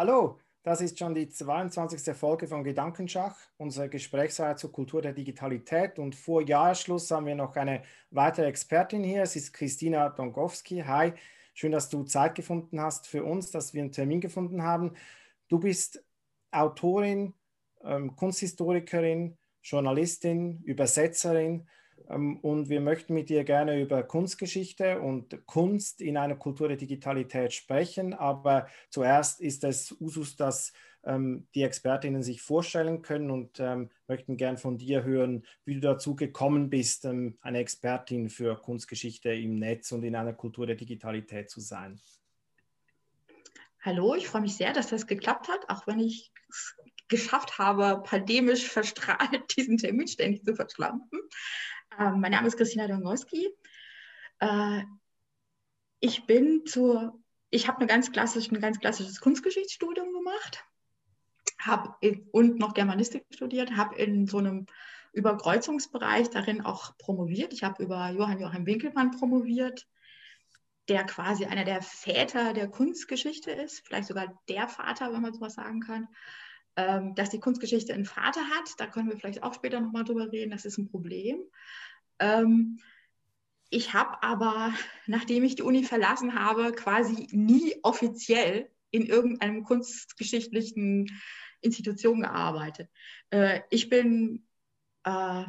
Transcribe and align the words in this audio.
Hallo, 0.00 0.38
das 0.62 0.80
ist 0.80 0.98
schon 0.98 1.14
die 1.14 1.28
22. 1.28 2.16
Folge 2.16 2.46
von 2.46 2.64
Gedankenschach, 2.64 3.36
unsere 3.58 3.90
Gesprächsreihe 3.90 4.56
zur 4.56 4.72
Kultur 4.72 5.02
der 5.02 5.12
Digitalität. 5.12 5.98
Und 5.98 6.14
vor 6.14 6.40
Jahresschluss 6.40 7.10
haben 7.10 7.26
wir 7.26 7.34
noch 7.34 7.54
eine 7.54 7.82
weitere 8.10 8.46
Expertin 8.46 9.04
hier. 9.04 9.24
Es 9.24 9.36
ist 9.36 9.52
Christina 9.52 10.08
Dongowski. 10.08 10.84
Hi, 10.86 11.12
schön, 11.52 11.72
dass 11.72 11.90
du 11.90 12.04
Zeit 12.04 12.34
gefunden 12.34 12.80
hast 12.80 13.08
für 13.08 13.24
uns, 13.24 13.50
dass 13.50 13.74
wir 13.74 13.82
einen 13.82 13.92
Termin 13.92 14.22
gefunden 14.22 14.62
haben. 14.62 14.94
Du 15.48 15.58
bist 15.58 16.02
Autorin, 16.50 17.34
ähm, 17.84 18.16
Kunsthistorikerin, 18.16 19.36
Journalistin, 19.62 20.62
Übersetzerin 20.62 21.68
und 22.08 22.68
wir 22.68 22.80
möchten 22.80 23.14
mit 23.14 23.28
dir 23.28 23.44
gerne 23.44 23.80
über 23.80 24.02
Kunstgeschichte 24.02 25.00
und 25.00 25.46
Kunst 25.46 26.00
in 26.00 26.16
einer 26.16 26.36
Kultur 26.36 26.68
der 26.68 26.76
Digitalität 26.76 27.52
sprechen. 27.52 28.14
Aber 28.14 28.66
zuerst 28.90 29.40
ist 29.40 29.64
es 29.64 29.94
Usus, 30.00 30.36
dass 30.36 30.72
ähm, 31.04 31.46
die 31.54 31.62
Expertinnen 31.62 32.22
sich 32.22 32.42
vorstellen 32.42 33.02
können 33.02 33.30
und 33.30 33.58
ähm, 33.60 33.90
möchten 34.06 34.36
gern 34.36 34.58
von 34.58 34.76
dir 34.76 35.04
hören, 35.04 35.44
wie 35.64 35.74
du 35.74 35.80
dazu 35.80 36.14
gekommen 36.14 36.70
bist, 36.70 37.04
ähm, 37.04 37.38
eine 37.40 37.58
Expertin 37.58 38.28
für 38.28 38.56
Kunstgeschichte 38.60 39.32
im 39.32 39.58
Netz 39.58 39.92
und 39.92 40.02
in 40.02 40.14
einer 40.14 40.32
Kultur 40.32 40.66
der 40.66 40.76
Digitalität 40.76 41.50
zu 41.50 41.60
sein. 41.60 42.00
Hallo, 43.82 44.14
ich 44.14 44.28
freue 44.28 44.42
mich 44.42 44.56
sehr, 44.56 44.74
dass 44.74 44.88
das 44.88 45.06
geklappt 45.06 45.48
hat, 45.48 45.70
auch 45.70 45.86
wenn 45.86 46.00
ich 46.00 46.32
es 46.50 46.76
geschafft 47.08 47.58
habe, 47.58 48.02
pandemisch 48.02 48.68
verstrahlt 48.68 49.42
diesen 49.56 49.78
Termin 49.78 50.06
ständig 50.06 50.44
zu 50.44 50.54
verschlampen. 50.54 51.20
Ähm, 51.98 52.20
mein 52.20 52.32
Name 52.32 52.48
ist 52.48 52.56
Christina 52.56 52.86
Dongowski. 52.86 53.48
Äh, 54.38 54.82
ich 56.00 56.26
bin 56.26 56.64
zur, 56.66 57.20
ich 57.50 57.68
habe 57.68 57.86
ganz 57.86 58.08
ein 58.08 58.60
ganz 58.60 58.80
klassisches 58.80 59.20
Kunstgeschichtsstudium 59.20 60.12
gemacht, 60.12 60.64
habe 61.58 61.94
und 62.32 62.58
noch 62.58 62.74
Germanistik 62.74 63.26
studiert, 63.30 63.76
habe 63.76 63.96
in 63.96 64.26
so 64.26 64.38
einem 64.38 64.66
Überkreuzungsbereich 65.12 66.30
darin 66.30 66.62
auch 66.62 66.96
promoviert. 66.96 67.52
Ich 67.52 67.64
habe 67.64 67.82
über 67.82 68.10
Johann 68.10 68.40
Joachim 68.40 68.66
Winkelmann 68.66 69.10
promoviert, 69.10 69.86
der 70.88 71.04
quasi 71.04 71.44
einer 71.44 71.64
der 71.64 71.82
Väter 71.82 72.54
der 72.54 72.68
Kunstgeschichte 72.68 73.50
ist, 73.50 73.86
vielleicht 73.86 74.08
sogar 74.08 74.40
der 74.48 74.68
Vater, 74.68 75.12
wenn 75.12 75.20
man 75.20 75.34
sowas 75.34 75.54
sagen 75.54 75.80
kann. 75.80 76.08
Ähm, 76.76 77.14
dass 77.14 77.30
die 77.30 77.40
Kunstgeschichte 77.40 77.92
einen 77.92 78.04
Vater 78.04 78.42
hat, 78.48 78.70
da 78.78 78.86
können 78.86 79.08
wir 79.08 79.16
vielleicht 79.16 79.42
auch 79.42 79.54
später 79.54 79.80
nochmal 79.80 80.04
drüber 80.04 80.30
reden, 80.30 80.52
das 80.52 80.64
ist 80.64 80.78
ein 80.78 80.88
Problem. 80.88 81.42
Ähm, 82.20 82.78
ich 83.70 83.92
habe 83.92 84.22
aber, 84.22 84.72
nachdem 85.06 85.44
ich 85.44 85.56
die 85.56 85.62
Uni 85.62 85.84
verlassen 85.84 86.34
habe, 86.34 86.72
quasi 86.72 87.28
nie 87.32 87.74
offiziell 87.82 88.70
in 88.90 89.06
irgendeinem 89.06 89.64
kunstgeschichtlichen 89.64 91.20
Institution 91.60 92.20
gearbeitet. 92.20 92.88
Äh, 93.30 93.60
ich 93.70 93.88
bin, 93.88 94.46
äh, 95.04 95.44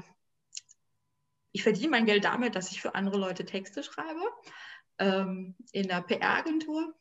ich 1.51 1.63
verdiene 1.63 1.89
mein 1.89 2.05
Geld 2.05 2.23
damit, 2.23 2.55
dass 2.55 2.71
ich 2.71 2.81
für 2.81 2.95
andere 2.95 3.17
Leute 3.17 3.45
Texte 3.45 3.83
schreibe 3.83 4.21
ähm, 4.99 5.55
in 5.71 5.87
der 5.87 6.01
PR-Agentur. 6.01 6.93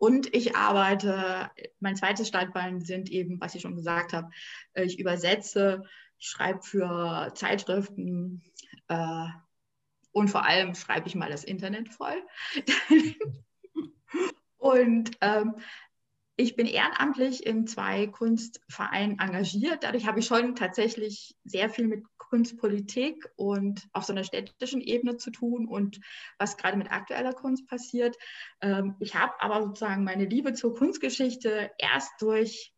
Und 0.00 0.34
ich 0.34 0.56
arbeite, 0.56 1.50
mein 1.78 1.94
zweites 1.94 2.26
Standbein 2.26 2.80
sind 2.80 3.10
eben, 3.10 3.38
was 3.38 3.54
ich 3.54 3.60
schon 3.60 3.76
gesagt 3.76 4.14
habe, 4.14 4.30
äh, 4.72 4.84
ich 4.84 4.98
übersetze, 4.98 5.84
schreibe 6.18 6.62
für 6.62 7.30
Zeitschriften 7.34 8.42
äh, 8.88 9.26
und 10.12 10.28
vor 10.28 10.46
allem 10.46 10.74
schreibe 10.74 11.06
ich 11.06 11.14
mal 11.14 11.28
das 11.28 11.44
Internet 11.44 11.90
voll. 11.90 12.16
und 14.56 15.10
ähm, 15.20 15.56
ich 16.40 16.56
bin 16.56 16.66
ehrenamtlich 16.66 17.44
in 17.44 17.66
zwei 17.66 18.06
Kunstvereinen 18.06 19.18
engagiert. 19.18 19.84
Dadurch 19.84 20.06
habe 20.06 20.20
ich 20.20 20.26
schon 20.26 20.54
tatsächlich 20.54 21.36
sehr 21.44 21.68
viel 21.68 21.86
mit 21.86 22.04
Kunstpolitik 22.16 23.28
und 23.36 23.86
auf 23.92 24.04
so 24.04 24.14
einer 24.14 24.24
städtischen 24.24 24.80
Ebene 24.80 25.18
zu 25.18 25.30
tun 25.30 25.66
und 25.66 26.00
was 26.38 26.56
gerade 26.56 26.78
mit 26.78 26.90
aktueller 26.90 27.34
Kunst 27.34 27.66
passiert. 27.68 28.16
Ähm, 28.62 28.96
ich 29.00 29.14
habe 29.14 29.34
aber 29.40 29.62
sozusagen 29.62 30.02
meine 30.02 30.24
Liebe 30.24 30.54
zur 30.54 30.74
Kunstgeschichte 30.74 31.70
erst 31.76 32.12
durch 32.20 32.72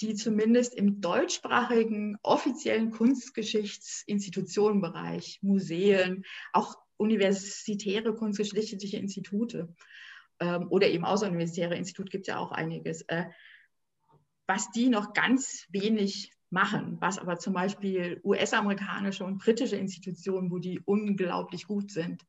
die 0.00 0.14
zumindest 0.14 0.74
im 0.74 1.00
deutschsprachigen 1.00 2.18
offiziellen 2.22 2.90
Kunstgeschichtsinstitutionenbereich, 2.90 5.38
Museen, 5.42 6.24
auch 6.52 6.76
universitäre 6.96 8.14
kunstgeschichtliche 8.14 8.98
Institute 8.98 9.74
ähm, 10.40 10.66
oder 10.70 10.88
eben 10.88 11.04
außeruniversitäre 11.04 11.76
Institut 11.76 12.10
gibt 12.10 12.28
es 12.28 12.30
ja 12.32 12.38
auch 12.38 12.52
einiges, 12.52 13.02
äh, 13.02 13.26
was 14.46 14.70
die 14.70 14.88
noch 14.88 15.12
ganz 15.12 15.66
wenig 15.70 16.32
machen, 16.50 16.96
was 17.00 17.18
aber 17.18 17.38
zum 17.38 17.52
Beispiel 17.52 18.20
US-amerikanische 18.24 19.24
und 19.24 19.38
britische 19.38 19.76
Institutionen, 19.76 20.50
wo 20.50 20.58
die 20.58 20.80
unglaublich 20.80 21.66
gut 21.66 21.90
sind. 21.90 22.24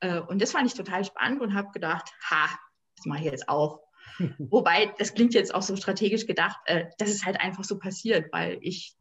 Äh, 0.00 0.20
und 0.20 0.42
das 0.42 0.52
fand 0.52 0.66
ich 0.66 0.74
total 0.74 1.04
spannend 1.04 1.40
und 1.40 1.54
habe 1.54 1.70
gedacht, 1.72 2.12
ha, 2.30 2.48
das 2.96 3.06
mache 3.06 3.20
ich 3.20 3.30
jetzt 3.30 3.48
auch. 3.48 3.80
Wobei, 4.38 4.92
das 4.98 5.14
klingt 5.14 5.34
jetzt 5.34 5.54
auch 5.54 5.62
so 5.62 5.76
strategisch 5.76 6.26
gedacht, 6.26 6.58
äh, 6.66 6.86
das 6.98 7.10
ist 7.10 7.24
halt 7.24 7.40
einfach 7.40 7.64
so 7.64 7.78
passiert, 7.78 8.32
weil 8.32 8.58
ich 8.60 8.94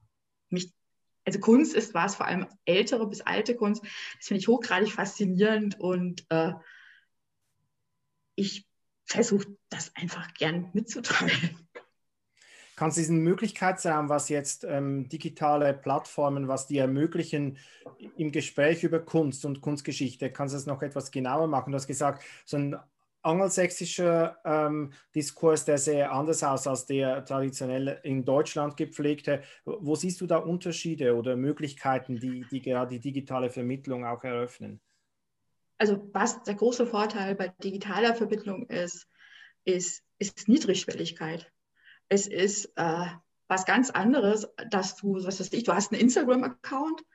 mich, 0.49 0.71
also 1.25 1.39
Kunst 1.39 1.75
ist 1.75 1.93
was, 1.93 2.15
vor 2.15 2.27
allem 2.27 2.47
ältere 2.65 3.07
bis 3.07 3.21
alte 3.21 3.55
Kunst, 3.55 3.83
das 3.83 4.27
finde 4.27 4.39
ich 4.39 4.47
hochgradig 4.47 4.91
faszinierend 4.91 5.79
und 5.79 6.25
äh, 6.29 6.53
ich 8.35 8.65
versuche 9.05 9.57
das 9.69 9.93
einfach 9.95 10.33
gern 10.33 10.69
mitzuteilen. 10.73 11.57
Kannst 12.75 12.97
du 12.97 13.01
diesen 13.01 13.19
Möglichkeitsraum, 13.19 14.09
was 14.09 14.29
jetzt 14.29 14.63
ähm, 14.63 15.07
digitale 15.09 15.73
Plattformen, 15.73 16.47
was 16.47 16.67
die 16.67 16.77
ermöglichen 16.77 17.57
im 18.17 18.31
Gespräch 18.31 18.83
über 18.83 18.99
Kunst 18.99 19.45
und 19.45 19.61
Kunstgeschichte, 19.61 20.31
kannst 20.31 20.53
du 20.53 20.57
das 20.57 20.65
noch 20.65 20.81
etwas 20.81 21.11
genauer 21.11 21.47
machen? 21.47 21.71
Du 21.71 21.75
hast 21.75 21.87
gesagt, 21.87 22.23
so 22.45 22.57
ein 22.57 22.77
angelsächsischer 23.23 24.37
ähm, 24.45 24.93
Diskurs, 25.13 25.65
der 25.65 25.77
sehr 25.77 26.11
anders 26.11 26.43
aus 26.43 26.67
als 26.67 26.85
der 26.85 27.23
traditionell 27.25 27.99
in 28.03 28.25
Deutschland 28.25 28.77
gepflegte. 28.77 29.43
Wo 29.65 29.95
siehst 29.95 30.21
du 30.21 30.27
da 30.27 30.37
Unterschiede 30.37 31.15
oder 31.15 31.35
Möglichkeiten, 31.35 32.19
die, 32.19 32.45
die 32.49 32.61
gerade 32.61 32.95
die 32.95 32.99
digitale 32.99 33.49
Vermittlung 33.49 34.05
auch 34.05 34.23
eröffnen? 34.23 34.79
Also 35.77 36.09
was 36.13 36.43
der 36.43 36.55
große 36.55 36.85
Vorteil 36.85 37.35
bei 37.35 37.49
digitaler 37.63 38.15
Vermittlung 38.15 38.67
ist, 38.67 39.07
ist, 39.65 40.03
ist 40.19 40.47
Niedrigschwelligkeit. 40.47 41.51
Es 42.11 42.27
ist 42.27 42.65
äh, 42.75 43.05
was 43.47 43.65
ganz 43.65 43.89
anderes, 43.89 44.45
dass 44.69 44.97
du, 44.97 45.13
was 45.23 45.39
weiß 45.39 45.53
ich, 45.53 45.63
du 45.63 45.73
hast 45.73 45.93
einen 45.93 46.01
Instagram-Account 46.01 47.05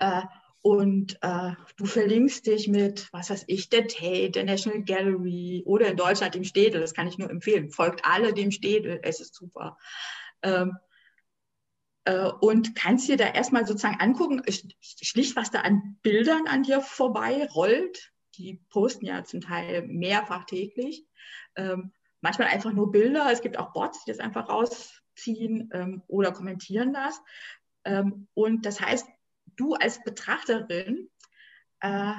äh, 0.00 0.20
und 0.60 1.16
äh, 1.22 1.52
du 1.78 1.86
verlinkst 1.86 2.46
dich 2.46 2.68
mit, 2.68 3.10
was 3.10 3.30
weiß 3.30 3.44
ich, 3.46 3.70
der 3.70 3.88
Tate, 3.88 4.32
der 4.32 4.44
National 4.44 4.82
Gallery 4.82 5.62
oder 5.64 5.86
in 5.86 5.96
Deutschland 5.96 6.34
dem 6.34 6.44
Städel, 6.44 6.82
das 6.82 6.92
kann 6.92 7.06
ich 7.06 7.16
nur 7.16 7.30
empfehlen. 7.30 7.70
Folgt 7.70 8.04
alle 8.04 8.34
dem 8.34 8.50
Städel, 8.50 9.00
es 9.02 9.18
ist 9.18 9.34
super. 9.34 9.78
Ähm, 10.42 10.76
äh, 12.04 12.28
und 12.28 12.74
kannst 12.74 13.08
dir 13.08 13.16
da 13.16 13.28
erstmal 13.28 13.66
sozusagen 13.66 13.98
angucken, 13.98 14.42
schlicht 14.82 15.36
was 15.36 15.50
da 15.50 15.60
an 15.60 15.96
Bildern 16.02 16.48
an 16.48 16.64
dir 16.64 16.82
vorbei 16.82 17.48
rollt. 17.54 18.12
Die 18.34 18.60
posten 18.68 19.06
ja 19.06 19.24
zum 19.24 19.40
Teil 19.40 19.86
mehrfach 19.86 20.44
täglich. 20.44 21.06
Ähm, 21.56 21.92
manchmal 22.24 22.48
einfach 22.48 22.72
nur 22.72 22.90
Bilder. 22.90 23.28
Es 23.30 23.42
gibt 23.42 23.58
auch 23.58 23.74
Bots, 23.74 24.02
die 24.02 24.10
das 24.10 24.18
einfach 24.18 24.48
rausziehen 24.48 25.70
ähm, 25.72 26.02
oder 26.08 26.32
kommentieren 26.32 26.94
das. 26.94 27.20
Ähm, 27.84 28.28
und 28.32 28.64
das 28.64 28.80
heißt, 28.80 29.06
du 29.56 29.74
als 29.74 30.02
Betrachterin 30.02 31.10
äh, 31.80 32.14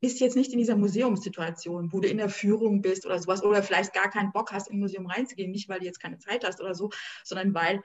bist 0.00 0.20
jetzt 0.20 0.36
nicht 0.36 0.52
in 0.52 0.58
dieser 0.60 0.76
Museumssituation, 0.76 1.92
wo 1.92 1.98
du 1.98 2.08
in 2.08 2.18
der 2.18 2.28
Führung 2.28 2.80
bist 2.80 3.06
oder 3.06 3.18
sowas 3.18 3.42
oder 3.42 3.64
vielleicht 3.64 3.92
gar 3.92 4.08
keinen 4.08 4.30
Bock 4.30 4.52
hast, 4.52 4.68
in 4.68 4.76
ein 4.76 4.80
Museum 4.80 5.06
reinzugehen, 5.06 5.50
nicht 5.50 5.68
weil 5.68 5.80
du 5.80 5.86
jetzt 5.86 6.00
keine 6.00 6.18
Zeit 6.18 6.44
hast 6.44 6.60
oder 6.60 6.76
so, 6.76 6.90
sondern 7.24 7.52
weil 7.54 7.82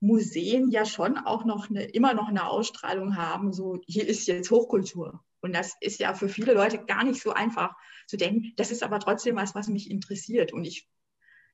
Museen 0.00 0.68
ja 0.68 0.84
schon 0.84 1.16
auch 1.16 1.44
noch 1.44 1.70
eine, 1.70 1.84
immer 1.84 2.12
noch 2.12 2.26
eine 2.26 2.48
Ausstrahlung 2.48 3.16
haben, 3.16 3.52
so 3.52 3.80
hier 3.86 4.08
ist 4.08 4.26
jetzt 4.26 4.50
Hochkultur. 4.50 5.22
Und 5.42 5.52
das 5.52 5.76
ist 5.80 6.00
ja 6.00 6.14
für 6.14 6.28
viele 6.28 6.54
Leute 6.54 6.84
gar 6.84 7.04
nicht 7.04 7.20
so 7.20 7.32
einfach 7.32 7.74
zu 8.06 8.16
denken. 8.16 8.52
Das 8.56 8.70
ist 8.70 8.82
aber 8.82 9.00
trotzdem 9.00 9.36
was, 9.36 9.54
was 9.54 9.68
mich 9.68 9.90
interessiert. 9.90 10.52
Und 10.52 10.64
ich, 10.64 10.88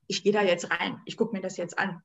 ich 0.07 0.23
gehe 0.23 0.31
da 0.31 0.43
jetzt 0.43 0.71
rein. 0.71 1.01
Ich 1.05 1.17
gucke 1.17 1.35
mir 1.35 1.41
das 1.41 1.57
jetzt 1.57 1.77
an. 1.77 2.01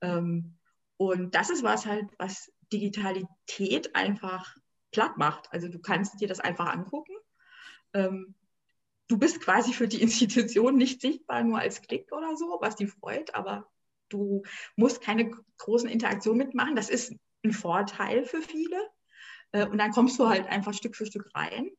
Ähm, 0.00 0.58
und 0.96 1.34
das 1.34 1.50
ist 1.50 1.62
was 1.62 1.86
halt, 1.86 2.06
was 2.18 2.50
Digitalität 2.72 3.94
einfach 3.94 4.56
platt 4.90 5.18
macht. 5.18 5.52
Also 5.52 5.68
du 5.68 5.78
kannst 5.78 6.20
dir 6.20 6.28
das 6.28 6.40
einfach 6.40 6.66
angucken. 6.66 7.14
Ähm, 7.92 8.34
du 9.08 9.18
bist 9.18 9.40
quasi 9.40 9.74
für 9.74 9.88
die 9.88 10.00
Institution 10.02 10.76
nicht 10.76 11.02
sichtbar, 11.02 11.44
nur 11.44 11.58
als 11.58 11.82
Klick 11.82 12.10
oder 12.12 12.36
so, 12.36 12.58
was 12.60 12.74
die 12.74 12.86
freut, 12.86 13.34
aber 13.34 13.70
du 14.08 14.42
musst 14.76 15.02
keine 15.02 15.30
großen 15.58 15.88
Interaktionen 15.88 16.38
mitmachen. 16.38 16.76
Das 16.76 16.88
ist 16.88 17.14
ein 17.44 17.52
Vorteil 17.52 18.24
für 18.24 18.40
viele. 18.40 18.88
Äh, 19.52 19.66
und 19.66 19.78
dann 19.78 19.92
kommst 19.92 20.18
du 20.18 20.28
halt 20.28 20.46
einfach 20.46 20.74
Stück 20.74 20.96
für 20.96 21.06
Stück 21.06 21.30
rein. 21.34 21.70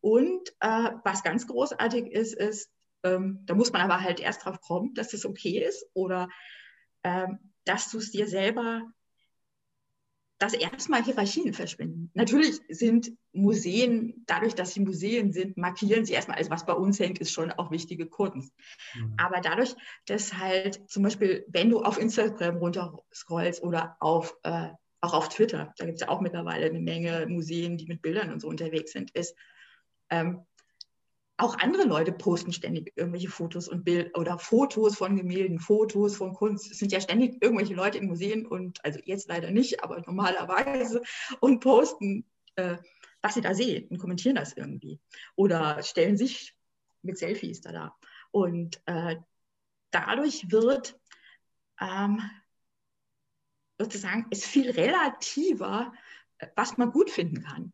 Und 0.00 0.48
äh, 0.60 0.90
was 1.04 1.22
ganz 1.22 1.46
großartig 1.46 2.06
ist, 2.06 2.34
ist, 2.34 2.70
ähm, 3.02 3.40
da 3.46 3.54
muss 3.54 3.72
man 3.72 3.82
aber 3.82 4.00
halt 4.00 4.20
erst 4.20 4.44
drauf 4.44 4.60
kommen, 4.60 4.94
dass 4.94 5.08
das 5.08 5.24
okay 5.24 5.64
ist 5.64 5.86
oder 5.94 6.28
ähm, 7.02 7.38
dass 7.64 7.90
du 7.90 7.98
es 7.98 8.10
dir 8.10 8.26
selber, 8.26 8.82
dass 10.38 10.54
erstmal 10.54 11.04
Hierarchien 11.04 11.52
verschwinden. 11.52 12.10
Natürlich 12.14 12.60
sind 12.70 13.12
Museen, 13.32 14.24
dadurch, 14.26 14.54
dass 14.54 14.72
sie 14.72 14.80
Museen 14.80 15.32
sind, 15.32 15.58
markieren 15.58 16.06
sie 16.06 16.14
erstmal, 16.14 16.38
alles 16.38 16.50
was 16.50 16.64
bei 16.64 16.72
uns 16.72 16.98
hängt, 16.98 17.18
ist 17.18 17.32
schon 17.32 17.52
auch 17.52 17.70
wichtige 17.70 18.06
Kunst. 18.06 18.54
Mhm. 18.94 19.14
Aber 19.18 19.42
dadurch, 19.42 19.74
dass 20.06 20.32
halt 20.38 20.80
zum 20.90 21.02
Beispiel, 21.02 21.44
wenn 21.48 21.68
du 21.68 21.82
auf 21.82 21.98
Instagram 21.98 22.56
runterscrollst 22.56 23.62
oder 23.62 23.96
auf 24.00 24.34
äh, 24.42 24.70
auch 25.00 25.14
auf 25.14 25.28
Twitter, 25.28 25.72
da 25.78 25.86
gibt 25.86 25.96
es 25.96 26.02
ja 26.02 26.08
auch 26.08 26.20
mittlerweile 26.20 26.66
eine 26.66 26.80
Menge 26.80 27.26
Museen, 27.28 27.76
die 27.76 27.86
mit 27.86 28.02
Bildern 28.02 28.32
und 28.32 28.40
so 28.40 28.48
unterwegs 28.48 28.92
sind, 28.92 29.10
ist, 29.12 29.34
ähm, 30.10 30.44
auch 31.40 31.58
andere 31.58 31.84
Leute 31.84 32.12
posten 32.12 32.52
ständig 32.52 32.92
irgendwelche 32.96 33.30
Fotos 33.30 33.66
und 33.66 33.84
Bild 33.84 34.16
oder 34.16 34.38
Fotos 34.38 34.96
von 34.96 35.16
Gemälden, 35.16 35.58
Fotos 35.58 36.16
von 36.16 36.34
Kunst. 36.34 36.70
Es 36.70 36.78
sind 36.78 36.92
ja 36.92 37.00
ständig 37.00 37.42
irgendwelche 37.42 37.74
Leute 37.74 37.98
in 37.98 38.08
Museen 38.08 38.46
und 38.46 38.84
also 38.84 39.00
jetzt 39.04 39.28
leider 39.28 39.50
nicht, 39.50 39.82
aber 39.82 40.02
normalerweise 40.06 41.00
und 41.40 41.60
posten, 41.60 42.26
äh, 42.56 42.76
was 43.22 43.34
sie 43.34 43.40
da 43.40 43.54
sehen 43.54 43.88
und 43.88 43.98
kommentieren 43.98 44.36
das 44.36 44.52
irgendwie 44.52 45.00
oder 45.34 45.82
stellen 45.82 46.16
sich 46.16 46.54
mit 47.02 47.16
Selfies 47.16 47.62
da 47.62 47.72
da. 47.72 47.96
Und 48.30 48.80
äh, 48.86 49.16
dadurch 49.90 50.50
wird 50.50 50.98
ähm, 51.80 52.20
sozusagen 53.80 54.26
ist 54.28 54.44
viel 54.44 54.70
relativer, 54.70 55.92
was 56.54 56.76
man 56.76 56.92
gut 56.92 57.10
finden 57.10 57.42
kann 57.42 57.72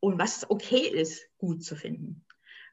und 0.00 0.18
was 0.18 0.50
okay 0.50 0.88
ist, 0.88 1.28
gut 1.38 1.62
zu 1.62 1.76
finden. 1.76 2.26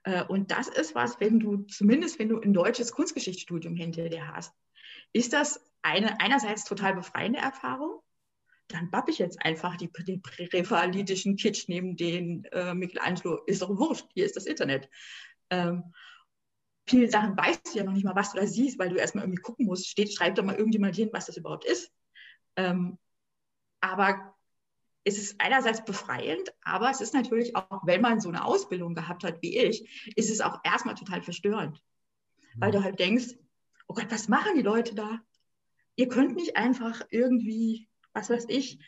Äh, 0.04 0.24
und 0.24 0.50
das 0.50 0.68
ist 0.68 0.96
was, 0.96 1.20
wenn 1.20 1.40
du, 1.40 1.58
zumindest 1.64 2.18
wenn 2.18 2.30
du 2.30 2.40
ein 2.40 2.54
deutsches 2.54 2.92
Kunstgeschichtsstudium 2.92 3.76
hinter 3.76 4.10
dir 4.10 4.28
hast, 4.28 4.52
ist 5.14 5.34
das 5.34 5.64
eine 5.84 6.20
einerseits 6.20 6.64
total 6.64 6.96
befreiende 6.96 7.40
Erfahrung. 7.40 8.02
Dann 8.68 8.90
bapp 8.90 9.10
ich 9.10 9.20
jetzt 9.20 9.40
einfach 9.46 9.78
die, 9.78 9.92
den 9.92 10.24
präfalitischen 10.24 11.36
Kitsch 11.36 11.66
neben 11.68 11.96
den 11.96 12.46
äh, 12.46 12.74
Michelangelo. 12.74 13.44
Ist 13.46 13.62
doch 13.62 13.70
wurscht, 13.70 14.08
hier 14.16 14.26
ist 14.26 14.36
das 14.36 14.48
Internet. 14.48 14.90
Ähm, 15.52 15.94
viele 16.88 17.12
Sachen 17.12 17.38
weißt 17.38 17.74
du 17.76 17.78
ja 17.78 17.84
noch 17.84 17.94
nicht 17.94 18.06
mal, 18.06 18.16
was 18.16 18.32
du 18.32 18.40
da 18.40 18.48
siehst, 18.48 18.80
weil 18.80 18.90
du 18.90 18.96
erstmal 18.96 19.24
irgendwie 19.24 19.42
gucken 19.42 19.68
musst, 19.68 19.88
steht, 19.88 20.12
schreibt 20.12 20.40
doch 20.40 20.44
mal 20.44 20.56
irgendjemand 20.56 20.96
hin, 20.96 21.10
was 21.14 21.28
das 21.28 21.38
überhaupt 21.38 21.66
ist. 21.66 21.92
Ähm, 22.56 22.98
aber 23.82 24.36
es 25.04 25.20
ist 25.20 25.36
einerseits 25.40 25.86
befreiend, 25.86 26.52
aber 26.64 26.90
es 26.90 27.00
ist 27.00 27.14
natürlich 27.14 27.56
auch, 27.56 27.86
wenn 27.86 28.02
man 28.02 28.20
so 28.20 28.30
eine 28.30 28.44
Ausbildung 28.44 28.96
gehabt 28.96 29.24
hat 29.24 29.42
wie 29.42 29.58
ich, 29.58 30.12
ist 30.16 30.32
es 30.32 30.42
auch 30.42 30.60
erstmal 30.64 30.96
total 30.96 31.22
verstörend. 31.22 31.80
Mhm. 32.56 32.62
Weil 32.62 32.72
du 32.72 32.84
halt 32.84 33.00
denkst, 33.00 33.36
oh 33.88 33.94
Gott, 33.94 34.08
was 34.10 34.28
machen 34.28 34.56
die 34.56 34.64
Leute 34.64 34.96
da? 34.96 35.22
Ihr 35.96 36.10
könnt 36.10 36.36
nicht 36.36 36.58
einfach 36.58 37.02
irgendwie, 37.12 37.88
was 38.14 38.32
weiß 38.32 38.46
ich, 38.50 38.80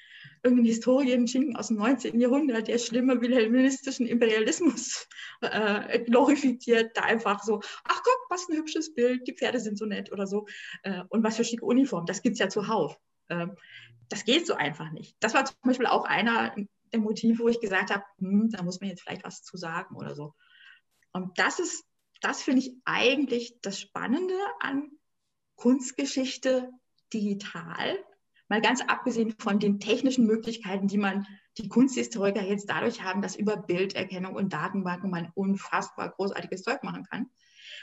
irgendeinen 0.44 0.66
Historienschinken 0.66 1.56
aus 1.56 1.68
dem 1.68 1.78
19. 1.78 2.20
Jahrhundert, 2.20 2.68
der 2.68 2.80
schlimme 2.80 3.22
wilhelministischen 3.22 4.08
Imperialismus 4.08 5.08
äh, 5.42 6.00
glorifiziert, 6.00 6.98
da 6.98 7.04
einfach 7.04 7.44
so, 7.44 7.62
ach 7.84 8.02
guck, 8.04 8.26
was 8.30 8.50
ein 8.50 8.58
hübsches 8.58 8.94
Bild, 8.96 9.28
die 9.28 9.36
Pferde 9.36 9.60
sind 9.60 9.78
so 9.78 9.86
nett 9.86 10.12
oder 10.12 10.26
so. 10.26 10.48
Äh, 10.82 11.04
und 11.10 11.24
was 11.24 11.38
für 11.38 11.44
schicke 11.44 11.66
Uniform, 11.66 12.08
das 12.08 12.24
gibt 12.24 12.34
es 12.34 12.40
ja 12.40 12.50
zuhauf. 12.50 13.00
Ähm, 13.30 13.56
das 14.10 14.26
geht 14.26 14.48
so 14.48 14.54
einfach 14.54 14.92
nicht. 14.92 15.16
Das 15.20 15.34
war 15.34 15.46
zum 15.46 15.56
Beispiel 15.64 15.88
auch 15.88 16.06
einer 16.06 16.56
der 16.94 17.00
Motive, 17.00 17.40
wo 17.40 17.48
ich 17.50 17.60
gesagt 17.60 17.92
habe, 17.92 18.04
hm, 18.20 18.50
da 18.52 18.64
muss 18.64 18.80
man 18.80 18.90
jetzt 18.90 19.02
vielleicht 19.02 19.24
was 19.24 19.44
zu 19.44 19.58
sagen 19.58 19.96
oder 19.96 20.16
so. 20.16 20.34
Und 21.12 21.38
das 21.40 21.60
ist, 21.60 21.86
das 22.22 22.42
finde 22.42 22.62
ich 22.62 22.76
eigentlich 22.86 23.60
das 23.62 23.80
Spannende 23.80 24.36
an 24.60 24.92
Kunstgeschichte 25.56 26.72
digital. 27.14 27.98
Mal 28.50 28.62
ganz 28.62 28.82
abgesehen 28.82 29.36
von 29.40 29.60
den 29.60 29.80
technischen 29.80 30.26
Möglichkeiten, 30.26 30.88
die 30.88 30.98
man, 30.98 31.28
die 31.58 31.68
Kunsthistoriker 31.68 32.44
jetzt 32.44 32.70
dadurch 32.70 33.04
haben, 33.04 33.22
dass 33.22 33.36
über 33.36 33.58
Bilderkennung 33.58 34.36
und 34.36 34.54
Datenbanken 34.54 35.10
man 35.10 35.32
unfassbar 35.36 36.12
großartiges 36.12 36.64
Zeug 36.64 36.84
machen 36.84 37.04
kann. 37.04 37.30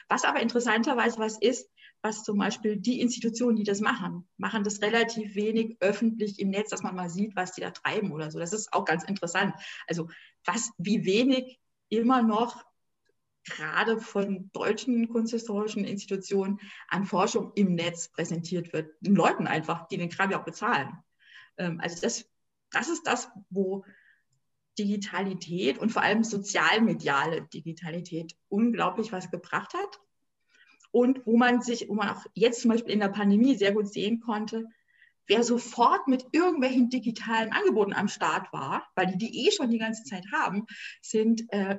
Was 0.08 0.24
aber 0.24 0.40
interessanterweise 0.40 1.18
was 1.18 1.38
ist, 1.38 1.68
was 2.04 2.22
zum 2.22 2.36
Beispiel 2.36 2.76
die 2.76 3.00
Institutionen, 3.00 3.56
die 3.56 3.64
das 3.64 3.80
machen, 3.80 4.28
machen 4.36 4.62
das 4.62 4.82
relativ 4.82 5.34
wenig 5.34 5.78
öffentlich 5.80 6.38
im 6.38 6.50
Netz, 6.50 6.68
dass 6.68 6.82
man 6.82 6.94
mal 6.94 7.08
sieht, 7.08 7.34
was 7.34 7.52
die 7.52 7.62
da 7.62 7.70
treiben 7.70 8.12
oder 8.12 8.30
so. 8.30 8.38
Das 8.38 8.52
ist 8.52 8.74
auch 8.74 8.84
ganz 8.84 9.04
interessant. 9.04 9.54
Also 9.86 10.10
was, 10.44 10.70
wie 10.76 11.06
wenig 11.06 11.58
immer 11.88 12.22
noch 12.22 12.62
gerade 13.44 13.98
von 13.98 14.50
deutschen 14.52 15.08
kunsthistorischen 15.08 15.84
Institutionen 15.84 16.60
an 16.88 17.06
Forschung 17.06 17.52
im 17.54 17.74
Netz 17.74 18.08
präsentiert 18.08 18.74
wird. 18.74 18.94
Den 19.00 19.14
Leuten 19.14 19.46
einfach, 19.46 19.88
die 19.88 19.96
den 19.96 20.10
Kram 20.10 20.30
ja 20.30 20.40
auch 20.40 20.44
bezahlen. 20.44 20.90
Ähm, 21.56 21.80
also 21.80 22.00
das, 22.02 22.28
das 22.70 22.90
ist 22.90 23.06
das, 23.06 23.30
wo 23.48 23.84
Digitalität 24.78 25.78
und 25.78 25.90
vor 25.90 26.02
allem 26.02 26.22
sozialmediale 26.22 27.42
Digitalität 27.48 28.36
unglaublich 28.48 29.10
was 29.10 29.30
gebracht 29.30 29.72
hat 29.72 30.00
und 30.94 31.26
wo 31.26 31.36
man 31.36 31.60
sich, 31.60 31.88
wo 31.88 31.94
man 31.94 32.08
auch 32.08 32.24
jetzt 32.34 32.60
zum 32.60 32.70
Beispiel 32.70 32.92
in 32.92 33.00
der 33.00 33.08
Pandemie 33.08 33.56
sehr 33.56 33.72
gut 33.72 33.92
sehen 33.92 34.20
konnte, 34.20 34.68
wer 35.26 35.42
sofort 35.42 36.06
mit 36.06 36.24
irgendwelchen 36.30 36.88
digitalen 36.88 37.52
Angeboten 37.52 37.92
am 37.92 38.06
Start 38.06 38.52
war, 38.52 38.86
weil 38.94 39.08
die 39.08 39.18
die 39.18 39.44
eh 39.44 39.50
schon 39.50 39.70
die 39.70 39.78
ganze 39.78 40.04
Zeit 40.04 40.24
haben, 40.32 40.66
sind 41.02 41.42
äh, 41.48 41.78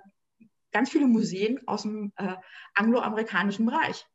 ganz 0.73 0.89
viele 0.89 1.07
Museen 1.07 1.65
aus 1.65 1.83
dem 1.83 2.11
äh, 2.17 2.35
angloamerikanischen 2.73 3.65
Bereich. 3.65 4.05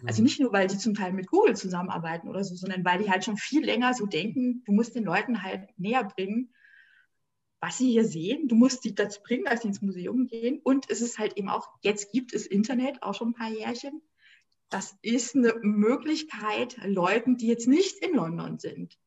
Mhm. 0.00 0.08
Also 0.08 0.24
nicht 0.24 0.40
nur, 0.40 0.52
weil 0.52 0.66
die 0.66 0.78
zum 0.78 0.94
Teil 0.94 1.12
mit 1.12 1.28
Google 1.28 1.54
zusammenarbeiten 1.54 2.28
oder 2.28 2.42
so, 2.42 2.56
sondern 2.56 2.84
weil 2.84 2.98
die 2.98 3.10
halt 3.12 3.24
schon 3.24 3.36
viel 3.36 3.64
länger 3.64 3.94
so 3.94 4.06
denken, 4.06 4.64
du 4.64 4.72
musst 4.72 4.96
den 4.96 5.04
Leuten 5.04 5.44
halt 5.44 5.68
näher 5.78 6.02
bringen, 6.02 6.52
was 7.60 7.78
sie 7.78 7.92
hier 7.92 8.04
sehen. 8.04 8.48
Du 8.48 8.56
musst 8.56 8.82
sie 8.82 8.92
dazu 8.92 9.20
bringen, 9.22 9.44
dass 9.44 9.62
sie 9.62 9.68
ins 9.68 9.82
Museum 9.82 10.26
gehen. 10.26 10.60
Und 10.64 10.90
es 10.90 11.00
ist 11.00 11.20
halt 11.20 11.36
eben 11.36 11.48
auch, 11.48 11.68
jetzt 11.82 12.10
gibt 12.10 12.34
es 12.34 12.44
Internet, 12.44 13.04
auch 13.04 13.14
schon 13.14 13.28
ein 13.28 13.34
paar 13.34 13.50
Jährchen 13.50 14.02
das 14.72 14.96
ist 15.02 15.36
eine 15.36 15.54
Möglichkeit, 15.60 16.78
Leuten, 16.84 17.36
die 17.36 17.48
jetzt 17.48 17.68
nicht 17.68 17.98
in 17.98 18.14
London 18.14 18.58
sind, 18.58 18.98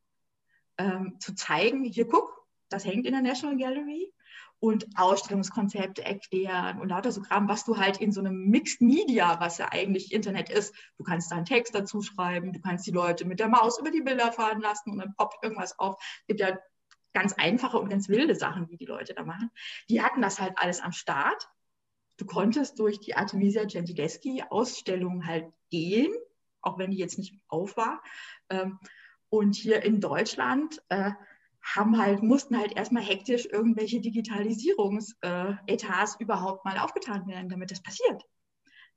ähm, 0.77 1.19
zu 1.19 1.33
zeigen, 1.33 1.83
hier 1.83 2.07
guck, 2.07 2.45
das 2.69 2.85
hängt 2.85 3.05
in 3.05 3.13
der 3.13 3.21
National 3.21 3.57
Gallery 3.57 4.13
und 4.59 4.85
Ausstellungskonzepte 4.95 6.03
erklären 6.03 6.79
und 6.79 6.89
lauter 6.89 7.11
so 7.11 7.21
Kram, 7.21 7.47
was 7.47 7.65
du 7.65 7.77
halt 7.77 7.97
in 7.97 8.11
so 8.11 8.19
einem 8.19 8.47
Mixed 8.47 8.81
Media, 8.81 9.39
was 9.39 9.57
ja 9.57 9.71
eigentlich 9.71 10.11
Internet 10.11 10.49
ist, 10.49 10.73
du 10.97 11.03
kannst 11.03 11.31
da 11.31 11.35
einen 11.35 11.45
Text 11.45 11.73
dazu 11.73 12.01
schreiben, 12.01 12.53
du 12.53 12.61
kannst 12.61 12.85
die 12.85 12.91
Leute 12.91 13.25
mit 13.25 13.39
der 13.39 13.49
Maus 13.49 13.79
über 13.79 13.91
die 13.91 14.01
Bilder 14.01 14.31
fahren 14.31 14.61
lassen 14.61 14.91
und 14.91 14.99
dann 14.99 15.15
poppt 15.15 15.43
irgendwas 15.43 15.77
auf. 15.79 16.01
Es 16.21 16.27
gibt 16.27 16.39
ja 16.39 16.57
ganz 17.13 17.33
einfache 17.33 17.79
und 17.79 17.89
ganz 17.89 18.07
wilde 18.09 18.35
Sachen, 18.35 18.67
die 18.67 18.77
die 18.77 18.85
Leute 18.85 19.13
da 19.13 19.23
machen. 19.23 19.49
Die 19.89 20.01
hatten 20.01 20.21
das 20.21 20.39
halt 20.39 20.53
alles 20.57 20.81
am 20.81 20.91
Start 20.91 21.49
du 22.17 22.25
konntest 22.25 22.79
durch 22.79 22.99
die 22.99 23.15
Artemisia 23.15 23.65
Gentileschi-Ausstellung 23.65 25.25
halt 25.25 25.51
gehen, 25.69 26.13
auch 26.61 26.77
wenn 26.77 26.91
die 26.91 26.97
jetzt 26.97 27.17
nicht 27.17 27.39
auf 27.47 27.77
war. 27.77 28.01
Ähm, 28.49 28.79
und 29.29 29.55
hier 29.55 29.83
in 29.83 29.99
Deutschland 29.99 30.81
äh, 30.89 31.11
haben 31.61 31.97
halt, 31.97 32.21
mussten 32.21 32.57
halt 32.57 32.73
erstmal 32.73 33.03
hektisch 33.03 33.45
irgendwelche 33.45 33.99
Digitalisierungsetats 33.99 36.15
überhaupt 36.19 36.63
mal 36.63 36.77
aufgetan 36.77 37.27
werden, 37.27 37.49
damit 37.49 37.71
das 37.71 37.81
passiert. 37.81 38.23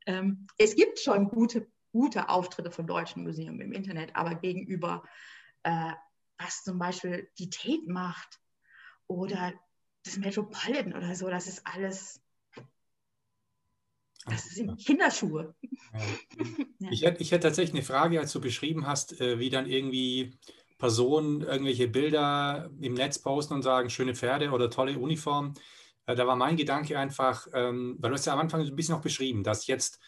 Ähm, 0.07 0.47
es 0.59 0.77
gibt 0.77 1.01
schon 1.01 1.29
gute, 1.29 1.67
gute 1.93 2.29
Auftritte 2.29 2.71
von 2.71 2.87
deutschen 2.87 3.23
Museen 3.23 3.61
im 3.61 3.73
Internet, 3.73 4.15
aber 4.15 4.35
gegenüber, 4.35 5.03
äh, 5.63 5.93
was 6.39 6.63
zum 6.63 6.79
Beispiel 6.79 7.31
die 7.39 7.51
Tate 7.51 7.91
macht 7.91 8.41
oder 9.07 9.53
das 10.05 10.19
Metropolitan 10.19 10.95
oder 10.95 11.15
so, 11.15 11.29
das 11.29 11.47
ist 11.47 11.67
alles 11.67 12.23
das 14.27 14.45
sind 14.51 14.79
Kinderschuhe. 14.79 15.55
Ja. 16.81 16.91
Ich, 16.93 17.03
hätte, 17.03 17.21
ich 17.21 17.33
hätte 17.33 17.49
tatsächlich 17.49 17.75
eine 17.75 17.85
Frage, 17.85 18.21
als 18.21 18.33
du 18.33 18.41
beschrieben 18.41 18.87
hast, 18.87 19.21
äh, 19.21 19.41
wie 19.41 19.51
dann 19.51 19.67
irgendwie 19.67 20.39
Personen 20.79 21.41
irgendwelche 21.41 21.89
Bilder 21.89 22.71
im 22.81 22.95
Netz 22.95 23.19
posten 23.19 23.55
und 23.55 23.63
sagen, 23.63 23.91
schöne 23.91 24.15
Pferde 24.15 24.51
oder 24.51 24.71
tolle 24.71 24.97
Uniform. 24.97 25.55
Äh, 26.07 26.15
da 26.15 26.27
war 26.27 26.37
mein 26.37 26.57
Gedanke 26.57 26.97
einfach, 26.99 27.49
ähm, 27.53 27.97
weil 27.99 28.11
du 28.11 28.15
hast 28.15 28.27
ja 28.27 28.33
am 28.33 28.39
Anfang 28.39 28.61
ein 28.61 28.77
bisschen 28.77 28.95
noch 28.95 29.03
beschrieben, 29.03 29.43
dass 29.43 29.67
jetzt 29.67 29.99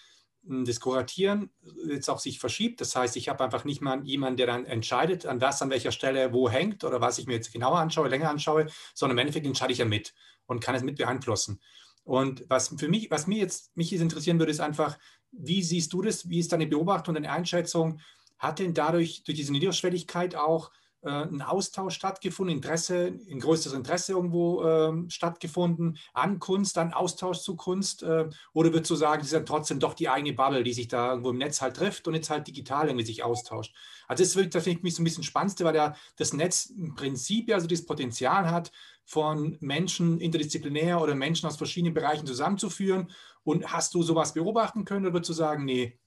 hm, 0.47 0.64
das 0.64 0.79
Kuratieren 0.79 1.50
jetzt 1.88 2.09
auch 2.09 2.21
sich 2.21 2.38
verschiebt. 2.38 2.81
Das 2.81 2.95
heißt, 2.95 3.17
ich 3.17 3.29
habe 3.29 3.43
einfach 3.43 3.64
nicht 3.64 3.83
mal 3.83 4.05
jemanden, 4.07 4.37
der 4.37 4.47
dann 4.47 4.64
entscheidet, 4.64 5.26
an 5.26 5.40
was, 5.40 5.61
an 5.61 5.71
welcher 5.71 5.93
Stelle 5.93 6.33
wo 6.33 6.49
hängt 6.49 6.85
oder 6.85 7.00
was 7.00 7.19
ich 7.19 7.26
mir 7.26 7.35
jetzt 7.35 7.52
genauer 7.52 7.79
anschaue, 7.79 8.09
länger 8.09 8.31
anschaue, 8.31 8.67
sondern 8.95 9.19
im 9.19 9.23
Endeffekt 9.23 9.47
entscheide 9.47 9.73
ich 9.73 9.79
ja 9.81 9.85
mit 9.85 10.14
und 10.47 10.61
kann 10.61 10.75
es 10.76 10.83
mit 10.83 10.97
beeinflussen. 10.97 11.61
Und 12.04 12.45
was 12.49 12.75
für 12.76 12.88
mich, 12.88 13.11
was 13.11 13.26
mir 13.26 13.38
jetzt 13.38 13.76
mich 13.76 13.90
jetzt 13.90 14.00
interessieren 14.00 14.38
würde, 14.38 14.52
ist 14.52 14.61
einfach, 14.61 14.99
wie 15.33 15.62
siehst 15.62 15.92
du 15.92 16.02
das? 16.02 16.28
Wie 16.28 16.38
ist 16.38 16.52
deine 16.52 16.66
Beobachtung, 16.66 17.14
deine 17.14 17.30
Einschätzung? 17.30 18.00
Hat 18.38 18.59
denn 18.59 18.75
dadurch, 18.75 19.23
durch 19.25 19.37
diese 19.37 19.52
Niederschwelligkeit 19.52 20.35
auch 20.35 20.71
äh, 21.02 21.09
ein 21.09 21.40
Austausch 21.42 21.95
stattgefunden, 21.95 22.57
Interesse, 22.57 23.19
ein 23.30 23.40
größeres 23.40 23.76
Interesse 23.76 24.12
irgendwo 24.12 24.62
äh, 24.62 25.11
stattgefunden 25.11 25.99
an 26.12 26.38
Kunst, 26.38 26.76
an 26.78 26.92
Austausch 26.92 27.40
zu 27.40 27.57
Kunst? 27.57 28.02
Äh, 28.02 28.28
oder 28.52 28.73
würdest 28.73 28.90
du 28.90 28.97
sagen, 28.97 29.21
es 29.21 29.28
ist 29.28 29.35
dann 29.35 29.47
trotzdem 29.47 29.80
doch 29.80 29.95
die 29.95 30.09
eigene 30.09 30.35
Bubble, 30.35 30.62
die 30.62 30.73
sich 30.73 30.88
da 30.88 31.11
irgendwo 31.11 31.30
im 31.30 31.38
Netz 31.38 31.62
halt 31.62 31.76
trifft 31.76 32.07
und 32.09 32.14
jetzt 32.14 32.30
halt 32.30 32.47
digital 32.47 32.88
irgendwie 32.88 33.07
sich 33.07 33.23
austauscht? 33.23 33.75
Also 34.09 34.23
das, 34.25 34.37
wirklich, 34.37 34.52
das 34.52 34.64
finde 34.64 34.78
ich 34.78 34.83
mich 34.83 34.95
so 34.95 35.02
ein 35.02 35.04
bisschen 35.04 35.25
spannendste, 35.25 35.64
weil 35.64 35.76
ja 35.76 35.95
das 36.16 36.33
Netz 36.33 36.66
im 36.66 36.95
Prinzip 36.95 37.49
ja 37.49 37.61
so 37.61 37.66
das 37.66 37.87
Potenzial 37.87 38.50
hat, 38.50 38.71
von 39.11 39.57
Menschen 39.59 40.21
interdisziplinär 40.21 41.00
oder 41.00 41.17
Menschen 41.17 41.49
aus 41.49 41.57
verschiedenen 41.57 41.95
Bereichen 41.95 42.29
zusammenzuführen. 42.29 43.11
Und 43.43 43.67
hast 43.73 43.93
du 43.95 44.05
sowas 44.05 44.35
beobachten 44.35 44.85
können 44.85 45.05
oder 45.05 45.14
würdest 45.14 45.31
du 45.31 45.35
sagen, 45.35 45.64
nee, 45.64 45.99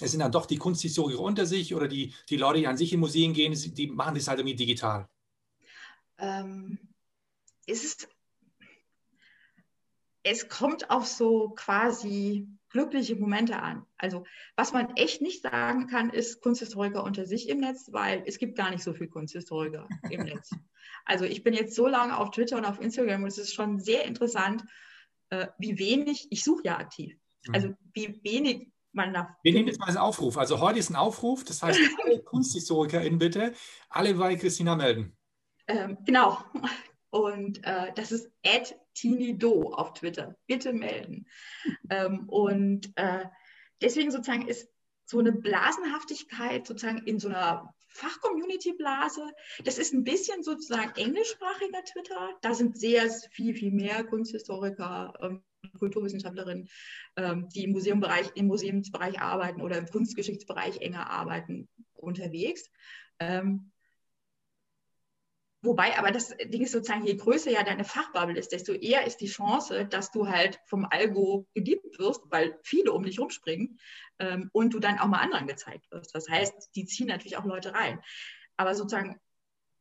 es 0.00 0.12
sind 0.12 0.20
dann 0.20 0.30
doch 0.30 0.46
die 0.46 0.56
Kunsthistoriker 0.56 1.18
unter 1.18 1.44
sich 1.44 1.74
oder 1.74 1.88
die, 1.88 2.14
die 2.28 2.36
Leute, 2.36 2.60
die 2.60 2.68
an 2.68 2.76
sich 2.76 2.92
in 2.92 3.00
Museen 3.00 3.32
gehen, 3.32 3.52
die 3.52 3.88
machen 3.88 4.14
das 4.14 4.28
halt 4.28 4.38
irgendwie 4.38 4.54
digital? 4.54 5.08
Ähm, 6.18 6.78
ist 7.66 8.06
es 10.22 10.48
kommt 10.48 10.90
auf 10.90 11.06
so 11.06 11.50
quasi 11.50 12.48
glückliche 12.68 13.16
Momente 13.16 13.60
an. 13.60 13.86
Also 13.96 14.24
was 14.54 14.72
man 14.72 14.94
echt 14.96 15.20
nicht 15.20 15.42
sagen 15.42 15.88
kann, 15.88 16.10
ist 16.10 16.40
Kunsthistoriker 16.40 17.02
unter 17.02 17.26
sich 17.26 17.48
im 17.48 17.58
Netz, 17.58 17.88
weil 17.92 18.22
es 18.26 18.38
gibt 18.38 18.56
gar 18.56 18.70
nicht 18.70 18.84
so 18.84 18.92
viele 18.92 19.08
Kunsthistoriker 19.08 19.88
im 20.10 20.20
Netz. 20.24 20.50
Also 21.04 21.24
ich 21.24 21.42
bin 21.42 21.54
jetzt 21.54 21.74
so 21.74 21.86
lange 21.86 22.16
auf 22.18 22.30
Twitter 22.30 22.56
und 22.56 22.64
auf 22.64 22.80
Instagram 22.80 23.22
und 23.22 23.28
es 23.28 23.38
ist 23.38 23.54
schon 23.54 23.78
sehr 23.78 24.04
interessant, 24.04 24.64
äh, 25.30 25.46
wie 25.58 25.78
wenig, 25.78 26.28
ich 26.30 26.44
suche 26.44 26.64
ja 26.64 26.78
aktiv, 26.78 27.16
mhm. 27.46 27.54
also 27.54 27.74
wie 27.94 28.20
wenig 28.22 28.70
man 28.92 29.12
nach. 29.12 29.28
Wir 29.42 29.52
nehmen 29.52 29.68
jetzt 29.68 29.78
mal 29.78 29.86
einen 29.86 29.98
Aufruf. 29.98 30.36
Also 30.38 30.60
heute 30.60 30.78
ist 30.78 30.90
ein 30.90 30.96
Aufruf, 30.96 31.44
das 31.44 31.62
heißt, 31.62 31.78
alle 32.04 32.22
KunsthistorikerInnen 32.22 33.18
bitte, 33.18 33.54
alle 33.88 34.14
bei 34.14 34.36
Christina 34.36 34.74
melden. 34.74 35.16
Ähm, 35.68 35.98
genau. 36.04 36.42
Und 37.10 37.64
äh, 37.64 37.92
das 37.94 38.12
ist 38.12 38.30
@tinido 38.94 39.72
auf 39.72 39.94
Twitter. 39.94 40.36
Bitte 40.46 40.72
melden. 40.72 41.26
ähm, 41.90 42.28
und 42.28 42.90
äh, 42.96 43.26
deswegen 43.80 44.10
sozusagen 44.10 44.48
ist 44.48 44.68
so 45.04 45.20
eine 45.20 45.32
Blasenhaftigkeit 45.32 46.66
sozusagen 46.66 47.06
in 47.06 47.20
so 47.20 47.28
einer 47.28 47.72
Fachcommunity-Blase. 47.88 49.30
Das 49.64 49.78
ist 49.78 49.94
ein 49.94 50.04
bisschen 50.04 50.42
sozusagen 50.42 50.92
englischsprachiger 50.96 51.84
Twitter. 51.84 52.30
Da 52.42 52.54
sind 52.54 52.78
sehr 52.78 53.10
viel, 53.30 53.54
viel 53.54 53.72
mehr 53.72 54.04
Kunsthistoriker, 54.04 55.12
ähm, 55.20 55.42
Kulturwissenschaftlerinnen, 55.78 56.68
ähm, 57.16 57.48
die 57.54 57.64
im, 57.64 57.72
Museumbereich, 57.72 58.30
im 58.34 58.46
Museumsbereich 58.46 59.20
arbeiten 59.20 59.60
oder 59.62 59.78
im 59.78 59.86
Kunstgeschichtsbereich 59.86 60.80
enger 60.80 61.10
arbeiten, 61.10 61.68
unterwegs. 61.94 62.70
Ähm, 63.18 63.72
Wobei 65.62 65.98
aber 65.98 66.10
das 66.10 66.36
Ding 66.36 66.62
ist 66.62 66.72
sozusagen, 66.72 67.06
je 67.06 67.16
größer 67.16 67.50
ja 67.50 67.64
deine 67.64 67.84
Fachbubble 67.84 68.38
ist, 68.38 68.52
desto 68.52 68.72
eher 68.72 69.06
ist 69.06 69.18
die 69.18 69.26
Chance, 69.26 69.86
dass 69.86 70.10
du 70.10 70.28
halt 70.28 70.60
vom 70.66 70.84
Algo 70.84 71.46
geliebt 71.54 71.98
wirst, 71.98 72.20
weil 72.30 72.58
viele 72.62 72.92
um 72.92 73.02
dich 73.02 73.18
rumspringen 73.18 73.78
ähm, 74.18 74.50
und 74.52 74.74
du 74.74 74.78
dann 74.78 74.98
auch 74.98 75.08
mal 75.08 75.20
anderen 75.20 75.46
gezeigt 75.46 75.90
wirst. 75.90 76.14
Das 76.14 76.28
heißt, 76.28 76.70
die 76.76 76.84
ziehen 76.84 77.08
natürlich 77.08 77.36
auch 77.36 77.46
Leute 77.46 77.74
rein. 77.74 78.00
Aber 78.56 78.74
sozusagen 78.74 79.20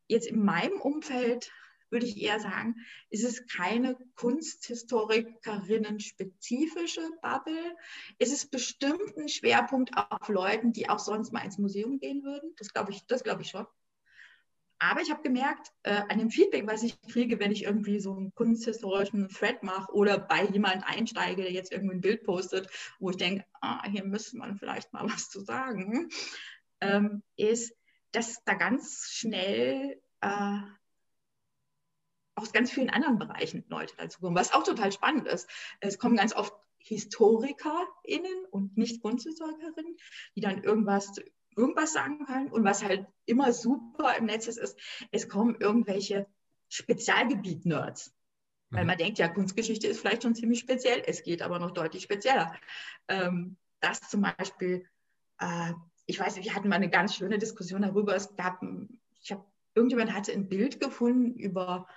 jetzt 0.08 0.28
in 0.28 0.44
meinem 0.44 0.80
Umfeld 0.80 1.52
würde 1.90 2.06
ich 2.06 2.22
eher 2.22 2.40
sagen, 2.40 2.76
ist 3.10 3.24
es 3.24 3.48
keine 3.48 3.98
Kunsthistorikerinnen-spezifische 4.16 7.10
Bubble. 7.22 7.76
Es 8.18 8.32
ist 8.32 8.52
bestimmt 8.52 9.18
ein 9.18 9.30
Schwerpunkt 9.30 9.92
auf 9.96 10.30
Leuten, 10.30 10.74
die 10.74 10.90
auch 10.90 11.00
sonst 11.00 11.32
mal 11.32 11.46
ins 11.46 11.58
Museum 11.58 12.00
gehen 12.00 12.24
würden. 12.24 12.54
Das 12.58 12.74
glaube 12.74 12.92
ich, 12.92 13.06
das 13.06 13.24
glaube 13.24 13.44
ich 13.44 13.50
schon. 13.50 13.66
Aber 14.80 15.02
ich 15.02 15.10
habe 15.10 15.24
gemerkt, 15.24 15.72
äh, 15.84 16.02
an 16.10 16.20
dem 16.20 16.30
Feedback, 16.30 16.68
was 16.68 16.84
ich 16.84 17.00
kriege, 17.02 17.40
wenn 17.40 17.52
ich 17.52 17.64
irgendwie 17.64 18.00
so 18.00 18.14
einen 18.14 18.34
kunsthistorischen 18.34 19.30
Thread 19.30 19.64
mache 19.64 19.92
oder 19.94 20.18
bei 20.18 20.44
jemand 20.44 20.86
einsteige, 20.86 21.44
der 21.44 21.52
jetzt 21.52 21.72
irgendwie 21.72 21.96
ein 21.96 22.02
Bild 22.02 22.24
postet, 22.24 22.70
wo 23.00 23.10
ich 23.10 23.18
denke, 23.18 23.46
ah, 23.62 23.88
hier 23.90 24.04
müsste 24.04 24.38
man 24.38 24.58
vielleicht 24.58 24.92
mal 24.92 25.06
was 25.10 25.30
zu 25.30 25.40
sagen, 25.40 26.10
ähm, 26.82 27.24
ist, 27.38 27.74
dass 28.12 28.44
da 28.44 28.54
ganz 28.54 29.10
schnell 29.12 30.02
äh, 30.22 30.58
aus 32.36 32.52
ganz 32.52 32.72
vielen 32.72 32.90
anderen 32.90 33.18
Bereichen 33.18 33.64
Leute 33.70 33.96
dazu 33.98 34.20
kommen, 34.20 34.36
was 34.36 34.54
auch 34.54 34.64
total 34.64 34.92
spannend 34.92 35.28
ist. 35.28 35.50
Es 35.80 35.98
kommen 35.98 36.18
ganz 36.18 36.36
oft 36.36 36.54
HistorikerInnen 36.80 38.46
und 38.52 38.78
nicht 38.78 39.02
Kunsthistorikerinnen, 39.02 39.98
die 40.36 40.42
dann 40.42 40.64
irgendwas 40.64 41.14
irgendwas 41.56 41.94
sagen 41.94 42.26
können. 42.26 42.50
Und 42.50 42.64
was 42.64 42.84
halt 42.84 43.06
immer 43.26 43.54
super 43.54 44.16
im 44.18 44.26
Netz 44.26 44.48
ist, 44.48 44.58
ist, 44.58 44.78
es 45.12 45.30
kommen 45.30 45.56
irgendwelche 45.60 46.28
Spezialgebiet-Nerds. 46.70 48.14
Weil 48.72 48.82
mhm. 48.82 48.88
man 48.88 48.98
denkt, 48.98 49.20
ja, 49.20 49.28
Kunstgeschichte 49.28 49.88
ist 49.88 50.00
vielleicht 50.00 50.24
schon 50.24 50.36
ziemlich 50.36 50.60
speziell, 50.60 51.04
es 51.06 51.24
geht 51.24 51.42
aber 51.42 51.60
noch 51.60 51.72
deutlich 51.72 52.04
spezieller. 52.04 52.54
Ähm, 53.08 53.58
das 53.80 54.02
zum 54.02 54.22
Beispiel, 54.22 54.88
äh, 55.40 55.74
ich 56.06 56.20
weiß, 56.20 56.38
wir 56.38 56.56
hatten 56.56 56.70
mal 56.70 56.76
eine 56.76 56.90
ganz 56.90 57.16
schöne 57.16 57.38
Diskussion 57.38 57.84
darüber. 57.84 58.16
Es 58.16 58.36
gab, 58.36 58.62
ich 59.22 59.32
habe, 59.32 59.46
irgendjemand 59.76 60.14
hatte 60.14 60.32
ein 60.32 60.50
Bild 60.50 60.80
gefunden 60.80 61.36
über, 61.36 61.88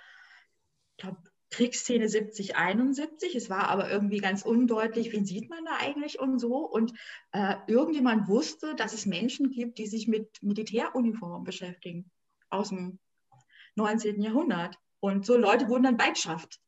ich 0.97 1.03
glaube, 1.03 1.21
Kriegsszene 1.51 2.07
70, 2.07 2.55
71. 2.55 3.35
Es 3.35 3.49
war 3.49 3.69
aber 3.69 3.89
irgendwie 3.89 4.19
ganz 4.19 4.43
undeutlich, 4.43 5.11
wen 5.11 5.25
sieht 5.25 5.49
man 5.49 5.65
da 5.65 5.77
eigentlich 5.79 6.19
und 6.19 6.39
so. 6.39 6.57
Und 6.57 6.93
äh, 7.31 7.55
irgendjemand 7.67 8.27
wusste, 8.27 8.75
dass 8.75 8.93
es 8.93 9.05
Menschen 9.05 9.49
gibt, 9.51 9.77
die 9.77 9.87
sich 9.87 10.07
mit 10.07 10.41
Militäruniformen 10.41 11.43
beschäftigen 11.43 12.11
aus 12.49 12.69
dem 12.69 12.99
19. 13.75 14.21
Jahrhundert. 14.21 14.77
Und 14.99 15.25
so 15.25 15.37
Leute 15.37 15.69
wurden 15.69 15.83
dann 15.83 15.97
Beigschaft. 15.97 16.59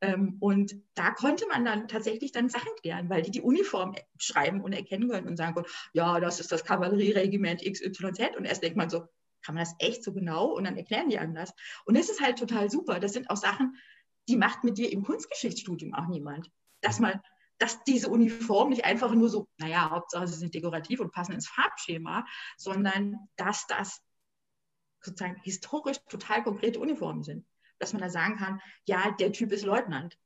Ähm, 0.00 0.36
und 0.40 0.74
da 0.94 1.10
konnte 1.10 1.46
man 1.48 1.64
dann 1.64 1.88
tatsächlich 1.88 2.32
dann 2.32 2.48
Sachen 2.48 2.70
klären, 2.80 3.10
weil 3.10 3.22
die 3.22 3.30
die 3.30 3.42
Uniform 3.42 3.94
schreiben 4.18 4.62
und 4.62 4.72
erkennen 4.72 5.10
können 5.10 5.28
und 5.28 5.36
sagen 5.36 5.54
können, 5.54 5.66
ja, 5.92 6.20
das 6.20 6.40
ist 6.40 6.52
das 6.52 6.64
Kavallerieregiment 6.64 7.62
XYZ. 7.62 8.36
Und 8.36 8.44
erst 8.44 8.62
denkt 8.62 8.76
man 8.76 8.88
so, 8.88 9.00
kann 9.42 9.54
man 9.54 9.64
das 9.64 9.74
echt 9.78 10.04
so 10.04 10.12
genau? 10.12 10.46
Und 10.46 10.64
dann 10.64 10.76
erklären 10.76 11.08
die 11.08 11.18
das. 11.34 11.54
Und 11.84 11.96
das 11.96 12.08
ist 12.08 12.20
halt 12.20 12.38
total 12.38 12.70
super. 12.70 13.00
Das 13.00 13.12
sind 13.12 13.30
auch 13.30 13.36
Sachen, 13.36 13.76
die 14.30 14.36
macht 14.36 14.64
mit 14.64 14.78
dir 14.78 14.92
im 14.92 15.02
Kunstgeschichtsstudium 15.02 15.92
auch 15.94 16.06
niemand. 16.06 16.50
Dass 16.80 17.00
man, 17.00 17.20
dass 17.58 17.82
diese 17.84 18.08
Uniform 18.08 18.70
nicht 18.70 18.84
einfach 18.84 19.12
nur 19.12 19.28
so, 19.28 19.48
naja, 19.58 19.90
Hauptsache 19.90 20.28
sie 20.28 20.38
sind 20.38 20.54
dekorativ 20.54 21.00
und 21.00 21.12
passen 21.12 21.32
ins 21.32 21.48
Farbschema, 21.48 22.24
sondern 22.56 23.16
dass 23.36 23.66
das 23.66 24.00
sozusagen 25.02 25.40
historisch 25.42 25.98
total 26.08 26.44
konkrete 26.44 26.78
Uniformen 26.78 27.24
sind. 27.24 27.44
Dass 27.78 27.92
man 27.92 28.02
da 28.02 28.10
sagen 28.10 28.36
kann, 28.36 28.60
ja, 28.84 29.10
der 29.18 29.32
Typ 29.32 29.50
ist 29.52 29.64
Leutnant. 29.64 30.16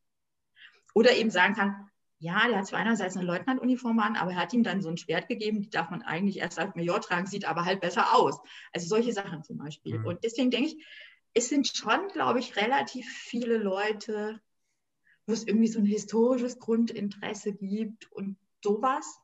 Oder 0.94 1.12
eben 1.16 1.30
sagen 1.30 1.54
kann, 1.54 1.90
ja, 2.18 2.46
der 2.48 2.58
hat 2.58 2.66
zwar 2.66 2.80
einerseits 2.80 3.16
eine 3.16 3.26
Leutnantuniform 3.26 3.98
an, 4.00 4.16
aber 4.16 4.32
er 4.32 4.38
hat 4.38 4.52
ihm 4.52 4.62
dann 4.62 4.82
so 4.82 4.88
ein 4.88 4.96
Schwert 4.96 5.28
gegeben, 5.28 5.62
die 5.62 5.70
darf 5.70 5.90
man 5.90 6.02
eigentlich 6.02 6.38
erst 6.38 6.58
als 6.58 6.74
Major 6.74 7.00
tragen, 7.00 7.26
sieht 7.26 7.44
aber 7.46 7.64
halt 7.64 7.80
besser 7.80 8.14
aus. 8.14 8.40
Also 8.72 8.86
solche 8.86 9.12
Sachen 9.12 9.42
zum 9.42 9.58
Beispiel. 9.58 9.98
Mhm. 9.98 10.06
Und 10.06 10.24
deswegen 10.24 10.50
denke 10.50 10.68
ich, 10.68 10.86
es 11.34 11.48
sind 11.48 11.66
schon, 11.66 12.08
glaube 12.08 12.38
ich, 12.38 12.56
relativ 12.56 13.08
viele 13.08 13.58
Leute, 13.58 14.40
wo 15.26 15.32
es 15.32 15.46
irgendwie 15.46 15.68
so 15.68 15.80
ein 15.80 15.86
historisches 15.86 16.58
Grundinteresse 16.58 17.52
gibt 17.52 18.10
und 18.12 18.38
sowas. 18.62 19.20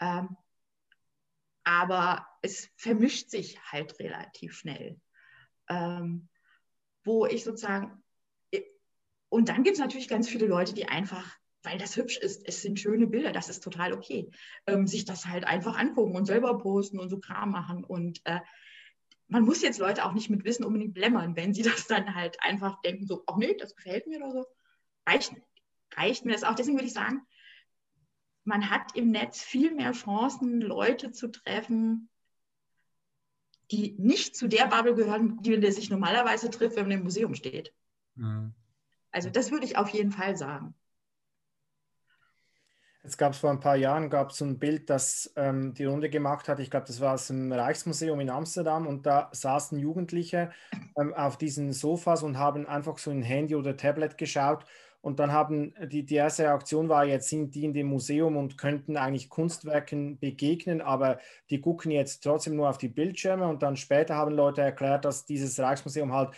Ähm, 0.00 0.36
aber 1.64 2.26
es 2.42 2.70
vermischt 2.76 3.30
sich 3.30 3.60
halt 3.72 3.98
relativ 3.98 4.56
schnell. 4.56 5.00
Ähm, 5.68 6.28
wo 7.02 7.26
ich 7.26 7.42
sozusagen, 7.42 8.02
und 9.28 9.48
dann 9.48 9.64
gibt 9.64 9.74
es 9.74 9.80
natürlich 9.80 10.08
ganz 10.08 10.28
viele 10.28 10.46
Leute, 10.46 10.74
die 10.74 10.86
einfach, 10.86 11.36
weil 11.64 11.78
das 11.78 11.96
hübsch 11.96 12.18
ist, 12.18 12.46
es 12.46 12.62
sind 12.62 12.78
schöne 12.78 13.08
Bilder, 13.08 13.32
das 13.32 13.48
ist 13.48 13.64
total 13.64 13.92
okay, 13.92 14.30
ähm, 14.66 14.86
sich 14.86 15.04
das 15.04 15.26
halt 15.26 15.44
einfach 15.44 15.76
angucken 15.76 16.14
und 16.14 16.26
selber 16.26 16.56
posten 16.58 17.00
und 17.00 17.08
so 17.08 17.18
Kram 17.18 17.50
machen. 17.50 17.82
Und 17.82 18.20
äh, 18.24 18.40
man 19.28 19.44
muss 19.44 19.62
jetzt 19.62 19.78
Leute 19.78 20.04
auch 20.04 20.12
nicht 20.12 20.30
mit 20.30 20.44
Wissen 20.44 20.64
unbedingt 20.64 20.94
blämmern, 20.94 21.36
wenn 21.36 21.54
sie 21.54 21.62
das 21.62 21.86
dann 21.86 22.14
halt 22.14 22.42
einfach 22.42 22.80
denken, 22.82 23.06
so, 23.06 23.24
ach 23.26 23.36
nee, 23.36 23.56
das 23.58 23.74
gefällt 23.74 24.06
mir 24.06 24.18
oder 24.18 24.32
so. 24.32 24.46
Reicht, 25.06 25.34
reicht 25.94 26.24
mir 26.24 26.32
das 26.32 26.44
auch. 26.44 26.54
Deswegen 26.54 26.76
würde 26.76 26.88
ich 26.88 26.92
sagen, 26.92 27.22
man 28.44 28.70
hat 28.70 28.94
im 28.94 29.10
Netz 29.10 29.42
viel 29.42 29.74
mehr 29.74 29.92
Chancen, 29.92 30.60
Leute 30.60 31.10
zu 31.10 31.28
treffen, 31.28 32.08
die 33.72 33.96
nicht 33.98 34.36
zu 34.36 34.46
der 34.46 34.66
Bubble 34.68 34.94
gehören, 34.94 35.42
die 35.42 35.50
man 35.50 35.72
sich 35.72 35.90
normalerweise 35.90 36.50
trifft, 36.50 36.76
wenn 36.76 36.84
man 36.84 36.98
im 36.98 37.02
Museum 37.02 37.34
steht. 37.34 37.74
Mhm. 38.14 38.54
Also 39.10 39.30
das 39.30 39.50
würde 39.50 39.66
ich 39.66 39.76
auf 39.76 39.88
jeden 39.88 40.12
Fall 40.12 40.36
sagen. 40.36 40.74
Es 43.06 43.16
gab 43.16 43.36
vor 43.36 43.50
ein 43.50 43.60
paar 43.60 43.76
Jahren 43.76 44.10
gab 44.10 44.30
es 44.30 44.40
ein 44.40 44.58
Bild, 44.58 44.90
das 44.90 45.32
ähm, 45.36 45.74
die 45.74 45.84
Runde 45.84 46.10
gemacht 46.10 46.48
hat. 46.48 46.58
Ich 46.58 46.70
glaube, 46.70 46.86
das 46.86 47.00
war 47.00 47.14
aus 47.14 47.28
dem 47.28 47.52
Reichsmuseum 47.52 48.18
in 48.20 48.30
Amsterdam 48.30 48.86
und 48.86 49.06
da 49.06 49.28
saßen 49.32 49.78
Jugendliche 49.78 50.50
ähm, 50.98 51.14
auf 51.14 51.38
diesen 51.38 51.72
Sofas 51.72 52.22
und 52.24 52.36
haben 52.38 52.66
einfach 52.66 52.98
so 52.98 53.10
ein 53.12 53.22
Handy 53.22 53.54
oder 53.54 53.76
Tablet 53.76 54.18
geschaut 54.18 54.64
Und 55.02 55.20
dann 55.20 55.30
haben 55.30 55.72
die, 55.88 56.04
die 56.04 56.16
erste 56.16 56.44
Reaktion 56.44 56.88
war, 56.88 57.04
jetzt 57.04 57.28
sind 57.28 57.54
die 57.54 57.64
in 57.64 57.72
dem 57.74 57.86
Museum 57.86 58.36
und 58.36 58.58
könnten 58.58 58.96
eigentlich 58.96 59.28
Kunstwerken 59.28 60.18
begegnen, 60.18 60.80
aber 60.80 61.20
die 61.50 61.60
gucken 61.60 61.92
jetzt 61.92 62.24
trotzdem 62.24 62.56
nur 62.56 62.68
auf 62.68 62.78
die 62.78 62.88
Bildschirme. 62.88 63.46
Und 63.46 63.62
dann 63.62 63.76
später 63.76 64.16
haben 64.16 64.34
Leute 64.34 64.62
erklärt, 64.62 65.04
dass 65.04 65.24
dieses 65.24 65.60
Rijksmuseum 65.60 66.12
halt 66.12 66.30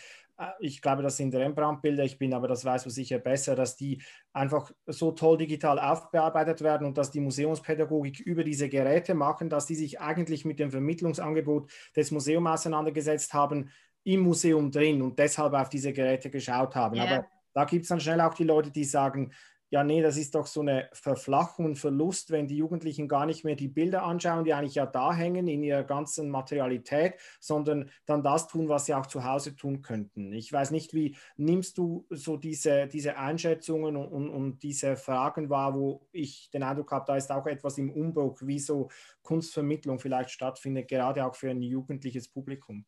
ich 0.61 0.81
glaube, 0.81 1.03
das 1.03 1.17
sind 1.17 1.35
Rembrandt-Bilder, 1.35 2.05
ich 2.05 2.19
bin 2.19 2.33
aber, 2.33 2.47
das 2.49 2.65
weißt 2.65 2.87
du 2.87 2.91
sicher 2.91 3.19
besser, 3.19 3.57
dass 3.57 3.77
die 3.77 4.03
einfach 4.33 4.71
so 4.87 5.13
toll 5.13 5.39
digital 5.39 5.79
aufbearbeitet 5.79 6.61
werden 6.61 6.87
und 6.87 6.97
dass 6.97 7.11
die 7.11 7.21
Museumspädagogik 7.21 8.21
über 8.21 8.45
diese 8.45 8.69
Geräte 8.69 9.15
machen, 9.15 9.49
dass 9.51 9.67
die 9.67 9.75
sich 9.75 10.01
eigentlich 10.01 10.45
mit 10.45 10.61
dem 10.61 10.71
Vermittlungsangebot 10.71 11.71
des 11.97 12.11
Museums 12.11 12.49
auseinandergesetzt 12.51 13.35
haben, 13.35 13.71
im 14.05 14.21
Museum 14.21 14.71
drin 14.71 15.03
und 15.03 15.19
deshalb 15.19 15.55
auf 15.55 15.69
diese 15.69 15.93
Geräte 15.93 16.31
geschaut 16.31 16.75
haben. 16.75 16.97
Yeah. 16.97 17.05
Aber 17.05 17.27
da 17.53 17.65
gibt 17.65 17.83
es 17.83 17.89
dann 17.89 18.01
schnell 18.01 18.21
auch 18.21 18.35
die 18.35 18.45
Leute, 18.45 18.71
die 18.71 18.85
sagen, 18.85 19.33
ja, 19.71 19.85
nee, 19.85 20.01
das 20.01 20.17
ist 20.17 20.35
doch 20.35 20.47
so 20.47 20.61
eine 20.61 20.89
Verflachung 20.93 21.67
und 21.67 21.77
Verlust, 21.77 22.31
wenn 22.31 22.47
die 22.47 22.57
Jugendlichen 22.57 23.07
gar 23.07 23.27
nicht 23.27 23.45
mehr 23.45 23.55
die 23.55 23.69
Bilder 23.69 24.03
anschauen, 24.03 24.45
die 24.45 24.55
eigentlich 24.55 24.77
ja 24.77 24.87
da 24.87 25.13
hängen 25.13 25.47
in 25.47 25.63
ihrer 25.63 25.85
ganzen 25.85 26.31
Materialität, 26.31 27.15
sondern 27.39 27.91
dann 28.07 28.23
das 28.23 28.49
tun, 28.49 28.69
was 28.69 28.87
sie 28.87 28.95
auch 28.95 29.07
zu 29.07 29.25
Hause 29.25 29.57
tun 29.57 29.83
könnten. 29.83 30.33
Ich 30.33 30.51
weiß 30.51 30.71
nicht, 30.71 30.95
wie 30.95 31.17
nimmst 31.37 31.77
du 31.77 32.07
so 32.09 32.39
diese, 32.39 32.87
diese 32.87 33.19
Einschätzungen 33.19 33.97
und, 33.97 34.09
und, 34.09 34.31
und 34.31 34.63
diese 34.63 34.97
Fragen 34.97 35.51
wahr, 35.51 35.75
wo 35.75 36.07
ich 36.13 36.51
den 36.51 36.63
Eindruck 36.63 36.91
habe, 36.93 37.05
da 37.07 37.17
ist 37.17 37.31
auch 37.31 37.47
etwas 37.47 37.77
im 37.77 37.91
Umbruch, 37.91 38.41
wie 38.43 38.59
so 38.59 38.89
Kunstvermittlung 39.23 39.99
vielleicht 39.99 40.31
stattfindet, 40.31 40.89
gerade 40.89 41.27
auch 41.27 41.35
für 41.35 41.51
ein 41.51 41.61
jugendliches 41.61 42.29
Publikum. 42.29 42.87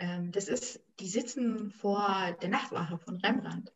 Ähm, 0.00 0.32
das 0.32 0.48
ist, 0.48 0.84
die 0.98 1.06
sitzen 1.06 1.70
vor 1.70 2.36
der 2.42 2.48
Nachtwache 2.48 2.98
von 2.98 3.16
Rembrandt. 3.18 3.72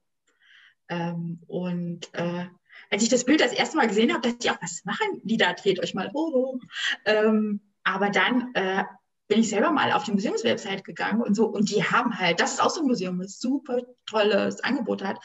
Ähm, 0.93 1.41
und 1.47 2.13
äh, 2.13 2.47
als 2.91 3.03
ich 3.03 3.09
das 3.09 3.25
Bild 3.25 3.41
das 3.41 3.53
erste 3.53 3.77
Mal 3.77 3.89
gesehen 3.89 4.13
habe, 4.13 4.29
dachte 4.29 4.39
ich 4.41 4.51
auch, 4.51 4.61
was 4.61 4.85
machen 4.85 5.21
die 5.23 5.39
da? 5.39 5.55
Dreht 5.55 5.81
euch 5.81 5.95
mal 5.95 6.13
hoch. 6.13 6.61
Ähm, 7.07 7.61
aber 7.83 8.11
dann 8.11 8.53
äh, 8.55 8.85
bin 9.29 9.41
ich 9.41 9.49
selber 9.49 9.71
mal 9.71 9.93
auf 9.93 10.05
die 10.05 10.13
Museumswebsite 10.13 10.83
gegangen 10.83 11.23
und 11.23 11.35
so. 11.35 11.47
Und 11.47 11.71
die 11.71 11.83
haben 11.83 12.19
halt, 12.19 12.41
das 12.41 12.53
ist 12.53 12.63
auch 12.63 12.71
so 12.71 12.83
ein 12.83 12.87
Museum, 12.87 13.19
das 13.19 13.41
super 13.41 13.81
tolles 14.07 14.61
Angebot 14.61 15.03
hat. 15.03 15.19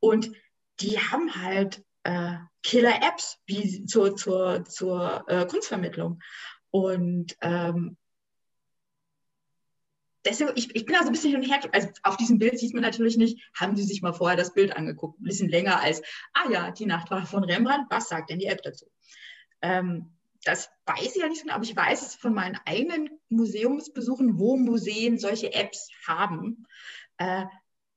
Und 0.00 0.30
die 0.80 0.98
haben 0.98 1.34
halt 1.34 1.82
äh, 2.02 2.34
Killer-Apps 2.62 3.38
zur, 3.86 4.16
zur, 4.16 4.64
zur 4.66 5.24
äh, 5.28 5.46
Kunstvermittlung. 5.46 6.20
Und 6.70 7.36
ähm, 7.40 7.96
deswegen, 10.24 10.50
ich, 10.54 10.74
ich 10.74 10.86
bin 10.86 10.94
also 10.96 11.08
ein 11.08 11.12
bisschen 11.12 11.30
hin 11.30 11.40
und 11.40 11.50
her, 11.50 11.60
also 11.72 11.88
auf 12.02 12.16
diesem 12.16 12.38
Bild 12.38 12.58
sieht 12.58 12.74
man 12.74 12.82
natürlich 12.82 13.16
nicht, 13.16 13.42
haben 13.54 13.76
Sie 13.76 13.84
sich 13.84 14.02
mal 14.02 14.12
vorher 14.12 14.36
das 14.36 14.54
Bild 14.54 14.76
angeguckt, 14.76 15.20
ein 15.20 15.24
bisschen 15.24 15.48
länger 15.48 15.80
als, 15.80 16.02
ah 16.32 16.50
ja, 16.50 16.70
die 16.70 16.86
Nachtwache 16.86 17.26
von 17.26 17.44
Rembrandt, 17.44 17.86
was 17.90 18.08
sagt 18.08 18.30
denn 18.30 18.38
die 18.38 18.46
App 18.46 18.62
dazu? 18.62 18.86
Ähm, 19.62 20.10
das 20.44 20.70
weiß 20.86 21.16
ich 21.16 21.22
ja 21.22 21.28
nicht 21.28 21.38
so 21.38 21.44
genau, 21.44 21.54
aber 21.54 21.64
ich 21.64 21.76
weiß 21.76 22.02
es 22.06 22.14
von 22.14 22.34
meinen 22.34 22.58
eigenen 22.66 23.08
Museumsbesuchen, 23.28 24.38
wo 24.38 24.56
Museen 24.56 25.18
solche 25.18 25.54
Apps 25.54 25.90
haben. 26.06 26.66
Äh, 27.16 27.46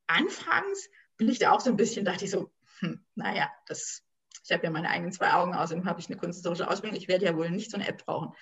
anfangs 0.07 0.89
bin 1.17 1.29
ich 1.29 1.39
da 1.39 1.51
auch 1.51 1.60
so 1.60 1.69
ein 1.69 1.77
bisschen, 1.77 2.05
dachte 2.05 2.25
ich 2.25 2.31
so, 2.31 2.51
hm, 2.79 3.03
naja, 3.15 3.51
das, 3.67 4.03
ich 4.43 4.51
habe 4.51 4.63
ja 4.63 4.69
meine 4.69 4.89
eigenen 4.89 5.12
zwei 5.12 5.34
Augen, 5.34 5.53
außerdem 5.53 5.86
habe 5.86 6.00
ich 6.00 6.07
eine 6.07 6.17
kunsthistorische 6.17 6.69
Ausbildung, 6.69 6.98
ich 6.98 7.07
werde 7.07 7.25
ja 7.25 7.36
wohl 7.36 7.50
nicht 7.50 7.72
so 7.72 7.77
eine 7.77 7.88
App 7.88 8.05
brauchen. 8.05 8.34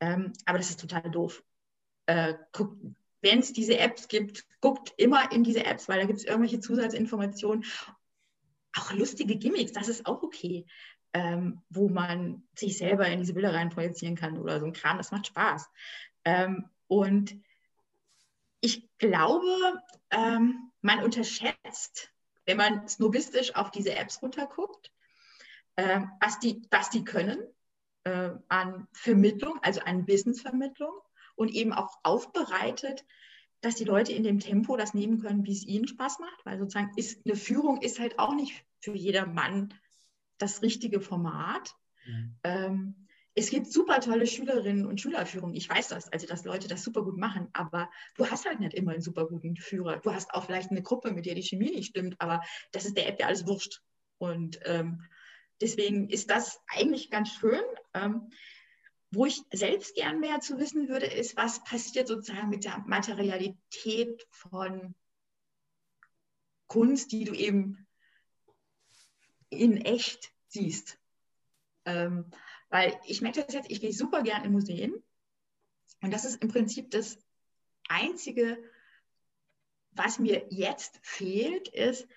Ähm, 0.00 0.32
aber 0.46 0.58
das 0.58 0.70
ist 0.70 0.80
total 0.80 1.10
doof. 1.10 1.42
Äh, 2.06 2.34
guck, 2.52 2.76
wenn 3.24 3.40
es 3.40 3.52
diese 3.52 3.78
Apps 3.78 4.06
gibt, 4.06 4.44
guckt 4.60 4.92
immer 4.96 5.32
in 5.32 5.42
diese 5.42 5.64
Apps, 5.64 5.88
weil 5.88 5.98
da 5.98 6.06
gibt 6.06 6.20
es 6.20 6.24
irgendwelche 6.24 6.60
Zusatzinformationen. 6.60 7.64
Auch 8.76 8.92
lustige 8.92 9.36
Gimmicks, 9.36 9.72
das 9.72 9.88
ist 9.88 10.06
auch 10.06 10.22
okay, 10.22 10.66
ähm, 11.14 11.62
wo 11.70 11.88
man 11.88 12.42
sich 12.54 12.76
selber 12.76 13.08
in 13.08 13.20
diese 13.20 13.34
Bilder 13.34 13.54
rein 13.54 13.70
projizieren 13.70 14.14
kann 14.14 14.38
oder 14.38 14.60
so 14.60 14.66
ein 14.66 14.72
Kram, 14.72 14.98
das 14.98 15.10
macht 15.10 15.26
Spaß. 15.26 15.68
Ähm, 16.24 16.68
und 16.86 17.36
ich 18.60 18.88
glaube, 18.98 19.82
ähm, 20.10 20.70
man 20.82 21.02
unterschätzt, 21.02 22.12
wenn 22.44 22.56
man 22.56 22.86
snobistisch 22.88 23.54
auf 23.54 23.70
diese 23.70 23.94
Apps 23.94 24.22
runterguckt, 24.22 24.92
äh, 25.76 26.00
was, 26.20 26.38
die, 26.40 26.62
was 26.70 26.90
die 26.90 27.04
können 27.04 27.38
äh, 28.04 28.30
an 28.48 28.86
Vermittlung, 28.92 29.58
also 29.62 29.80
an 29.80 30.06
Wissensvermittlung 30.06 30.92
und 31.36 31.52
eben 31.52 31.72
auch 31.72 31.98
aufbereitet, 32.02 33.04
dass 33.60 33.76
die 33.76 33.84
Leute 33.84 34.12
in 34.12 34.22
dem 34.22 34.40
Tempo 34.40 34.76
das 34.76 34.94
nehmen 34.94 35.20
können, 35.20 35.44
wie 35.44 35.52
es 35.52 35.64
ihnen 35.64 35.88
Spaß 35.88 36.18
macht, 36.18 36.44
weil 36.44 36.58
sozusagen 36.58 36.92
ist 36.96 37.24
eine 37.24 37.36
Führung 37.36 37.80
ist 37.80 37.98
halt 37.98 38.18
auch 38.18 38.34
nicht 38.34 38.64
für 38.80 38.94
jedermann 38.94 39.72
das 40.38 40.62
richtige 40.62 41.00
Format. 41.00 41.74
Mhm. 42.06 42.36
Ähm, 42.44 43.06
es 43.34 43.50
gibt 43.50 43.66
super 43.66 44.00
tolle 44.00 44.26
Schülerinnen 44.26 44.86
und 44.86 45.00
Schülerführungen. 45.00 45.56
Ich 45.56 45.68
weiß 45.68 45.88
das, 45.88 46.12
also 46.12 46.26
dass 46.26 46.44
Leute 46.44 46.68
das 46.68 46.84
super 46.84 47.02
gut 47.02 47.16
machen, 47.16 47.48
aber 47.52 47.90
du 48.16 48.30
hast 48.30 48.46
halt 48.46 48.60
nicht 48.60 48.74
immer 48.74 48.92
einen 48.92 49.00
super 49.00 49.26
guten 49.26 49.56
Führer. 49.56 49.96
Du 49.96 50.12
hast 50.12 50.32
auch 50.34 50.44
vielleicht 50.44 50.70
eine 50.70 50.82
Gruppe, 50.82 51.10
mit 51.10 51.26
der 51.26 51.34
die 51.34 51.42
Chemie 51.42 51.70
nicht 51.70 51.88
stimmt, 51.88 52.14
aber 52.20 52.42
das 52.70 52.84
ist 52.84 52.96
der 52.96 53.08
App 53.08 53.18
ja 53.18 53.26
alles 53.26 53.46
wurscht. 53.46 53.80
Und 54.18 54.60
ähm, 54.64 55.02
deswegen 55.60 56.08
ist 56.08 56.30
das 56.30 56.60
eigentlich 56.68 57.10
ganz 57.10 57.30
schön. 57.30 57.62
Ähm, 57.92 58.30
wo 59.14 59.26
ich 59.26 59.42
selbst 59.52 59.94
gern 59.94 60.20
mehr 60.20 60.40
zu 60.40 60.58
wissen 60.58 60.88
würde, 60.88 61.06
ist, 61.06 61.36
was 61.36 61.62
passiert 61.64 62.08
sozusagen 62.08 62.48
mit 62.48 62.64
der 62.64 62.78
Materialität 62.86 64.26
von 64.30 64.94
Kunst, 66.66 67.12
die 67.12 67.24
du 67.24 67.34
eben 67.34 67.86
in 69.50 69.78
echt 69.78 70.32
siehst. 70.48 70.98
Ähm, 71.84 72.30
weil 72.70 72.98
ich 73.06 73.20
merke 73.20 73.44
das 73.44 73.54
jetzt, 73.54 73.70
ich 73.70 73.80
gehe 73.80 73.92
super 73.92 74.22
gern 74.22 74.44
in 74.44 74.52
Museen 74.52 74.94
und 76.00 76.12
das 76.12 76.24
ist 76.24 76.42
im 76.42 76.48
Prinzip 76.48 76.90
das 76.90 77.18
Einzige, 77.88 78.58
was 79.92 80.18
mir 80.18 80.46
jetzt 80.50 80.98
fehlt, 81.02 81.68
ist, 81.68 82.08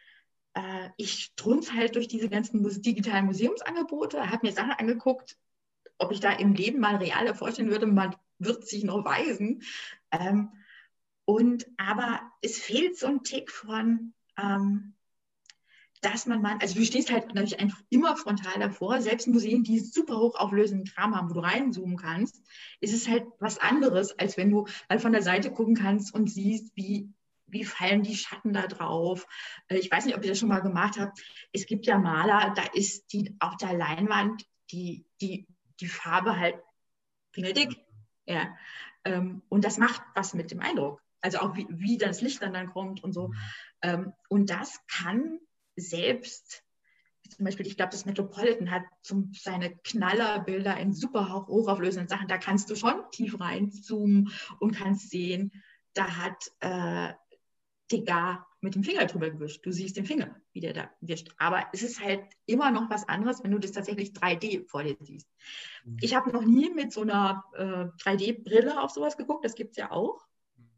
äh, 0.54 0.90
ich 0.98 1.26
strunze 1.26 1.74
halt 1.74 1.96
durch 1.96 2.08
diese 2.08 2.30
ganzen 2.30 2.64
digitalen 2.82 3.26
Museumsangebote, 3.26 4.30
habe 4.30 4.48
mir 4.48 4.54
Sachen 4.54 4.72
angeguckt, 4.72 5.38
ob 5.98 6.12
ich 6.12 6.20
da 6.20 6.32
im 6.32 6.54
Leben 6.54 6.80
mal 6.80 6.96
reale 6.96 7.36
vorstellen 7.36 7.70
würde, 7.70 7.88
man 7.88 8.16
wird 8.40 8.68
sich 8.68 8.84
noch 8.84 9.04
weisen. 9.04 9.64
Ähm, 10.12 10.52
und 11.26 11.68
aber 11.78 12.22
es 12.42 12.58
fehlt 12.60 12.98
so 12.98 13.08
ein 13.08 13.24
Tick 13.24 13.52
von, 13.52 14.14
ähm, 14.38 14.94
dass 16.02 16.26
man 16.26 16.42
mal, 16.42 16.58
also 16.62 16.76
du 16.76 16.86
stehst 16.86 17.12
halt 17.12 17.34
natürlich 17.34 17.60
einfach 17.60 17.82
immer 17.90 18.16
frontal 18.16 18.60
davor, 18.60 19.02
selbst 19.02 19.28
Museen, 19.28 19.64
die 19.64 19.80
super 19.80 20.18
hochauflösenden 20.18 20.86
Kram 20.86 21.16
haben, 21.16 21.30
wo 21.30 21.34
du 21.34 21.40
reinzoomen 21.40 21.98
kannst, 21.98 22.42
ist 22.80 22.94
es 22.94 23.08
halt 23.08 23.26
was 23.40 23.58
anderes, 23.58 24.18
als 24.18 24.38
wenn 24.38 24.52
du 24.52 24.68
mal 24.90 25.00
von 25.00 25.12
der 25.12 25.24
Seite 25.24 25.52
gucken 25.52 25.76
kannst 25.76 26.14
und 26.14 26.30
siehst, 26.30 26.72
wie, 26.76 27.12
wie 27.48 27.66
fallen 27.66 28.04
die 28.04 28.16
Schatten 28.16 28.54
da 28.54 28.68
drauf. 28.68 29.28
Äh, 29.68 29.80
ich 29.80 29.92
weiß 29.92 30.06
nicht, 30.06 30.16
ob 30.16 30.24
ihr 30.24 30.30
das 30.30 30.40
schon 30.40 30.50
mal 30.50 30.62
gemacht 30.62 31.00
habt. 31.00 31.20
Es 31.52 31.66
gibt 31.66 31.88
ja 31.88 31.98
Maler, 31.98 32.54
da 32.56 32.64
ist 32.74 33.12
die 33.12 33.36
auf 33.40 33.58
der 33.58 33.74
Leinwand 33.74 34.46
die, 34.72 35.06
die 35.22 35.48
die 35.80 35.88
Farbe 35.88 36.38
halt 36.38 36.56
fingerdick. 37.32 37.78
Ja. 38.26 38.56
Ähm, 39.06 39.42
und 39.50 39.64
das 39.64 39.78
macht 39.78 40.02
was 40.16 40.34
mit 40.34 40.52
dem 40.52 40.60
Eindruck. 40.60 41.02
Also 41.22 41.40
auch 41.40 41.56
wie, 41.56 41.68
wie 41.70 41.98
das 41.98 42.22
Licht 42.22 42.42
dann, 42.42 42.54
dann 42.54 42.68
kommt 42.68 43.04
und 43.04 43.14
so. 43.14 43.34
Ähm, 43.82 44.14
und 44.30 44.50
das 44.50 44.80
kann 44.88 45.40
selbst, 45.76 46.64
zum 47.36 47.46
Beispiel, 47.46 47.68
ich 47.68 47.76
glaube, 47.76 47.92
das 47.92 48.06
Metropolitan 48.06 48.72
hat 48.72 48.84
zum, 49.02 49.32
seine 49.34 49.76
Knallerbilder 49.78 50.78
in 50.78 50.94
super 50.94 51.48
hochauflösenden 51.48 52.08
Sachen, 52.08 52.28
da 52.28 52.38
kannst 52.38 52.70
du 52.70 52.76
schon 52.76 53.02
tief 53.12 53.40
reinzoomen 53.40 54.32
und 54.60 54.76
kannst 54.76 55.10
sehen, 55.10 55.52
da 55.94 56.16
hat 56.16 56.52
äh, 56.60 57.14
Degas 57.92 58.40
mit 58.62 58.76
dem 58.76 58.84
Finger 58.84 59.06
drüber 59.06 59.30
gewischt. 59.30 59.66
Du 59.66 59.72
siehst 59.72 59.98
den 59.98 60.06
Finger, 60.06 60.36
wie 60.52 60.62
der 60.62 60.74
da 60.74 60.90
wischt. 61.02 61.30
Aber 61.38 61.68
es 61.74 61.84
ist 61.84 62.02
halt 62.02 62.24
immer 62.46 62.72
noch 62.72 62.90
was 62.90 63.08
anderes, 63.08 63.44
wenn 63.44 63.52
du 63.52 63.60
das 63.60 63.72
tatsächlich 63.72 64.12
3D 64.12 64.68
vor 64.68 64.84
dir 64.84 64.98
siehst. 65.00 65.28
Mhm. 65.86 65.98
Ich 66.02 66.16
habe 66.16 66.32
noch 66.32 66.44
nie 66.44 66.70
mit 66.70 66.92
so 66.92 67.02
einer 67.02 67.44
äh, 67.54 67.86
3D-Brille 68.04 68.82
auf 68.82 68.92
sowas 68.92 69.16
geguckt. 69.18 69.46
Das 69.46 69.56
gibt 69.56 69.72
es 69.72 69.78
ja 69.78 69.92
auch. 69.92 70.26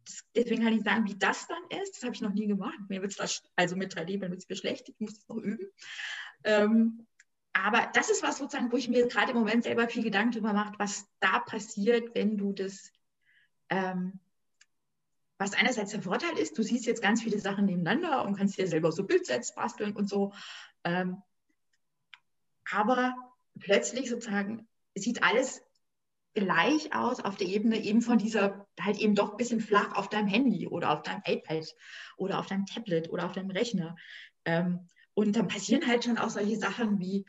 Das, 0.05 0.25
deswegen 0.35 0.63
kann 0.63 0.73
ich 0.73 0.83
sagen, 0.83 1.05
wie 1.05 1.17
das 1.17 1.47
dann 1.47 1.79
ist. 1.81 1.95
Das 1.95 2.03
habe 2.03 2.13
ich 2.13 2.21
noch 2.21 2.33
nie 2.33 2.47
gemacht. 2.47 2.77
Mir 2.89 3.01
wird 3.01 3.17
es 3.19 3.43
also 3.55 3.75
mit 3.75 3.95
3D 3.95 4.19
wird 4.21 4.33
es 4.33 4.49
mir 4.49 4.55
schlecht. 4.55 4.89
Ich 4.89 4.99
muss 4.99 5.15
das 5.15 5.27
noch 5.27 5.37
üben. 5.37 5.67
Ähm, 6.43 7.07
aber 7.53 7.89
das 7.93 8.09
ist 8.09 8.23
was 8.23 8.37
sozusagen, 8.37 8.71
wo 8.71 8.77
ich 8.77 8.89
mir 8.89 9.07
gerade 9.07 9.31
im 9.31 9.37
Moment 9.37 9.63
selber 9.63 9.87
viel 9.89 10.03
Gedanken 10.03 10.31
darüber 10.33 10.53
mache, 10.53 10.75
was 10.77 11.07
da 11.19 11.39
passiert, 11.39 12.13
wenn 12.13 12.37
du 12.37 12.53
das 12.53 12.91
ähm, 13.69 14.19
was 15.39 15.53
einerseits 15.53 15.91
der 15.91 16.03
Vorteil 16.03 16.37
ist, 16.37 16.57
du 16.57 16.63
siehst 16.63 16.85
jetzt 16.85 17.01
ganz 17.01 17.23
viele 17.23 17.39
Sachen 17.39 17.65
nebeneinander 17.65 18.25
und 18.25 18.35
kannst 18.35 18.57
dir 18.57 18.67
selber 18.67 18.91
so 18.91 19.05
Bildsets 19.05 19.55
basteln 19.55 19.95
und 19.95 20.07
so. 20.07 20.33
Ähm, 20.83 21.23
aber 22.69 23.15
plötzlich 23.59 24.09
sozusagen 24.09 24.67
sieht 24.95 25.23
alles 25.23 25.63
gleich 26.33 26.93
aus 26.93 27.19
auf 27.21 27.37
der 27.37 27.47
Ebene 27.47 27.81
eben 27.81 28.01
von 28.01 28.17
dieser, 28.17 28.67
halt 28.79 28.99
eben 28.99 29.15
doch 29.15 29.31
ein 29.31 29.37
bisschen 29.37 29.61
flach 29.61 29.95
auf 29.95 30.09
deinem 30.09 30.27
Handy 30.27 30.67
oder 30.67 30.91
auf 30.91 31.01
deinem 31.01 31.23
iPad 31.25 31.65
oder 32.17 32.39
auf 32.39 32.45
deinem 32.45 32.65
Tablet 32.67 33.09
oder 33.09 33.25
auf 33.25 33.31
deinem 33.31 33.49
Rechner. 33.49 33.95
Ähm, 34.45 34.87
Und 35.13 35.35
dann 35.35 35.47
passieren 35.47 35.87
halt 35.87 36.03
schon 36.03 36.17
auch 36.17 36.29
solche 36.29 36.57
Sachen 36.57 36.99
wie, 36.99 37.25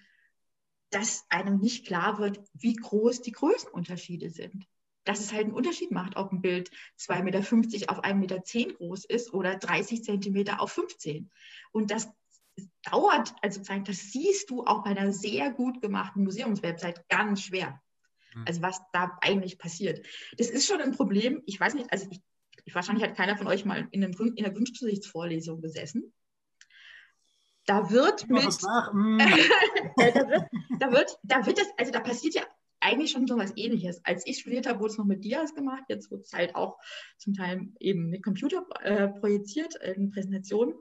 dass 0.90 1.24
einem 1.28 1.58
nicht 1.58 1.86
klar 1.86 2.18
wird, 2.18 2.40
wie 2.52 2.74
groß 2.74 3.22
die 3.22 3.32
Größenunterschiede 3.32 4.30
sind. 4.30 4.66
Dass 5.10 5.18
es 5.18 5.32
halt 5.32 5.46
einen 5.46 5.54
Unterschied 5.54 5.90
macht, 5.90 6.16
ob 6.16 6.30
ein 6.30 6.40
Bild 6.40 6.70
2,50 7.00 7.22
Meter 7.24 7.90
auf 7.90 8.04
1,10 8.04 8.14
Meter 8.14 8.38
groß 8.74 9.06
ist 9.06 9.34
oder 9.34 9.56
30 9.56 10.04
Zentimeter 10.04 10.60
auf 10.60 10.70
15. 10.70 11.28
Und 11.72 11.90
das 11.90 12.08
dauert, 12.88 13.34
also 13.42 13.60
das 13.60 14.12
siehst 14.12 14.50
du 14.50 14.64
auch 14.64 14.84
bei 14.84 14.90
einer 14.90 15.12
sehr 15.12 15.50
gut 15.50 15.82
gemachten 15.82 16.22
Museumswebsite 16.22 17.04
ganz 17.08 17.42
schwer. 17.42 17.82
Hm. 18.34 18.44
Also 18.46 18.62
was 18.62 18.80
da 18.92 19.18
eigentlich 19.20 19.58
passiert. 19.58 20.06
Das 20.38 20.48
ist 20.48 20.68
schon 20.68 20.80
ein 20.80 20.92
Problem. 20.92 21.42
Ich 21.44 21.58
weiß 21.58 21.74
nicht, 21.74 21.92
also 21.92 22.06
ich, 22.08 22.22
wahrscheinlich 22.72 23.02
hat 23.02 23.16
keiner 23.16 23.36
von 23.36 23.48
euch 23.48 23.64
mal 23.64 23.88
in, 23.90 24.04
einem, 24.04 24.14
in 24.36 24.44
einer 24.44 24.54
Wünschgesichtsvorlesung 24.54 25.60
gesessen. 25.60 26.12
Da 27.66 27.90
wird 27.90 28.28
mit, 28.28 28.44
mm. 28.44 29.18
da, 29.96 30.06
wird, 30.06 30.48
da, 30.78 30.92
wird, 30.92 31.18
da 31.24 31.46
wird 31.46 31.58
das, 31.58 31.66
also 31.76 31.90
da 31.90 31.98
passiert 31.98 32.34
ja 32.34 32.46
eigentlich 32.80 33.10
schon 33.10 33.26
so 33.26 33.36
was 33.36 33.56
ähnliches. 33.56 34.04
Als 34.04 34.26
ich 34.26 34.38
studiert 34.38 34.66
habe, 34.66 34.80
wurde 34.80 34.92
es 34.92 34.98
noch 34.98 35.04
mit 35.04 35.24
Dias 35.24 35.54
gemacht, 35.54 35.84
jetzt 35.88 36.10
wird 36.10 36.24
es 36.24 36.32
halt 36.32 36.54
auch 36.54 36.78
zum 37.18 37.34
Teil 37.34 37.68
eben 37.78 38.10
mit 38.10 38.22
Computer 38.22 38.64
äh, 38.82 39.08
projiziert 39.08 39.74
in 39.76 40.10
Präsentationen. 40.10 40.74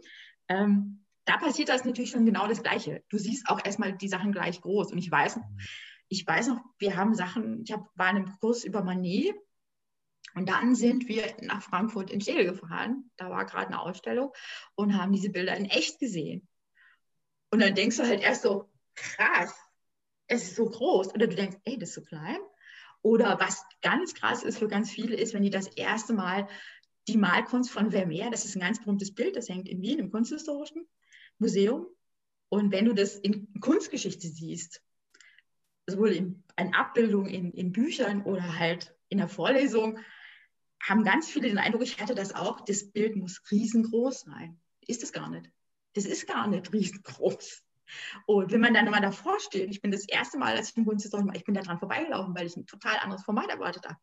Ähm, 0.48 1.06
da 1.26 1.38
passiert 1.38 1.70
das 1.70 1.86
natürlich 1.86 2.10
schon 2.10 2.26
genau 2.26 2.48
das 2.48 2.64
Gleiche. 2.64 3.04
Du 3.10 3.18
siehst 3.18 3.48
auch 3.50 3.64
erstmal 3.64 3.94
die 3.96 4.08
Sachen 4.08 4.32
gleich 4.32 4.62
groß. 4.62 4.92
Und 4.92 4.98
ich 4.98 5.12
weiß, 5.12 5.40
ich 6.08 6.26
weiß 6.26 6.48
noch, 6.48 6.62
wir 6.80 6.98
haben 6.98 7.14
Sachen, 7.14 7.62
ich 7.64 7.72
hab, 7.72 7.86
war 7.96 8.10
in 8.10 8.18
einem 8.18 8.40
Kurs 8.40 8.64
über 8.64 8.84
Manet 8.84 9.36
und 10.34 10.50
dann 10.50 10.74
sind 10.76 11.08
wir 11.08 11.36
nach 11.42 11.62
Frankfurt 11.62 12.10
in 12.10 12.22
Städte 12.22 12.46
gefahren. 12.46 13.12
Da 13.18 13.30
war 13.30 13.46
gerade 13.46 13.68
eine 13.68 13.82
Ausstellung 13.82 14.32
und 14.76 14.98
haben 14.98 15.14
diese 15.14 15.30
Bilder 15.30 15.56
in 15.56 15.66
echt 15.66 16.00
gesehen. 16.00 16.48
Und 17.52 17.62
dann 17.62 17.76
denkst 17.76 17.98
du 17.98 18.04
halt 18.04 18.22
erst 18.22 18.44
so, 18.44 18.70
krass, 18.96 19.54
es 20.30 20.44
ist 20.44 20.56
so 20.56 20.70
groß. 20.70 21.13
Oder 21.13 21.28
du 21.28 21.36
denkst, 21.36 21.58
ey, 21.65 21.78
das 21.78 21.89
ist 21.89 21.96
so 21.96 22.02
klein. 22.04 22.38
Oder 23.02 23.39
was 23.39 23.63
ganz 23.82 24.13
krass 24.13 24.44
ist 24.44 24.60
für 24.60 24.68
ganz 24.68 24.92
viele, 24.92 25.15
ist, 25.15 25.34
wenn 25.34 25.44
die 25.44 25.50
das 25.50 25.68
erste 25.68 26.13
Mal 26.13 26.48
die 27.08 27.18
Malkunst 27.18 27.72
von 27.72 27.92
Vermeer, 27.92 28.30
das 28.30 28.46
ist 28.46 28.56
ein 28.56 28.62
ganz 28.62 28.80
berühmtes 28.80 29.13
Bild, 29.13 29.36
das 29.36 29.50
hängt 29.50 29.68
in 29.68 29.82
Wien 29.82 30.00
im 30.00 30.12
Kunsthistorischen 30.12 30.88
Museum. 31.39 31.88
Und 32.50 32.72
wenn 32.72 32.86
du 32.86 32.94
das 32.94 33.15
in 33.15 33.52
Kunstgeschichte 33.60 34.28
siehst, 34.28 34.82
sowohl 35.88 36.12
in, 36.12 36.44
in 36.58 36.74
Abbildungen 36.74 37.30
in, 37.30 37.52
in 37.52 37.72
Büchern 37.72 38.24
oder 38.24 38.60
halt 38.60 38.96
in 39.08 39.18
der 39.18 39.28
Vorlesung, 39.28 40.00
haben 40.82 41.04
ganz 41.04 41.30
viele 41.30 41.48
den 41.48 41.58
Eindruck, 41.58 41.84
ich 41.84 42.00
hatte 42.00 42.15
das 42.15 42.34
auch, 42.34 42.62
das 42.62 42.92
Bild 42.92 43.15
muss 43.15 43.42
riesengroß 43.50 44.22
sein. 44.22 44.60
Ist 44.82 45.04
es 45.04 45.12
gar 45.12 45.30
nicht. 45.30 45.50
Das 45.94 46.06
ist 46.06 46.28
gar 46.28 46.48
nicht 46.48 46.72
riesengroß. 46.72 47.63
Und 48.25 48.52
wenn 48.52 48.62
man 48.62 48.73
dann 48.73 48.89
mal 48.89 49.02
davor 49.02 49.39
steht, 49.39 49.69
ich 49.69 49.82
bin 49.82 49.91
das 49.91 50.08
erste 50.08 50.38
Mal, 50.38 50.56
als 50.56 50.71
ich 50.71 50.78
im 50.78 50.86
Kunsthistorie 50.86 51.25
war, 51.25 51.36
ich 51.36 51.43
bin 51.43 51.56
da 51.56 51.62
dran 51.62 51.80
vorbeigelaufen, 51.80 52.36
weil 52.36 52.47
ich 52.47 52.56
ein 52.56 52.65
total 52.65 52.97
anderes 52.99 53.23
Format 53.23 53.49
erwartet 53.49 53.86
habe. 53.86 53.97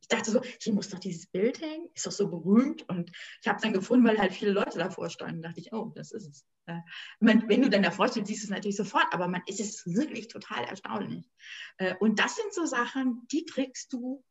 Ich 0.00 0.16
dachte 0.16 0.30
so, 0.30 0.40
hier 0.60 0.72
muss 0.72 0.88
doch 0.88 0.98
dieses 0.98 1.26
Bild 1.26 1.60
hängen, 1.60 1.86
ist 1.94 2.06
doch 2.06 2.12
so 2.12 2.28
berühmt. 2.28 2.88
Und 2.88 3.10
ich 3.42 3.46
habe 3.46 3.56
es 3.56 3.62
dann 3.62 3.74
gefunden, 3.74 4.06
weil 4.06 4.18
halt 4.18 4.32
viele 4.32 4.52
Leute 4.52 4.78
davor 4.78 5.10
standen. 5.10 5.42
Da 5.42 5.48
dachte 5.48 5.60
ich, 5.60 5.72
oh, 5.72 5.92
das 5.94 6.12
ist 6.12 6.26
es. 6.26 6.46
Äh, 6.64 6.80
wenn 7.20 7.62
du 7.62 7.68
dann 7.68 7.82
davor 7.82 8.08
stehst, 8.08 8.26
siehst 8.26 8.42
du 8.42 8.46
es 8.46 8.50
natürlich 8.50 8.76
sofort, 8.76 9.06
aber 9.10 9.28
man 9.28 9.42
ist 9.46 9.60
es 9.60 9.84
wirklich 9.86 10.28
total 10.28 10.64
erstaunlich. 10.64 11.30
Äh, 11.76 11.94
und 11.96 12.18
das 12.18 12.36
sind 12.36 12.54
so 12.54 12.64
Sachen, 12.64 13.26
die 13.30 13.44
kriegst 13.44 13.92
du, 13.92 14.24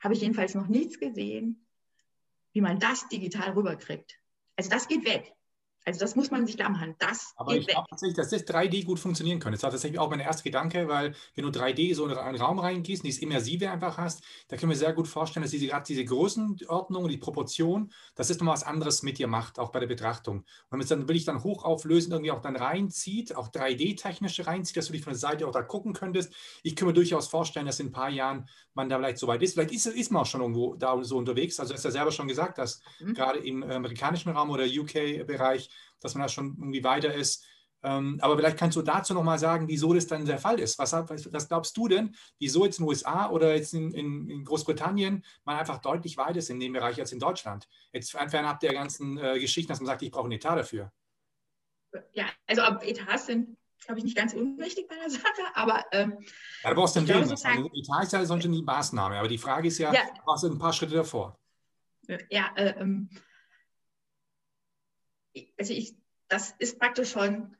habe 0.00 0.14
ich 0.14 0.22
jedenfalls 0.22 0.56
noch 0.56 0.66
nichts 0.66 0.98
gesehen, 0.98 1.66
wie 2.52 2.60
man 2.60 2.80
das 2.80 3.06
digital 3.08 3.50
rüberkriegt. 3.50 4.18
Also 4.56 4.70
das 4.70 4.88
geht 4.88 5.04
weg. 5.04 5.35
Also 5.86 6.00
das 6.00 6.16
muss 6.16 6.32
man 6.32 6.44
sich 6.46 6.56
klar 6.56 6.70
machen. 6.70 6.96
Das 6.98 7.32
Aber 7.36 7.54
ich 7.54 7.68
glaube 7.68 7.86
tatsächlich, 7.88 8.16
dass 8.16 8.30
das 8.30 8.44
3D 8.44 8.84
gut 8.84 8.98
funktionieren 8.98 9.38
könnte. 9.38 9.56
Das 9.56 9.62
war 9.62 9.70
tatsächlich 9.70 10.00
auch 10.00 10.10
mein 10.10 10.18
erster 10.18 10.42
Gedanke, 10.42 10.88
weil 10.88 11.14
wenn 11.36 11.44
du 11.44 11.56
3D 11.56 11.94
so 11.94 12.04
in 12.06 12.12
einen 12.12 12.40
Raum 12.40 12.58
reingehst, 12.58 13.04
dieses 13.04 13.22
Immersive 13.22 13.70
einfach 13.70 13.96
hast, 13.96 14.24
da 14.48 14.56
können 14.56 14.70
wir 14.70 14.76
sehr 14.76 14.92
gut 14.92 15.06
vorstellen, 15.06 15.42
dass 15.42 15.52
diese, 15.52 15.68
gerade 15.68 15.84
diese 15.86 16.04
Größenordnung, 16.04 17.06
die 17.06 17.18
Proportion, 17.18 17.92
das 18.16 18.30
ist 18.30 18.40
nochmal 18.40 18.54
was 18.54 18.64
anderes 18.64 19.04
mit 19.04 19.18
dir 19.18 19.28
macht, 19.28 19.60
auch 19.60 19.70
bei 19.70 19.78
der 19.78 19.86
Betrachtung. 19.86 20.38
Und 20.38 20.44
wenn 20.70 20.78
man 20.78 20.82
es 20.82 20.88
dann 20.88 21.02
wirklich 21.02 21.24
dann 21.24 21.44
hoch 21.44 21.62
auflösen, 21.64 22.10
irgendwie 22.10 22.32
auch 22.32 22.40
dann 22.40 22.56
reinzieht, 22.56 23.36
auch 23.36 23.48
3D-technisch 23.48 24.44
reinzieht, 24.44 24.76
dass 24.76 24.86
du 24.86 24.92
dich 24.92 25.04
von 25.04 25.12
der 25.12 25.20
Seite 25.20 25.46
auch 25.46 25.52
da 25.52 25.62
gucken 25.62 25.92
könntest. 25.92 26.34
Ich 26.64 26.74
kann 26.74 26.88
mir 26.88 26.94
durchaus 26.94 27.28
vorstellen, 27.28 27.66
dass 27.66 27.78
in 27.78 27.88
ein 27.88 27.92
paar 27.92 28.10
Jahren 28.10 28.48
man 28.74 28.88
da 28.88 28.98
vielleicht 28.98 29.18
so 29.18 29.28
weit 29.28 29.42
ist. 29.42 29.54
Vielleicht 29.54 29.72
ist, 29.72 29.86
ist 29.86 30.10
man 30.10 30.22
auch 30.22 30.26
schon 30.26 30.40
irgendwo 30.40 30.74
da 30.74 31.02
so 31.04 31.16
unterwegs. 31.16 31.60
Also 31.60 31.74
hast 31.74 31.84
du 31.84 31.88
ja 31.88 31.92
selber 31.92 32.10
schon 32.10 32.26
gesagt, 32.26 32.58
dass 32.58 32.80
mhm. 32.98 33.14
gerade 33.14 33.38
im 33.38 33.62
amerikanischen 33.62 34.32
Raum 34.32 34.50
oder 34.50 34.64
UK-Bereich 34.64 35.70
dass 36.00 36.14
man 36.14 36.22
da 36.22 36.28
schon 36.28 36.56
irgendwie 36.58 36.84
weiter 36.84 37.12
ist. 37.14 37.44
Ähm, 37.82 38.18
aber 38.20 38.36
vielleicht 38.36 38.58
kannst 38.58 38.76
du 38.76 38.82
dazu 38.82 39.14
nochmal 39.14 39.38
sagen, 39.38 39.68
wieso 39.68 39.92
das 39.92 40.06
dann 40.06 40.24
der 40.24 40.38
Fall 40.38 40.58
ist. 40.58 40.78
Was, 40.78 40.92
was, 40.92 41.48
glaubst 41.48 41.76
du 41.76 41.88
denn, 41.88 42.16
wieso 42.38 42.64
jetzt 42.64 42.78
in 42.78 42.84
den 42.84 42.88
USA 42.88 43.30
oder 43.30 43.54
jetzt 43.54 43.74
in, 43.74 43.92
in, 43.92 44.28
in, 44.28 44.44
Großbritannien 44.44 45.24
man 45.44 45.56
einfach 45.56 45.78
deutlich 45.78 46.16
weiter 46.16 46.38
ist 46.38 46.50
in 46.50 46.58
dem 46.58 46.72
Bereich 46.72 46.98
als 46.98 47.12
in 47.12 47.20
Deutschland? 47.20 47.68
Jetzt 47.92 48.10
fernab 48.10 48.60
der 48.60 48.72
ganzen 48.72 49.18
äh, 49.18 49.38
Geschichten, 49.38 49.68
dass 49.68 49.80
man 49.80 49.86
sagt, 49.86 50.02
ich 50.02 50.10
brauche 50.10 50.24
einen 50.24 50.32
Etat 50.32 50.56
dafür. 50.56 50.90
Ja, 52.12 52.26
also 52.46 52.62
Etats 52.80 53.26
sind, 53.26 53.56
glaube 53.84 53.98
ich, 53.98 54.04
nicht 54.04 54.16
ganz 54.16 54.34
unwichtig 54.34 54.88
bei 54.88 54.96
der 54.96 55.10
Sache, 55.10 55.42
aber. 55.54 55.84
Ähm, 55.92 56.18
ja, 56.64 56.70
du 56.70 56.76
brauchst 56.76 56.96
den 56.96 57.06
Willen. 57.06 57.30
Also 57.30 57.70
Etat 57.72 58.02
ist 58.02 58.12
ja 58.12 58.24
sonst 58.24 58.42
schon 58.42 58.52
die 58.52 58.62
Maßnahme, 58.62 59.16
aber 59.16 59.28
die 59.28 59.38
Frage 59.38 59.68
ist 59.68 59.78
ja, 59.78 59.92
ja. 59.92 60.00
was 60.24 60.40
sind 60.40 60.52
ein 60.52 60.58
paar 60.58 60.72
Schritte 60.72 60.94
davor? 60.94 61.38
Ja, 62.30 62.52
äh, 62.56 62.74
ähm, 62.80 63.10
also 65.58 65.72
ich, 65.72 65.96
das 66.28 66.54
ist 66.58 66.78
praktisch 66.78 67.10
schon, 67.10 67.56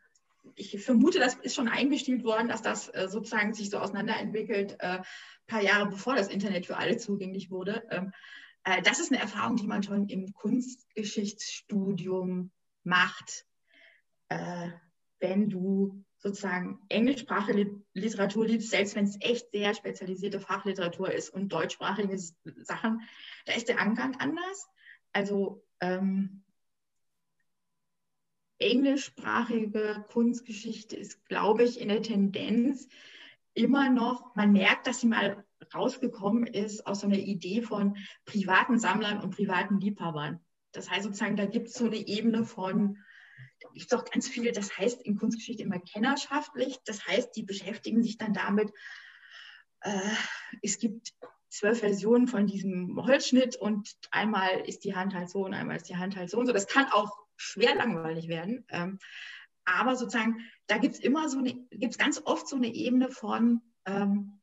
ich 0.54 0.82
vermute, 0.82 1.18
das 1.18 1.34
ist 1.34 1.54
schon 1.54 1.68
eingestielt 1.68 2.24
worden, 2.24 2.48
dass 2.48 2.62
das 2.62 2.88
äh, 2.88 3.08
sozusagen 3.08 3.52
sich 3.52 3.70
so 3.70 3.78
auseinanderentwickelt, 3.78 4.76
äh, 4.80 5.00
paar 5.46 5.62
Jahre 5.62 5.88
bevor 5.88 6.16
das 6.16 6.28
Internet 6.28 6.66
für 6.66 6.76
alle 6.76 6.96
zugänglich 6.96 7.50
wurde. 7.50 7.84
Ähm, 7.90 8.12
äh, 8.64 8.82
das 8.82 9.00
ist 9.00 9.12
eine 9.12 9.20
Erfahrung, 9.20 9.56
die 9.56 9.66
man 9.66 9.82
schon 9.82 10.08
im 10.08 10.32
Kunstgeschichtsstudium 10.32 12.50
macht, 12.84 13.44
äh, 14.28 14.70
wenn 15.20 15.48
du 15.48 16.04
sozusagen 16.18 16.80
englischsprachige 16.88 17.82
Literatur 17.94 18.46
liebst, 18.46 18.70
selbst 18.70 18.96
wenn 18.96 19.04
es 19.04 19.16
echt 19.20 19.50
sehr 19.52 19.74
spezialisierte 19.74 20.40
Fachliteratur 20.40 21.12
ist 21.12 21.30
und 21.30 21.50
deutschsprachige 21.50 22.18
Sachen, 22.62 23.02
da 23.44 23.54
ist 23.54 23.68
der 23.68 23.80
Angang 23.80 24.16
anders. 24.16 24.66
Also 25.12 25.62
ähm, 25.80 26.42
englischsprachige 28.58 30.04
Kunstgeschichte 30.10 30.96
ist, 30.96 31.24
glaube 31.26 31.64
ich, 31.64 31.80
in 31.80 31.88
der 31.88 32.02
Tendenz 32.02 32.88
immer 33.54 33.90
noch, 33.90 34.34
man 34.34 34.52
merkt, 34.52 34.86
dass 34.86 35.00
sie 35.00 35.06
mal 35.06 35.44
rausgekommen 35.74 36.46
ist 36.46 36.86
aus 36.86 37.00
so 37.00 37.06
einer 37.06 37.18
Idee 37.18 37.62
von 37.62 37.96
privaten 38.24 38.78
Sammlern 38.78 39.20
und 39.20 39.34
privaten 39.34 39.80
Liebhabern. 39.80 40.40
Das 40.72 40.90
heißt 40.90 41.04
sozusagen, 41.04 41.36
da 41.36 41.46
gibt 41.46 41.68
es 41.68 41.74
so 41.74 41.86
eine 41.86 41.96
Ebene 41.96 42.44
von, 42.44 42.98
da 43.60 43.68
gibt 43.72 43.90
es 43.90 43.98
auch 43.98 44.04
ganz 44.04 44.28
viele, 44.28 44.52
das 44.52 44.76
heißt 44.76 45.02
in 45.02 45.16
Kunstgeschichte 45.16 45.62
immer 45.62 45.80
kennerschaftlich, 45.80 46.78
das 46.84 47.06
heißt, 47.06 47.34
die 47.34 47.42
beschäftigen 47.42 48.02
sich 48.02 48.18
dann 48.18 48.34
damit, 48.34 48.70
äh, 49.80 50.00
es 50.62 50.78
gibt 50.78 51.14
zwölf 51.48 51.80
Versionen 51.80 52.28
von 52.28 52.46
diesem 52.46 53.02
Holzschnitt 53.06 53.56
und 53.56 53.96
einmal 54.10 54.60
ist 54.66 54.84
die 54.84 54.94
Hand 54.94 55.14
halt 55.14 55.30
so 55.30 55.44
und 55.44 55.54
einmal 55.54 55.76
ist 55.76 55.88
die 55.88 55.96
Hand 55.96 56.16
halt 56.16 56.28
so 56.28 56.38
und 56.38 56.46
so. 56.46 56.52
Das 56.52 56.66
kann 56.66 56.86
auch 56.90 57.25
schwer 57.36 57.74
langweilig 57.74 58.28
werden. 58.28 58.64
Ähm, 58.68 58.98
aber 59.64 59.96
sozusagen, 59.96 60.40
da 60.66 60.78
gibt 60.78 60.94
es 60.94 61.00
immer 61.00 61.28
so 61.28 61.38
eine, 61.38 61.54
gibt 61.70 61.92
es 61.92 61.98
ganz 61.98 62.22
oft 62.24 62.48
so 62.48 62.56
eine 62.56 62.68
Ebene 62.68 63.10
von 63.10 63.62
ähm, 63.84 64.40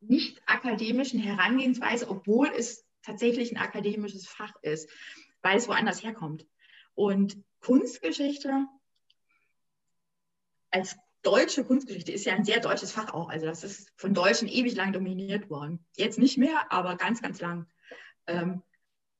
nicht 0.00 0.40
akademischen 0.46 1.20
Herangehensweise, 1.20 2.08
obwohl 2.08 2.48
es 2.48 2.86
tatsächlich 3.02 3.52
ein 3.52 3.58
akademisches 3.58 4.26
Fach 4.26 4.54
ist, 4.62 4.88
weil 5.42 5.56
es 5.56 5.68
woanders 5.68 6.02
herkommt. 6.02 6.46
Und 6.94 7.42
Kunstgeschichte 7.60 8.66
als 10.70 10.96
deutsche 11.22 11.64
Kunstgeschichte 11.64 12.12
ist 12.12 12.24
ja 12.24 12.34
ein 12.34 12.44
sehr 12.44 12.60
deutsches 12.60 12.92
Fach 12.92 13.12
auch. 13.12 13.28
Also 13.28 13.46
das 13.46 13.64
ist 13.64 13.92
von 13.96 14.14
Deutschen 14.14 14.48
ewig 14.48 14.74
lang 14.74 14.92
dominiert 14.92 15.50
worden. 15.50 15.84
Jetzt 15.96 16.18
nicht 16.18 16.38
mehr, 16.38 16.72
aber 16.72 16.96
ganz, 16.96 17.20
ganz 17.20 17.40
lang. 17.40 17.66
Ähm, 18.26 18.62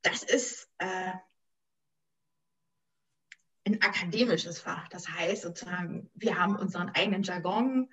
das 0.03 0.23
ist 0.23 0.69
äh, 0.79 1.13
ein 3.67 3.83
akademisches 3.83 4.61
Fach. 4.61 4.89
Das 4.89 5.09
heißt 5.09 5.43
sozusagen, 5.43 6.11
wir 6.15 6.39
haben 6.39 6.57
unseren 6.57 6.91
eigenen 6.91 7.23
Jargon, 7.23 7.91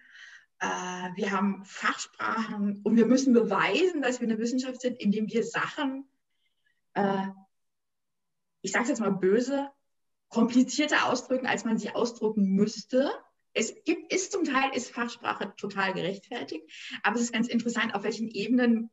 äh, 0.60 0.65
wir 0.65 1.32
haben 1.32 1.63
Fachsprachen 1.65 2.82
und 2.84 2.96
wir 2.96 3.06
müssen 3.06 3.34
beweisen, 3.34 4.02
dass 4.02 4.22
wir 4.22 4.28
eine 4.28 4.39
Wissenschaft 4.39 4.82
sind, 4.82 5.00
indem 5.00 5.28
wir 5.28 5.43
Sachen, 5.43 6.08
äh, 6.93 7.28
ich 8.62 8.72
sage 8.72 8.84
es 8.84 8.89
jetzt 8.89 9.00
mal 9.00 9.12
böse, 9.12 9.70
komplizierter 10.30 11.08
ausdrücken, 11.08 11.48
als 11.48 11.63
man 11.63 11.78
sie 11.78 11.91
ausdrucken 11.91 12.48
müsste. 12.54 13.12
Es 13.54 13.74
gibt, 13.86 14.12
ist 14.12 14.32
zum 14.32 14.43
Teil 14.43 14.76
ist 14.76 14.91
Fachsprache 14.91 15.54
total 15.58 15.93
gerechtfertigt, 15.93 16.70
aber 17.04 17.15
es 17.15 17.24
ist 17.24 17.34
ganz 17.34 17.48
interessant, 17.48 17.96
auf 17.96 18.04
welchen 18.04 18.30
Ebenen 18.30 18.89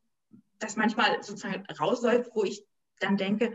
das 0.58 0.76
manchmal 0.76 1.22
sozusagen 1.22 1.64
rausläuft, 1.78 2.30
wo 2.34 2.44
ich 2.44 2.64
dann 3.04 3.16
denke, 3.16 3.54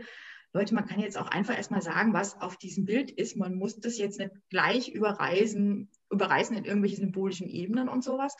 Leute, 0.52 0.74
man 0.74 0.86
kann 0.86 0.98
jetzt 0.98 1.16
auch 1.16 1.28
einfach 1.28 1.56
erstmal 1.56 1.82
sagen, 1.82 2.12
was 2.12 2.40
auf 2.40 2.56
diesem 2.56 2.84
Bild 2.84 3.10
ist. 3.10 3.36
Man 3.36 3.54
muss 3.54 3.78
das 3.78 3.98
jetzt 3.98 4.18
nicht 4.18 4.32
gleich 4.48 4.88
überreisen, 4.88 5.90
überreißen 6.10 6.56
in 6.56 6.64
irgendwelche 6.64 6.96
symbolischen 6.96 7.48
Ebenen 7.48 7.88
und 7.88 8.02
sowas. 8.02 8.36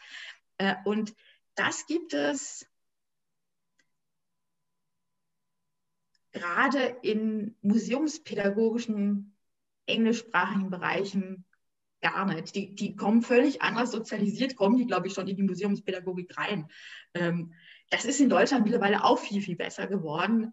Äh, 0.59 0.75
und 0.85 1.15
das 1.55 1.87
gibt 1.87 2.15
es 2.15 2.67
gerade 6.33 6.97
in 7.03 7.57
museumspädagogischen 7.63 9.37
englischsprachigen 9.87 10.71
Bereichen 10.71 11.45
gar 12.01 12.25
nicht. 12.27 12.55
Die, 12.55 12.75
die 12.75 12.97
kommen 12.97 13.23
völlig 13.23 13.63
anders 13.63 13.93
sozialisiert, 13.93 14.57
kommen 14.57 14.77
die, 14.77 14.87
glaube 14.87 15.07
ich, 15.07 15.15
schon 15.15 15.29
in 15.29 15.37
die 15.37 15.43
Museumspädagogik 15.43 16.37
rein. 16.37 16.69
Ähm, 17.15 17.53
das 17.91 18.05
ist 18.05 18.21
in 18.21 18.31
Deutschland 18.31 18.65
mittlerweile 18.65 19.05
auch 19.05 19.19
viel, 19.19 19.43
viel 19.43 19.57
besser 19.57 19.87
geworden. 19.87 20.51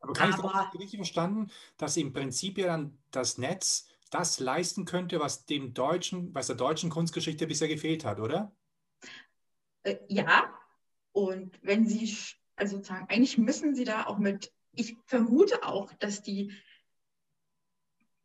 Aber 0.00 0.14
kann 0.14 0.32
aber, 0.32 0.70
ich 0.72 0.80
richtig 0.80 0.98
verstanden, 0.98 1.50
dass 1.76 1.96
im 1.96 2.12
Prinzip 2.12 2.58
ja 2.58 2.66
dann 2.66 2.98
das 3.10 3.38
Netz 3.38 3.86
das 4.10 4.40
leisten 4.40 4.84
könnte, 4.84 5.20
was 5.20 5.46
dem 5.46 5.72
deutschen, 5.72 6.34
was 6.34 6.48
der 6.48 6.56
deutschen 6.56 6.90
Kunstgeschichte 6.90 7.46
bisher 7.46 7.68
gefehlt 7.68 8.04
hat, 8.04 8.18
oder? 8.18 8.52
Äh, 9.82 9.96
ja. 10.08 10.52
Und 11.12 11.58
wenn 11.62 11.86
Sie, 11.86 12.16
also 12.56 12.76
sozusagen, 12.76 13.08
eigentlich 13.08 13.38
müssen 13.38 13.74
Sie 13.74 13.84
da 13.84 14.06
auch 14.06 14.18
mit, 14.18 14.52
ich 14.72 14.96
vermute 15.06 15.64
auch, 15.64 15.92
dass 15.94 16.22
die, 16.22 16.52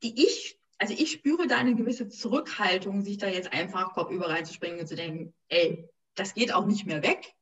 die 0.02 0.24
ich, 0.24 0.60
also 0.78 0.94
ich 0.94 1.12
spüre 1.12 1.48
da 1.48 1.58
eine 1.58 1.76
gewisse 1.76 2.10
Zurückhaltung, 2.10 3.02
sich 3.02 3.18
da 3.18 3.28
jetzt 3.28 3.54
einfach 3.54 3.94
kopfüber 3.94 4.30
reinzuspringen 4.30 4.80
und 4.80 4.88
zu 4.88 4.96
denken, 4.96 5.34
ey, 5.50 5.88
das 6.16 6.34
geht 6.34 6.54
auch 6.54 6.66
nicht 6.66 6.86
mehr 6.86 7.04
weg. 7.04 7.34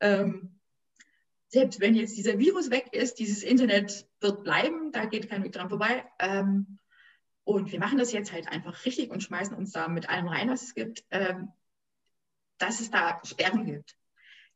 Ähm, 0.00 0.60
selbst 1.52 1.80
wenn 1.80 1.94
jetzt 1.94 2.16
dieser 2.16 2.38
Virus 2.38 2.70
weg 2.70 2.94
ist, 2.94 3.18
dieses 3.18 3.42
Internet 3.42 4.08
wird 4.20 4.42
bleiben, 4.42 4.90
da 4.90 5.04
geht 5.04 5.28
kein 5.28 5.44
Weg 5.44 5.52
dran 5.52 5.68
vorbei. 5.68 6.02
Ähm, 6.18 6.78
und 7.44 7.70
wir 7.70 7.78
machen 7.78 7.98
das 7.98 8.10
jetzt 8.10 8.32
halt 8.32 8.48
einfach 8.48 8.86
richtig 8.86 9.10
und 9.10 9.22
schmeißen 9.22 9.54
uns 9.54 9.72
da 9.72 9.86
mit 9.88 10.08
allem 10.08 10.28
rein, 10.28 10.48
was 10.48 10.62
es 10.62 10.74
gibt, 10.74 11.04
ähm, 11.10 11.52
dass 12.56 12.80
es 12.80 12.90
da 12.90 13.20
Sperren 13.24 13.66
gibt. 13.66 13.98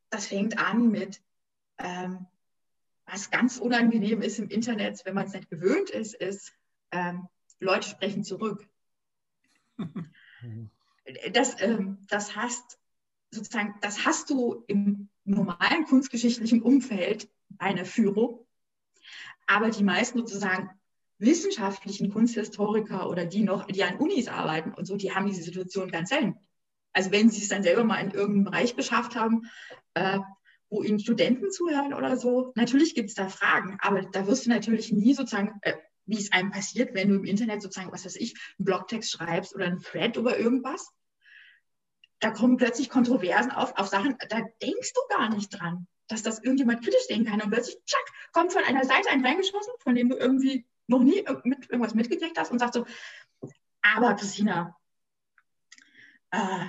Das 0.09 0.25
fängt 0.25 0.57
an 0.57 0.89
mit, 0.89 1.21
ähm, 1.77 2.25
was 3.05 3.29
ganz 3.29 3.57
unangenehm 3.59 4.23
ist 4.23 4.39
im 4.39 4.49
Internet, 4.49 5.05
wenn 5.05 5.13
man 5.13 5.27
es 5.27 5.33
nicht 5.33 5.51
gewöhnt 5.51 5.91
ist, 5.91 6.15
ist, 6.15 6.51
ähm, 6.89 7.27
Leute 7.59 7.87
sprechen 7.87 8.23
zurück. 8.23 8.67
das, 11.31 11.61
ähm, 11.61 11.99
das 12.09 12.35
heißt, 12.35 12.79
sozusagen, 13.29 13.75
das 13.81 14.03
hast 14.03 14.31
du 14.31 14.63
im 14.65 15.09
normalen 15.27 15.85
kunstgeschichtlichen 15.85 16.61
Umfeld 16.61 17.29
eine 17.57 17.85
Führung. 17.85 18.45
Aber 19.45 19.69
die 19.69 19.83
meisten 19.83 20.19
sozusagen 20.19 20.69
wissenschaftlichen 21.19 22.11
Kunsthistoriker 22.11 23.09
oder 23.09 23.25
die 23.25 23.43
noch, 23.43 23.65
die 23.65 23.83
an 23.83 23.97
Unis 23.97 24.27
arbeiten 24.27 24.73
und 24.73 24.85
so, 24.85 24.95
die 24.95 25.13
haben 25.13 25.27
diese 25.27 25.43
Situation 25.43 25.89
ganz 25.89 26.09
selten. 26.09 26.35
Also 26.93 27.11
wenn 27.11 27.29
sie 27.29 27.41
es 27.41 27.49
dann 27.49 27.63
selber 27.63 27.83
mal 27.83 27.99
in 27.99 28.11
irgendeinem 28.11 28.45
Bereich 28.45 28.75
geschafft 28.75 29.15
haben, 29.15 29.49
äh, 29.93 30.19
wo 30.69 30.83
ihnen 30.83 30.99
Studenten 30.99 31.51
zuhören 31.51 31.93
oder 31.93 32.17
so, 32.17 32.51
natürlich 32.55 32.93
gibt 32.93 33.09
es 33.09 33.15
da 33.15 33.29
Fragen, 33.29 33.77
aber 33.81 34.01
da 34.01 34.27
wirst 34.27 34.45
du 34.45 34.49
natürlich 34.49 34.91
nie 34.91 35.13
sozusagen, 35.13 35.59
äh, 35.61 35.73
wie 36.05 36.17
es 36.17 36.31
einem 36.31 36.51
passiert, 36.51 36.93
wenn 36.93 37.09
du 37.09 37.15
im 37.15 37.25
Internet 37.25 37.61
sozusagen, 37.61 37.91
was 37.91 38.05
weiß 38.05 38.15
ich, 38.15 38.35
einen 38.57 38.65
Blogtext 38.65 39.11
schreibst 39.11 39.55
oder 39.55 39.65
einen 39.65 39.81
Thread 39.81 40.17
über 40.17 40.37
irgendwas, 40.37 40.91
da 42.19 42.31
kommen 42.31 42.57
plötzlich 42.57 42.89
Kontroversen 42.89 43.51
auf, 43.51 43.77
auf 43.77 43.87
Sachen, 43.87 44.17
da 44.29 44.41
denkst 44.61 44.93
du 44.93 45.01
gar 45.09 45.29
nicht 45.29 45.49
dran, 45.49 45.87
dass 46.07 46.23
das 46.23 46.39
irgendjemand 46.39 46.83
kritisch 46.83 47.05
sehen 47.07 47.25
kann. 47.25 47.41
Und 47.41 47.51
plötzlich, 47.51 47.77
tschack, 47.85 48.05
kommt 48.31 48.53
von 48.53 48.63
einer 48.63 48.85
Seite 48.85 49.09
ein 49.09 49.25
reingeschossen, 49.25 49.73
von 49.79 49.95
dem 49.95 50.09
du 50.09 50.17
irgendwie 50.17 50.65
noch 50.87 51.03
nie 51.03 51.23
mit, 51.43 51.69
irgendwas 51.69 51.93
mitgekriegt 51.93 52.37
hast 52.37 52.51
und 52.51 52.59
sagst 52.59 52.75
so, 52.75 52.85
aber 53.81 54.15
Christina, 54.15 54.75
äh, 56.31 56.65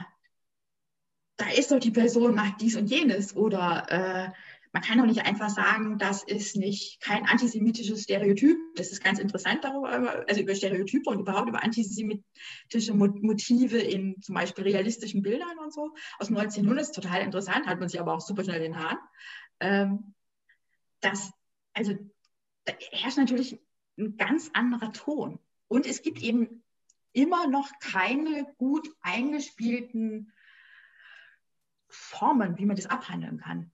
da 1.36 1.50
ist 1.56 1.70
doch 1.70 1.78
die 1.78 1.92
Person, 1.92 2.34
macht 2.34 2.60
dies 2.60 2.76
und 2.76 2.86
jenes. 2.86 3.34
Oder 3.34 3.86
äh, 3.90 4.32
man 4.72 4.82
kann 4.82 4.98
doch 4.98 5.06
nicht 5.06 5.24
einfach 5.24 5.50
sagen, 5.50 5.98
das 5.98 6.22
ist 6.22 6.56
nicht 6.56 7.00
kein 7.00 7.26
antisemitisches 7.26 8.02
Stereotyp. 8.02 8.56
Das 8.76 8.92
ist 8.92 9.02
ganz 9.02 9.18
interessant 9.18 9.64
darüber, 9.64 10.24
also 10.28 10.40
über 10.40 10.54
Stereotype 10.54 11.08
und 11.08 11.20
überhaupt 11.20 11.48
über 11.48 11.62
antisemitische 11.62 12.94
Motive 12.94 13.78
in 13.78 14.20
zum 14.20 14.34
Beispiel 14.34 14.64
realistischen 14.64 15.22
Bildern 15.22 15.58
und 15.58 15.72
so. 15.72 15.94
Aus 16.18 16.28
1900 16.28 16.82
ist 16.82 16.94
total 16.94 17.22
interessant, 17.22 17.66
hat 17.66 17.80
man 17.80 17.88
sich 17.88 18.00
aber 18.00 18.14
auch 18.14 18.20
super 18.20 18.44
schnell 18.44 18.60
den 18.60 18.78
Haaren. 18.78 18.98
Ähm, 19.60 20.14
das, 21.00 21.32
also 21.72 21.94
da 22.64 22.72
herrscht 22.92 23.18
natürlich 23.18 23.58
ein 23.98 24.16
ganz 24.16 24.50
anderer 24.52 24.92
Ton. 24.92 25.38
Und 25.68 25.86
es 25.86 26.02
gibt 26.02 26.22
eben 26.22 26.62
immer 27.12 27.46
noch 27.46 27.70
keine 27.80 28.46
gut 28.58 28.88
eingespielten 29.00 30.32
Formen, 31.88 32.58
wie 32.58 32.66
man 32.66 32.76
das 32.76 32.86
abhandeln 32.86 33.38
kann. 33.38 33.72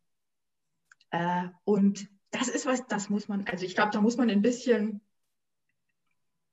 Äh, 1.14 1.48
und 1.62 2.08
das 2.32 2.48
ist 2.48 2.66
was, 2.66 2.88
das 2.88 3.08
muss 3.08 3.28
man, 3.28 3.46
also 3.46 3.64
ich 3.64 3.76
glaube, 3.76 3.92
da 3.92 4.00
muss 4.00 4.16
man 4.16 4.30
ein 4.30 4.42
bisschen 4.42 5.00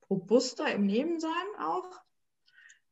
robuster 0.08 0.72
im 0.72 0.86
Nehmen 0.86 1.20
sein 1.20 1.32
auch. 1.60 2.00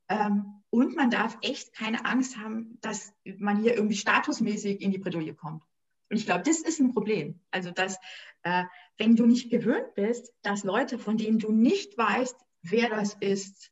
Ähm, 0.07 0.63
und 0.71 0.95
man 0.95 1.11
darf 1.11 1.37
echt 1.41 1.73
keine 1.73 2.05
Angst 2.05 2.37
haben, 2.37 2.79
dass 2.81 3.13
man 3.37 3.61
hier 3.61 3.75
irgendwie 3.75 3.97
statusmäßig 3.97 4.81
in 4.81 4.89
die 4.89 4.97
Bredouille 4.97 5.35
kommt. 5.35 5.63
Und 6.09 6.17
ich 6.17 6.25
glaube, 6.25 6.41
das 6.41 6.59
ist 6.61 6.79
ein 6.79 6.91
Problem. 6.91 7.39
Also, 7.51 7.69
dass 7.69 7.97
äh, 8.41 8.63
wenn 8.97 9.15
du 9.15 9.27
nicht 9.27 9.51
gewöhnt 9.51 9.93
bist, 9.93 10.33
dass 10.41 10.63
Leute, 10.63 10.97
von 10.97 11.17
denen 11.17 11.37
du 11.37 11.51
nicht 11.51 11.95
weißt, 11.99 12.35
wer 12.63 12.89
das 12.89 13.13
ist, 13.19 13.71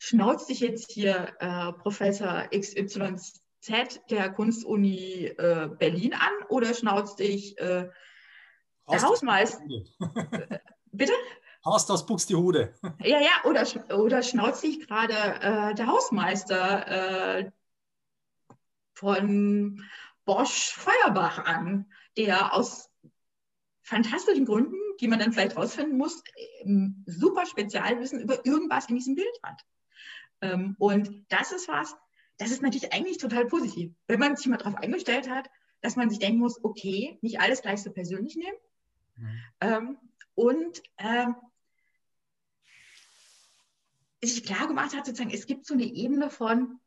schnauzt 0.00 0.48
dich 0.48 0.58
jetzt 0.58 0.90
hier 0.90 1.36
äh, 1.38 1.72
Professor 1.74 2.48
XYZ 2.50 3.40
der 4.10 4.32
Kunstuni 4.32 5.26
äh, 5.26 5.68
Berlin 5.78 6.14
an 6.14 6.32
oder 6.48 6.74
schnauzt 6.74 7.18
dich 7.18 7.58
äh, 7.58 7.88
der 8.90 9.02
Hausmeister? 9.02 9.62
Bitte? 10.92 11.12
Horst 11.64 11.90
aus 11.90 12.06
Buxtehude. 12.06 12.74
Ja, 13.00 13.20
ja, 13.20 13.44
oder, 13.44 13.66
oder 13.98 14.22
schnauzt 14.22 14.62
dich 14.62 14.86
gerade 14.86 15.12
äh, 15.12 15.74
der 15.74 15.86
Hausmeister 15.86 17.40
äh, 17.40 17.50
von 18.94 19.84
Bosch 20.24 20.72
Feuerbach 20.72 21.44
an, 21.44 21.90
der 22.16 22.54
aus 22.54 22.90
fantastischen 23.82 24.44
Gründen, 24.44 24.76
die 25.00 25.08
man 25.08 25.18
dann 25.18 25.32
vielleicht 25.32 25.56
rausfinden 25.56 25.96
muss, 25.96 26.22
super 27.06 27.46
Spezialwissen 27.46 28.20
über 28.20 28.44
irgendwas 28.44 28.88
in 28.88 28.96
diesem 28.96 29.14
Bild 29.14 29.40
hat. 29.42 29.62
Ähm, 30.40 30.76
und 30.78 31.24
das 31.30 31.52
ist 31.52 31.68
was, 31.68 31.96
das 32.38 32.50
ist 32.50 32.62
natürlich 32.62 32.92
eigentlich 32.92 33.18
total 33.18 33.46
positiv, 33.46 33.92
wenn 34.06 34.20
man 34.20 34.36
sich 34.36 34.46
mal 34.46 34.56
darauf 34.56 34.76
eingestellt 34.76 35.28
hat, 35.28 35.50
dass 35.80 35.96
man 35.96 36.10
sich 36.10 36.18
denken 36.18 36.38
muss, 36.38 36.62
okay, 36.64 37.18
nicht 37.20 37.40
alles 37.40 37.62
gleich 37.62 37.82
so 37.82 37.92
persönlich 37.92 38.36
nehmen. 38.36 38.56
Mhm. 39.16 39.40
Ähm, 39.60 39.98
und 40.34 40.82
ähm, 40.98 41.34
sich 44.22 44.44
klar 44.44 44.66
gemacht 44.66 44.96
hat, 44.96 45.06
sozusagen, 45.06 45.34
es 45.34 45.46
gibt 45.46 45.66
so 45.66 45.74
eine 45.74 45.84
Ebene 45.84 46.30
von, 46.30 46.80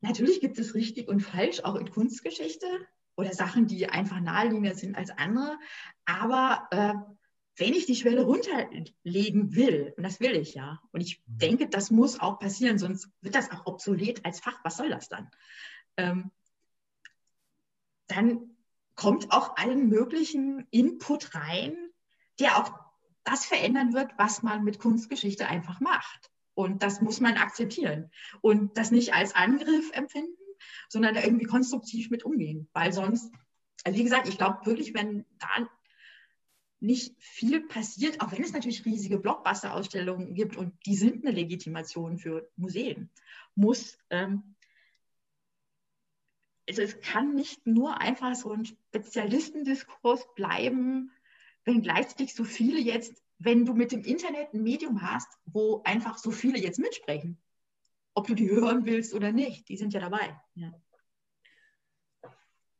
natürlich 0.00 0.40
gibt 0.40 0.58
es 0.58 0.74
richtig 0.74 1.08
und 1.08 1.20
falsch, 1.20 1.60
auch 1.60 1.76
in 1.76 1.90
Kunstgeschichte 1.90 2.66
oder 3.16 3.32
Sachen, 3.32 3.66
die 3.66 3.88
einfach 3.88 4.20
naheliegender 4.20 4.74
sind 4.74 4.96
als 4.96 5.10
andere. 5.10 5.58
Aber 6.04 6.68
äh, 6.70 6.94
wenn 7.58 7.74
ich 7.74 7.86
die 7.86 7.96
Schwelle 7.96 8.22
runterlegen 8.22 9.54
will, 9.54 9.92
und 9.96 10.02
das 10.02 10.20
will 10.20 10.36
ich 10.36 10.54
ja, 10.54 10.80
und 10.92 11.00
ich 11.00 11.22
mhm. 11.26 11.38
denke, 11.38 11.68
das 11.68 11.90
muss 11.90 12.20
auch 12.20 12.38
passieren, 12.38 12.78
sonst 12.78 13.10
wird 13.20 13.34
das 13.34 13.50
auch 13.50 13.66
obsolet 13.66 14.24
als 14.24 14.40
Fach, 14.40 14.58
was 14.64 14.76
soll 14.76 14.90
das 14.90 15.08
dann? 15.08 15.30
Ähm, 15.96 16.30
dann 18.06 18.56
kommt 18.94 19.30
auch 19.32 19.56
allen 19.56 19.88
möglichen 19.88 20.66
Input 20.70 21.34
rein, 21.34 21.76
der 22.40 22.58
auch 22.58 22.72
das 23.24 23.44
verändern 23.44 23.92
wird, 23.92 24.12
was 24.16 24.42
man 24.42 24.64
mit 24.64 24.78
Kunstgeschichte 24.78 25.46
einfach 25.46 25.80
macht. 25.80 26.30
Und 26.54 26.82
das 26.82 27.00
muss 27.00 27.20
man 27.20 27.36
akzeptieren 27.36 28.10
und 28.40 28.76
das 28.76 28.90
nicht 28.90 29.14
als 29.14 29.34
Angriff 29.36 29.92
empfinden, 29.92 30.36
sondern 30.88 31.14
da 31.14 31.22
irgendwie 31.22 31.44
konstruktiv 31.44 32.10
mit 32.10 32.24
umgehen, 32.24 32.68
weil 32.72 32.92
sonst, 32.92 33.32
also 33.84 33.96
wie 33.96 34.02
gesagt, 34.02 34.28
ich 34.28 34.38
glaube 34.38 34.66
wirklich, 34.66 34.92
wenn 34.94 35.24
da 35.38 35.68
nicht 36.80 37.14
viel 37.18 37.60
passiert, 37.60 38.20
auch 38.20 38.32
wenn 38.32 38.42
es 38.42 38.52
natürlich 38.52 38.84
riesige 38.84 39.18
Blockbuster-Ausstellungen 39.18 40.34
gibt 40.34 40.56
und 40.56 40.74
die 40.86 40.96
sind 40.96 41.24
eine 41.24 41.34
Legitimation 41.34 42.18
für 42.18 42.48
Museen, 42.56 43.10
muss, 43.54 43.98
ähm, 44.10 44.54
also 46.68 46.82
es 46.82 47.00
kann 47.00 47.34
nicht 47.34 47.66
nur 47.66 48.00
einfach 48.00 48.34
so 48.34 48.52
ein 48.52 48.66
Spezialistendiskurs 48.66 50.26
bleiben, 50.34 51.10
wenn 51.64 51.82
gleichzeitig 51.82 52.34
so 52.34 52.44
viele 52.44 52.78
jetzt, 52.78 53.22
wenn 53.38 53.64
du 53.64 53.74
mit 53.74 53.92
dem 53.92 54.02
Internet 54.02 54.52
ein 54.52 54.62
Medium 54.62 55.02
hast, 55.02 55.28
wo 55.46 55.82
einfach 55.84 56.18
so 56.18 56.30
viele 56.30 56.58
jetzt 56.58 56.78
mitsprechen, 56.78 57.38
ob 58.14 58.26
du 58.26 58.34
die 58.34 58.50
hören 58.50 58.84
willst 58.84 59.14
oder 59.14 59.32
nicht, 59.32 59.68
die 59.68 59.76
sind 59.76 59.94
ja 59.94 60.00
dabei. 60.00 60.40
Ja. 60.54 60.72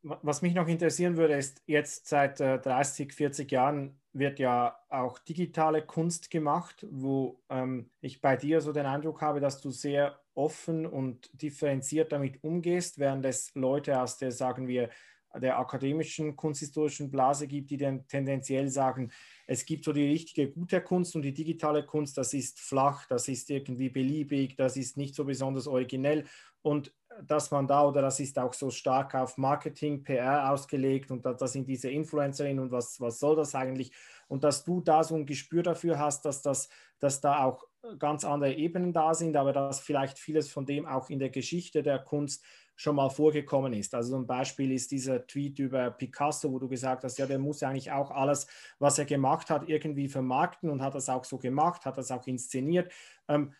Was 0.01 0.41
mich 0.41 0.53
noch 0.53 0.67
interessieren 0.67 1.17
würde, 1.17 1.35
ist 1.35 1.61
jetzt 1.65 2.07
seit 2.07 2.39
äh, 2.39 2.59
30, 2.59 3.13
40 3.13 3.51
Jahren 3.51 3.99
wird 4.13 4.39
ja 4.39 4.77
auch 4.89 5.19
digitale 5.19 5.81
Kunst 5.81 6.31
gemacht, 6.31 6.87
wo 6.89 7.41
ähm, 7.49 7.89
ich 8.01 8.21
bei 8.21 8.35
dir 8.35 8.61
so 8.61 8.71
den 8.71 8.85
Eindruck 8.85 9.21
habe, 9.21 9.39
dass 9.39 9.61
du 9.61 9.71
sehr 9.71 10.19
offen 10.33 10.85
und 10.85 11.29
differenziert 11.33 12.11
damit 12.11 12.43
umgehst, 12.43 12.97
während 12.97 13.25
es 13.25 13.53
Leute 13.55 14.01
aus 14.01 14.17
der, 14.17 14.31
sagen 14.31 14.67
wir, 14.67 14.89
der 15.35 15.59
akademischen 15.59 16.35
kunsthistorischen 16.35 17.11
Blase 17.11 17.47
gibt, 17.47 17.69
die 17.69 17.77
dann 17.77 18.07
tendenziell 18.07 18.69
sagen, 18.69 19.11
es 19.45 19.65
gibt 19.65 19.85
so 19.85 19.93
die 19.93 20.07
richtige 20.07 20.49
gute 20.49 20.81
Kunst 20.81 21.15
und 21.15 21.21
die 21.21 21.33
digitale 21.33 21.85
Kunst, 21.85 22.17
das 22.17 22.33
ist 22.33 22.59
flach, 22.59 23.05
das 23.07 23.27
ist 23.27 23.49
irgendwie 23.49 23.89
beliebig, 23.89 24.55
das 24.55 24.75
ist 24.75 24.97
nicht 24.97 25.13
so 25.13 25.25
besonders 25.25 25.67
originell. 25.67 26.25
Und 26.61 26.93
dass 27.27 27.51
man 27.51 27.67
da 27.67 27.85
oder 27.85 28.01
das 28.01 28.19
ist 28.19 28.37
auch 28.39 28.53
so 28.53 28.69
stark 28.69 29.15
auf 29.15 29.37
Marketing, 29.37 30.03
PR 30.03 30.51
ausgelegt 30.51 31.11
und 31.11 31.25
da, 31.25 31.33
das 31.33 31.53
sind 31.53 31.67
diese 31.67 31.89
Influencerinnen 31.89 32.59
und 32.63 32.71
was, 32.71 32.99
was 33.01 33.19
soll 33.19 33.35
das 33.35 33.55
eigentlich? 33.55 33.91
Und 34.27 34.43
dass 34.43 34.63
du 34.63 34.81
da 34.81 35.03
so 35.03 35.15
ein 35.15 35.25
Gespür 35.25 35.63
dafür 35.63 35.99
hast, 35.99 36.25
dass, 36.25 36.41
das, 36.41 36.69
dass 36.99 37.21
da 37.21 37.43
auch 37.43 37.65
ganz 37.97 38.23
andere 38.23 38.53
Ebenen 38.53 38.93
da 38.93 39.13
sind, 39.13 39.35
aber 39.35 39.53
dass 39.53 39.79
vielleicht 39.79 40.19
vieles 40.19 40.49
von 40.49 40.65
dem 40.65 40.85
auch 40.85 41.09
in 41.09 41.19
der 41.19 41.29
Geschichte 41.29 41.83
der 41.83 41.99
Kunst 41.99 42.43
schon 42.75 42.95
mal 42.95 43.09
vorgekommen 43.09 43.73
ist. 43.73 43.93
Also 43.93 44.15
ein 44.15 44.25
Beispiel 44.25 44.71
ist 44.71 44.91
dieser 44.91 45.27
Tweet 45.27 45.59
über 45.59 45.91
Picasso, 45.91 46.49
wo 46.51 46.59
du 46.59 46.69
gesagt 46.69 47.03
hast, 47.03 47.17
ja, 47.17 47.25
der 47.25 47.39
muss 47.39 47.61
eigentlich 47.61 47.91
auch 47.91 48.11
alles, 48.11 48.47
was 48.79 48.97
er 48.97 49.05
gemacht 49.05 49.49
hat, 49.49 49.67
irgendwie 49.67 50.07
vermarkten 50.07 50.69
und 50.69 50.81
hat 50.81 50.95
das 50.95 51.09
auch 51.09 51.25
so 51.25 51.37
gemacht, 51.37 51.85
hat 51.85 51.97
das 51.97 52.11
auch 52.11 52.25
inszeniert. 52.25 52.91
Ähm, 53.27 53.53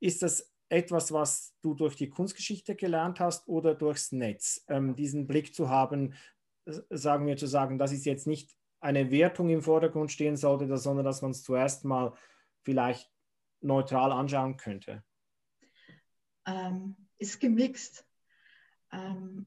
ist 0.00 0.22
das 0.22 0.52
etwas, 0.68 1.12
was 1.12 1.54
du 1.62 1.74
durch 1.74 1.96
die 1.96 2.10
Kunstgeschichte 2.10 2.76
gelernt 2.76 3.20
hast 3.20 3.48
oder 3.48 3.74
durchs 3.74 4.12
Netz, 4.12 4.64
ähm, 4.68 4.94
diesen 4.94 5.26
Blick 5.26 5.54
zu 5.54 5.68
haben, 5.68 6.14
sagen 6.90 7.26
wir 7.26 7.36
zu 7.36 7.46
sagen, 7.46 7.78
das 7.78 7.92
ist 7.92 8.04
jetzt 8.04 8.26
nicht 8.26 8.54
eine 8.80 9.10
Wertung 9.10 9.48
im 9.48 9.62
Vordergrund 9.62 10.12
stehen 10.12 10.36
sollte, 10.36 10.76
sondern 10.76 11.04
dass 11.04 11.22
man 11.22 11.32
es 11.32 11.42
zuerst 11.42 11.84
mal 11.84 12.14
vielleicht 12.62 13.10
neutral 13.60 14.12
anschauen 14.12 14.56
könnte? 14.56 15.02
Ähm, 16.46 16.96
ist 17.18 17.40
gemixt. 17.40 18.06
Ähm, 18.92 19.46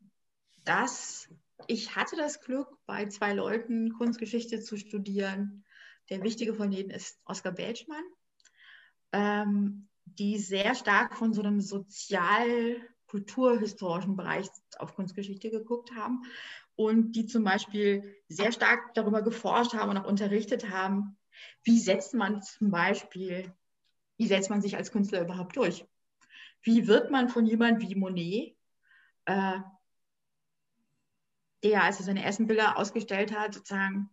das, 0.65 1.29
ich 1.67 1.95
hatte 1.95 2.15
das 2.15 2.41
Glück, 2.41 2.67
bei 2.85 3.07
zwei 3.07 3.33
Leuten 3.33 3.93
Kunstgeschichte 3.93 4.61
zu 4.61 4.77
studieren. 4.77 5.63
Der 6.09 6.23
wichtige 6.23 6.53
von 6.53 6.71
denen 6.71 6.89
ist 6.89 7.19
Oskar 7.25 7.53
Belschmann. 7.53 8.03
Ähm, 9.13 9.87
die 10.05 10.39
sehr 10.39 10.75
stark 10.75 11.17
von 11.17 11.33
so 11.33 11.41
einem 11.41 11.59
sozial-kulturhistorischen 11.61 14.15
Bereich 14.15 14.47
auf 14.77 14.95
Kunstgeschichte 14.95 15.49
geguckt 15.49 15.95
haben 15.95 16.23
und 16.75 17.13
die 17.13 17.25
zum 17.25 17.43
Beispiel 17.43 18.15
sehr 18.27 18.51
stark 18.51 18.93
darüber 18.93 19.21
geforscht 19.21 19.73
haben 19.73 19.91
und 19.91 19.97
auch 19.97 20.07
unterrichtet 20.07 20.69
haben, 20.69 21.17
wie 21.63 21.79
setzt 21.79 22.13
man 22.13 22.41
zum 22.41 22.71
Beispiel, 22.71 23.53
wie 24.17 24.27
setzt 24.27 24.49
man 24.49 24.61
sich 24.61 24.77
als 24.77 24.91
Künstler 24.91 25.21
überhaupt 25.21 25.55
durch? 25.55 25.85
Wie 26.61 26.87
wird 26.87 27.11
man 27.11 27.29
von 27.29 27.45
jemandem 27.45 27.89
wie 27.89 27.95
Monet, 27.95 28.55
äh, 29.25 29.59
der, 31.63 31.83
als 31.83 31.99
er 31.99 32.05
seine 32.05 32.23
ersten 32.23 32.47
Bilder 32.47 32.77
ausgestellt 32.77 33.35
hat, 33.35 33.53
sozusagen 33.53 34.09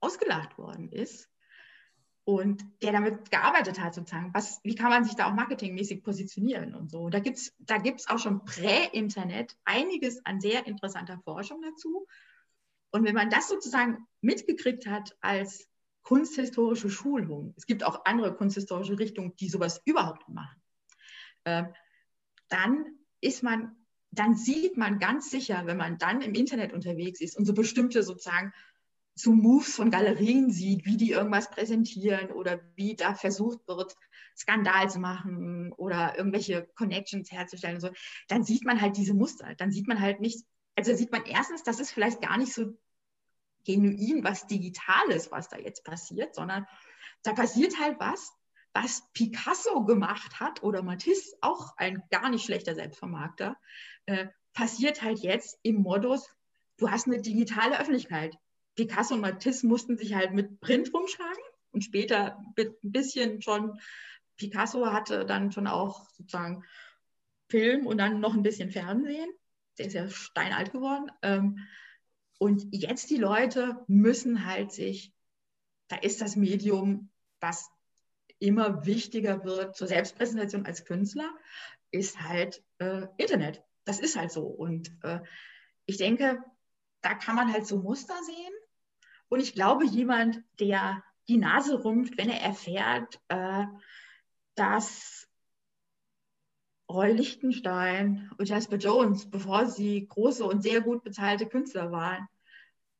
ausgelacht 0.00 0.58
worden 0.58 0.90
ist, 0.90 1.30
und 2.24 2.64
der 2.82 2.92
damit 2.92 3.30
gearbeitet 3.30 3.78
hat, 3.80 3.94
sozusagen. 3.94 4.32
Was, 4.32 4.60
wie 4.64 4.74
kann 4.74 4.88
man 4.90 5.04
sich 5.04 5.14
da 5.14 5.28
auch 5.28 5.34
marketingmäßig 5.34 6.02
positionieren 6.02 6.74
und 6.74 6.90
so. 6.90 7.10
Da 7.10 7.18
gibt 7.18 7.36
es 7.36 7.54
da 7.58 7.76
gibt's 7.78 8.08
auch 8.08 8.18
schon 8.18 8.44
prä-Internet 8.44 9.56
einiges 9.64 10.24
an 10.24 10.40
sehr 10.40 10.66
interessanter 10.66 11.18
Forschung 11.24 11.60
dazu. 11.62 12.06
Und 12.90 13.04
wenn 13.04 13.14
man 13.14 13.28
das 13.28 13.48
sozusagen 13.48 14.06
mitgekriegt 14.22 14.86
hat 14.86 15.16
als 15.20 15.68
kunsthistorische 16.02 16.88
Schulung, 16.88 17.52
es 17.56 17.66
gibt 17.66 17.84
auch 17.84 18.04
andere 18.04 18.34
kunsthistorische 18.34 18.98
Richtungen, 18.98 19.34
die 19.36 19.48
sowas 19.48 19.82
überhaupt 19.84 20.28
machen, 20.28 20.62
äh, 21.44 21.64
dann 22.48 22.86
ist 23.20 23.42
man, 23.42 23.76
dann 24.10 24.34
sieht 24.34 24.76
man 24.76 24.98
ganz 24.98 25.30
sicher, 25.30 25.66
wenn 25.66 25.76
man 25.76 25.98
dann 25.98 26.22
im 26.22 26.34
Internet 26.34 26.72
unterwegs 26.72 27.20
ist 27.20 27.36
und 27.36 27.44
so 27.44 27.52
bestimmte 27.52 28.02
sozusagen 28.02 28.52
zu 29.14 29.32
Moves 29.32 29.76
von 29.76 29.90
Galerien 29.90 30.50
sieht, 30.50 30.84
wie 30.84 30.96
die 30.96 31.12
irgendwas 31.12 31.50
präsentieren 31.50 32.32
oder 32.32 32.60
wie 32.74 32.96
da 32.96 33.14
versucht 33.14 33.66
wird, 33.68 33.94
Skandal 34.36 34.90
zu 34.90 34.98
machen 34.98 35.72
oder 35.72 36.18
irgendwelche 36.18 36.66
Connections 36.74 37.30
herzustellen 37.30 37.76
und 37.76 37.80
so, 37.80 37.90
dann 38.28 38.44
sieht 38.44 38.64
man 38.64 38.80
halt 38.80 38.96
diese 38.96 39.14
Muster. 39.14 39.54
Dann 39.54 39.70
sieht 39.70 39.86
man 39.86 40.00
halt 40.00 40.20
nicht, 40.20 40.44
also 40.74 40.94
sieht 40.94 41.12
man 41.12 41.24
erstens, 41.24 41.62
das 41.62 41.78
ist 41.78 41.92
vielleicht 41.92 42.20
gar 42.20 42.36
nicht 42.36 42.52
so 42.52 42.76
genuin 43.64 44.24
was 44.24 44.46
Digitales, 44.46 45.30
was 45.30 45.48
da 45.48 45.58
jetzt 45.58 45.84
passiert, 45.84 46.34
sondern 46.34 46.66
da 47.22 47.32
passiert 47.32 47.78
halt 47.80 47.98
was, 48.00 48.32
was 48.74 49.04
Picasso 49.12 49.84
gemacht 49.84 50.40
hat 50.40 50.62
oder 50.62 50.82
Matisse, 50.82 51.36
auch 51.40 51.76
ein 51.76 52.02
gar 52.10 52.28
nicht 52.28 52.44
schlechter 52.44 52.74
Selbstvermarkter, 52.74 53.56
äh, 54.06 54.26
passiert 54.52 55.02
halt 55.02 55.20
jetzt 55.20 55.58
im 55.62 55.76
Modus, 55.76 56.28
du 56.76 56.90
hast 56.90 57.06
eine 57.06 57.20
digitale 57.20 57.78
Öffentlichkeit. 57.78 58.36
Picasso 58.74 59.14
und 59.14 59.20
Matisse 59.20 59.66
mussten 59.66 59.96
sich 59.96 60.14
halt 60.14 60.32
mit 60.32 60.60
Print 60.60 60.92
rumschlagen 60.92 61.42
und 61.72 61.82
später 61.82 62.38
ein 62.56 62.72
bisschen 62.82 63.42
schon, 63.42 63.78
Picasso 64.36 64.92
hatte 64.92 65.24
dann 65.24 65.52
schon 65.52 65.66
auch 65.66 66.08
sozusagen 66.10 66.64
Film 67.48 67.86
und 67.86 67.98
dann 67.98 68.20
noch 68.20 68.34
ein 68.34 68.42
bisschen 68.42 68.70
Fernsehen. 68.70 69.30
Der 69.78 69.86
ist 69.86 69.94
ja 69.94 70.08
steinalt 70.08 70.72
geworden. 70.72 71.10
Ähm, 71.22 71.58
und 72.38 72.66
jetzt 72.72 73.10
die 73.10 73.16
Leute 73.16 73.84
müssen 73.86 74.46
halt 74.46 74.72
sich, 74.72 75.12
da 75.88 75.96
ist 75.96 76.20
das 76.20 76.36
Medium, 76.36 77.10
was 77.40 77.70
immer 78.38 78.84
wichtiger 78.86 79.44
wird 79.44 79.76
zur 79.76 79.86
Selbstpräsentation 79.86 80.66
als 80.66 80.84
Künstler, 80.84 81.30
ist 81.90 82.20
halt 82.20 82.62
äh, 82.78 83.06
Internet. 83.16 83.62
Das 83.84 84.00
ist 84.00 84.16
halt 84.16 84.32
so. 84.32 84.44
Und 84.44 84.90
äh, 85.02 85.20
ich 85.86 85.96
denke, 85.96 86.42
da 87.02 87.14
kann 87.14 87.36
man 87.36 87.52
halt 87.52 87.66
so 87.66 87.78
Muster 87.78 88.16
sehen. 88.24 88.52
Und 89.34 89.40
ich 89.40 89.54
glaube, 89.54 89.84
jemand, 89.84 90.44
der 90.60 91.02
die 91.26 91.38
Nase 91.38 91.84
rümpft, 91.84 92.16
wenn 92.16 92.28
er 92.28 92.40
erfährt, 92.40 93.20
äh, 93.26 93.64
dass 94.54 95.28
Roy 96.88 97.10
Lichtenstein 97.10 98.30
und 98.38 98.48
Jasper 98.48 98.76
Jones, 98.76 99.28
bevor 99.28 99.66
sie 99.66 100.06
große 100.06 100.44
und 100.44 100.62
sehr 100.62 100.82
gut 100.82 101.02
bezahlte 101.02 101.46
Künstler 101.46 101.90
waren, 101.90 102.28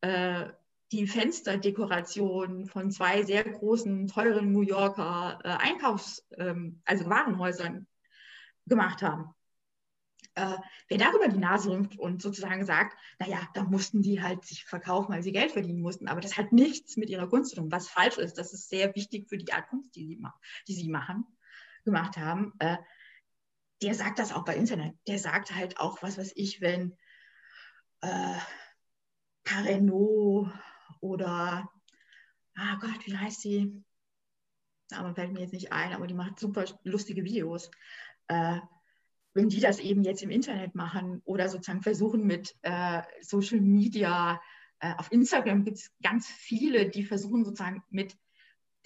äh, 0.00 0.52
die 0.90 1.06
Fensterdekoration 1.06 2.66
von 2.66 2.90
zwei 2.90 3.22
sehr 3.22 3.44
großen, 3.44 4.08
teuren 4.08 4.50
New 4.50 4.62
Yorker 4.62 5.38
äh, 5.44 5.48
Einkaufs-, 5.50 6.26
ähm, 6.36 6.82
also 6.84 7.08
Warenhäusern 7.08 7.86
gemacht 8.66 9.02
haben 9.02 9.32
äh, 10.34 10.56
wer 10.88 10.98
darüber 10.98 11.28
die 11.28 11.38
Nase 11.38 11.70
rümpft 11.70 11.98
und 11.98 12.20
sozusagen 12.20 12.64
sagt, 12.64 12.96
naja, 13.18 13.48
da 13.54 13.62
mussten 13.62 14.02
die 14.02 14.22
halt 14.22 14.44
sich 14.44 14.64
verkaufen, 14.64 15.12
weil 15.12 15.22
sie 15.22 15.32
Geld 15.32 15.52
verdienen 15.52 15.80
mussten, 15.80 16.08
aber 16.08 16.20
das 16.20 16.36
hat 16.36 16.52
nichts 16.52 16.96
mit 16.96 17.08
ihrer 17.08 17.28
Kunst 17.28 17.50
zu 17.50 17.56
tun, 17.56 17.70
was 17.70 17.88
falsch 17.88 18.18
ist. 18.18 18.36
Das 18.38 18.52
ist 18.52 18.68
sehr 18.68 18.94
wichtig 18.94 19.28
für 19.28 19.38
die 19.38 19.52
Art 19.52 19.68
Kunst, 19.68 19.94
die 19.94 20.06
sie, 20.06 20.22
die 20.66 20.74
sie 20.74 20.88
machen, 20.88 21.24
gemacht 21.84 22.16
haben. 22.16 22.52
Äh, 22.58 22.78
der 23.82 23.94
sagt 23.94 24.18
das 24.18 24.32
auch 24.32 24.44
bei 24.44 24.56
Internet. 24.56 24.96
Der 25.06 25.18
sagt 25.18 25.54
halt 25.54 25.78
auch, 25.78 26.02
was 26.02 26.18
weiß 26.18 26.32
ich, 26.36 26.60
wenn 26.60 26.96
äh, 28.00 28.38
Carrenault 29.44 30.50
oder, 31.00 31.70
ah 32.56 32.76
Gott, 32.80 33.06
wie 33.06 33.16
heißt 33.16 33.40
sie? 33.40 33.84
Aber 34.92 35.14
fällt 35.14 35.32
mir 35.32 35.40
jetzt 35.40 35.52
nicht 35.52 35.72
ein, 35.72 35.92
aber 35.92 36.06
die 36.06 36.14
macht 36.14 36.38
super 36.38 36.64
lustige 36.82 37.24
Videos. 37.24 37.70
Äh, 38.28 38.58
wenn 39.34 39.48
die 39.48 39.60
das 39.60 39.78
eben 39.80 40.04
jetzt 40.04 40.22
im 40.22 40.30
Internet 40.30 40.74
machen 40.74 41.20
oder 41.24 41.48
sozusagen 41.48 41.82
versuchen 41.82 42.24
mit 42.24 42.56
äh, 42.62 43.02
Social 43.20 43.60
Media, 43.60 44.40
äh, 44.78 44.94
auf 44.96 45.12
Instagram 45.12 45.64
gibt 45.64 45.76
es 45.78 45.90
ganz 46.02 46.28
viele, 46.28 46.88
die 46.88 47.04
versuchen 47.04 47.44
sozusagen 47.44 47.82
mit 47.90 48.16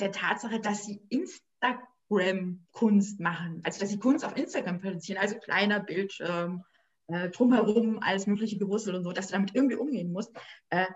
der 0.01 0.11
Tatsache, 0.11 0.59
dass 0.61 0.87
sie 0.87 1.03
Instagram-Kunst 1.11 3.21
machen, 3.21 3.61
also 3.65 3.81
dass 3.81 3.91
sie 3.91 3.99
Kunst 3.99 4.25
auf 4.25 4.35
Instagram 4.37 4.81
produzieren, 4.81 5.21
also 5.21 5.39
kleiner 5.39 5.81
Bildschirm, 5.81 6.65
äh, 7.09 7.29
drumherum 7.29 7.99
alles 8.01 8.27
mögliche 8.27 8.57
Gewussel 8.59 8.95
und 8.95 9.05
so, 9.05 9.13
dass 9.13 9.27
du 9.29 9.33
damit 9.33 9.55
irgendwie 9.55 9.77
umgehen 9.77 10.13
musst. 10.13 10.33
Äh, 10.71 10.87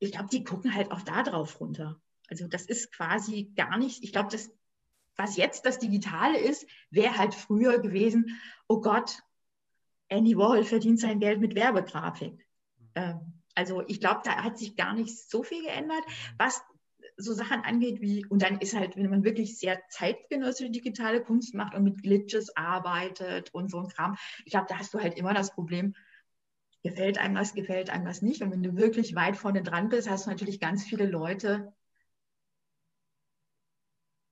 ich 0.00 0.10
glaube, 0.12 0.28
die 0.32 0.44
gucken 0.44 0.74
halt 0.74 0.90
auch 0.90 1.02
da 1.02 1.22
drauf 1.22 1.60
runter. 1.60 2.00
Also 2.28 2.48
das 2.48 2.64
ist 2.66 2.92
quasi 2.92 3.52
gar 3.54 3.76
nicht, 3.76 4.02
ich 4.02 4.12
glaube, 4.12 4.30
das 4.30 4.50
was 5.16 5.36
jetzt 5.36 5.66
das 5.66 5.78
Digitale 5.78 6.38
ist, 6.38 6.66
wäre 6.90 7.16
halt 7.18 7.34
früher 7.34 7.78
gewesen, 7.78 8.40
oh 8.68 8.80
Gott, 8.80 9.22
Andy 10.08 10.36
Warhol 10.36 10.64
verdient 10.64 11.00
sein 11.00 11.20
Geld 11.20 11.40
mit 11.40 11.54
Werbegrafik. 11.54 12.46
Ähm, 12.94 13.40
also 13.54 13.82
ich 13.86 14.00
glaube, 14.00 14.20
da 14.24 14.42
hat 14.42 14.58
sich 14.58 14.76
gar 14.76 14.94
nicht 14.94 15.16
so 15.28 15.42
viel 15.42 15.62
geändert, 15.62 16.02
was 16.38 16.62
so 17.16 17.34
Sachen 17.34 17.60
angeht 17.62 18.00
wie, 18.00 18.24
und 18.26 18.42
dann 18.42 18.58
ist 18.58 18.74
halt, 18.74 18.96
wenn 18.96 19.10
man 19.10 19.24
wirklich 19.24 19.58
sehr 19.58 19.80
zeitgenössische 19.90 20.70
digitale 20.70 21.22
Kunst 21.22 21.54
macht 21.54 21.74
und 21.74 21.84
mit 21.84 22.02
Glitches 22.02 22.56
arbeitet 22.56 23.52
und 23.52 23.70
so 23.70 23.78
ein 23.78 23.88
Kram, 23.88 24.16
ich 24.44 24.52
glaube, 24.52 24.66
da 24.68 24.78
hast 24.78 24.94
du 24.94 25.00
halt 25.00 25.18
immer 25.18 25.34
das 25.34 25.52
Problem, 25.52 25.94
gefällt 26.82 27.18
einem 27.18 27.36
was, 27.36 27.54
gefällt 27.54 27.90
einem 27.90 28.06
was 28.06 28.22
nicht. 28.22 28.42
Und 28.42 28.50
wenn 28.52 28.62
du 28.62 28.76
wirklich 28.76 29.14
weit 29.14 29.36
vorne 29.36 29.62
dran 29.62 29.88
bist, 29.88 30.08
hast 30.08 30.26
du 30.26 30.30
natürlich 30.30 30.60
ganz 30.60 30.84
viele 30.84 31.06
Leute, 31.06 31.72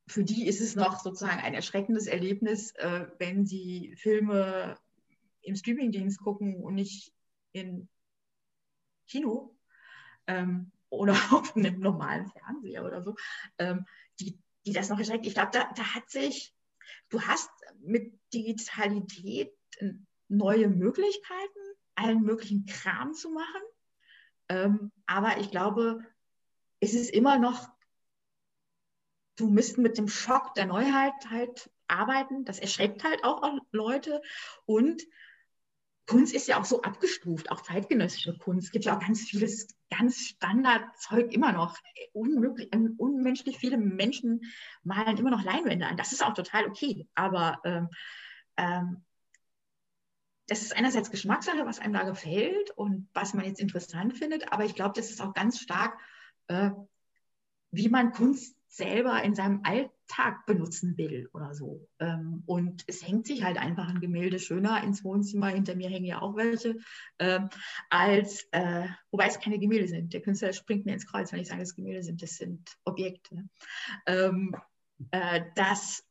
für 0.09 0.25
die 0.25 0.47
ist 0.47 0.61
es 0.61 0.75
noch 0.75 1.01
sozusagen 1.01 1.41
ein 1.41 1.55
erschreckendes 1.55 2.07
Erlebnis, 2.07 2.73
äh, 2.73 3.07
wenn 3.19 3.47
sie 3.47 3.95
Filme 3.97 4.79
im 5.43 5.55
Streamingdienst 5.55 6.21
gucken 6.21 6.63
und 6.63 6.75
nicht 6.75 7.13
in 7.53 7.89
Kino 9.07 9.57
ähm, 10.27 10.73
oder 10.91 11.13
auf 11.33 11.57
einem 11.57 11.81
normalen 11.81 12.27
Fernseher 12.27 12.85
oder 12.85 13.03
so, 13.03 13.15
ähm, 13.59 13.87
die, 14.21 14.39
die 14.67 14.73
das 14.73 14.89
noch 14.89 14.99
erschreckt. 14.99 15.27
Ich 15.27 15.35
glaube, 15.35 15.51
da, 15.53 15.71
da 15.75 15.95
hat 15.95 16.11
sich, 16.11 16.55
du 17.11 17.21
hast 17.23 17.51
mit 17.81 18.19
Digitalität 18.33 19.53
neue 20.29 20.69
Möglichkeiten, 20.69 21.59
allen 21.95 22.23
möglichen 22.23 22.67
Kram 22.67 23.15
zu 23.15 23.31
machen. 23.31 23.63
Ähm, 24.49 24.93
aber 25.07 25.39
ich 25.39 25.51
glaube, 25.51 26.01
es 26.81 26.95
ist 26.95 27.11
immer 27.11 27.39
noch, 27.39 27.69
du 29.39 29.49
musst 29.49 29.79
mit 29.79 29.97
dem 29.97 30.09
Schock 30.09 30.55
der 30.55 30.67
Neuheit 30.67 31.15
halt 31.31 31.71
arbeiten. 31.87 32.45
Das 32.45 32.59
erschreckt 32.59 33.05
halt 33.05 33.25
auch 33.25 33.43
Leute. 33.71 34.21
Und 34.67 35.03
Kunst 36.07 36.35
ist 36.35 36.49
ja 36.49 36.59
auch 36.59 36.65
so 36.65 36.83
abgestuft, 36.83 37.51
auch 37.51 37.63
zeitgenössische 37.63 38.37
Kunst. 38.39 38.67
Es 38.67 38.73
gibt 38.73 38.85
ja 38.87 38.97
auch 38.97 39.01
ganz 39.01 39.23
vieles, 39.23 39.69
ganz 39.91 40.19
Standardzeug 40.19 41.33
immer 41.33 41.53
noch. 41.53 41.77
Unmöglich, 42.13 42.71
unmenschlich 42.97 43.59
viele 43.59 43.77
Menschen 43.77 44.41
malen 44.83 45.19
immer 45.19 45.31
noch 45.31 45.45
Leinwände 45.45 45.87
an. 45.87 45.97
Das 45.97 46.13
ist 46.13 46.25
auch 46.25 46.35
total 46.35 46.67
okay. 46.67 47.07
Aber 47.15 47.61
ähm, 47.65 47.89
ähm, 48.57 49.05
das 50.47 50.63
ist 50.63 50.75
einerseits 50.75 51.11
Geschmackssache, 51.11 51.67
was 51.67 51.79
einem 51.79 51.93
da 51.93 52.05
gefällt 52.05 52.71
und 52.71 53.09
was 53.13 53.35
man 53.35 53.45
jetzt 53.45 53.61
interessant 53.61 54.17
findet. 54.17 54.51
Aber 54.51 54.65
ich 54.65 54.75
glaube, 54.75 54.95
das 54.97 55.11
ist 55.11 55.21
auch 55.21 55.35
ganz 55.35 55.61
stark, 55.61 56.01
äh, 56.49 56.71
wie 57.71 57.91
man 57.91 58.13
Kunst 58.13 58.58
selber 58.69 59.23
in 59.23 59.35
seinem 59.35 59.63
Alltag 59.65 60.45
benutzen 60.47 60.97
will 60.99 61.29
oder 61.33 61.55
so. 61.55 61.89
Ähm, 61.99 62.43
und 62.47 62.85
es 62.87 63.07
hängt 63.07 63.27
sich 63.27 63.43
halt 63.43 63.59
einfach 63.59 63.89
ein 63.89 64.01
Gemälde 64.01 64.39
schöner 64.39 64.85
ins 64.85 65.03
Wohnzimmer, 65.05 65.49
hinter 65.49 65.75
mir 65.75 65.89
hängen 65.89 66.05
ja 66.05 66.21
auch 66.21 66.37
welche, 66.37 66.77
ähm, 67.19 67.49
als, 67.89 68.47
äh, 68.53 68.87
wobei 69.11 69.27
es 69.27 69.41
keine 69.41 69.59
Gemälde 69.59 69.89
sind. 69.89 70.13
Der 70.13 70.21
Künstler 70.21 70.53
springt 70.53 70.87
mir 70.87 70.93
ins 70.93 71.07
Kreuz, 71.07 71.33
wenn 71.33 71.41
ich 71.41 71.49
sage, 71.49 71.63
es 71.63 71.75
Gemälde 71.75 72.03
sind, 72.03 72.23
das 72.23 72.37
sind 72.37 72.77
Objekte. 72.85 73.49
Ähm, 74.07 74.55
äh, 75.11 75.43
das 75.55 76.05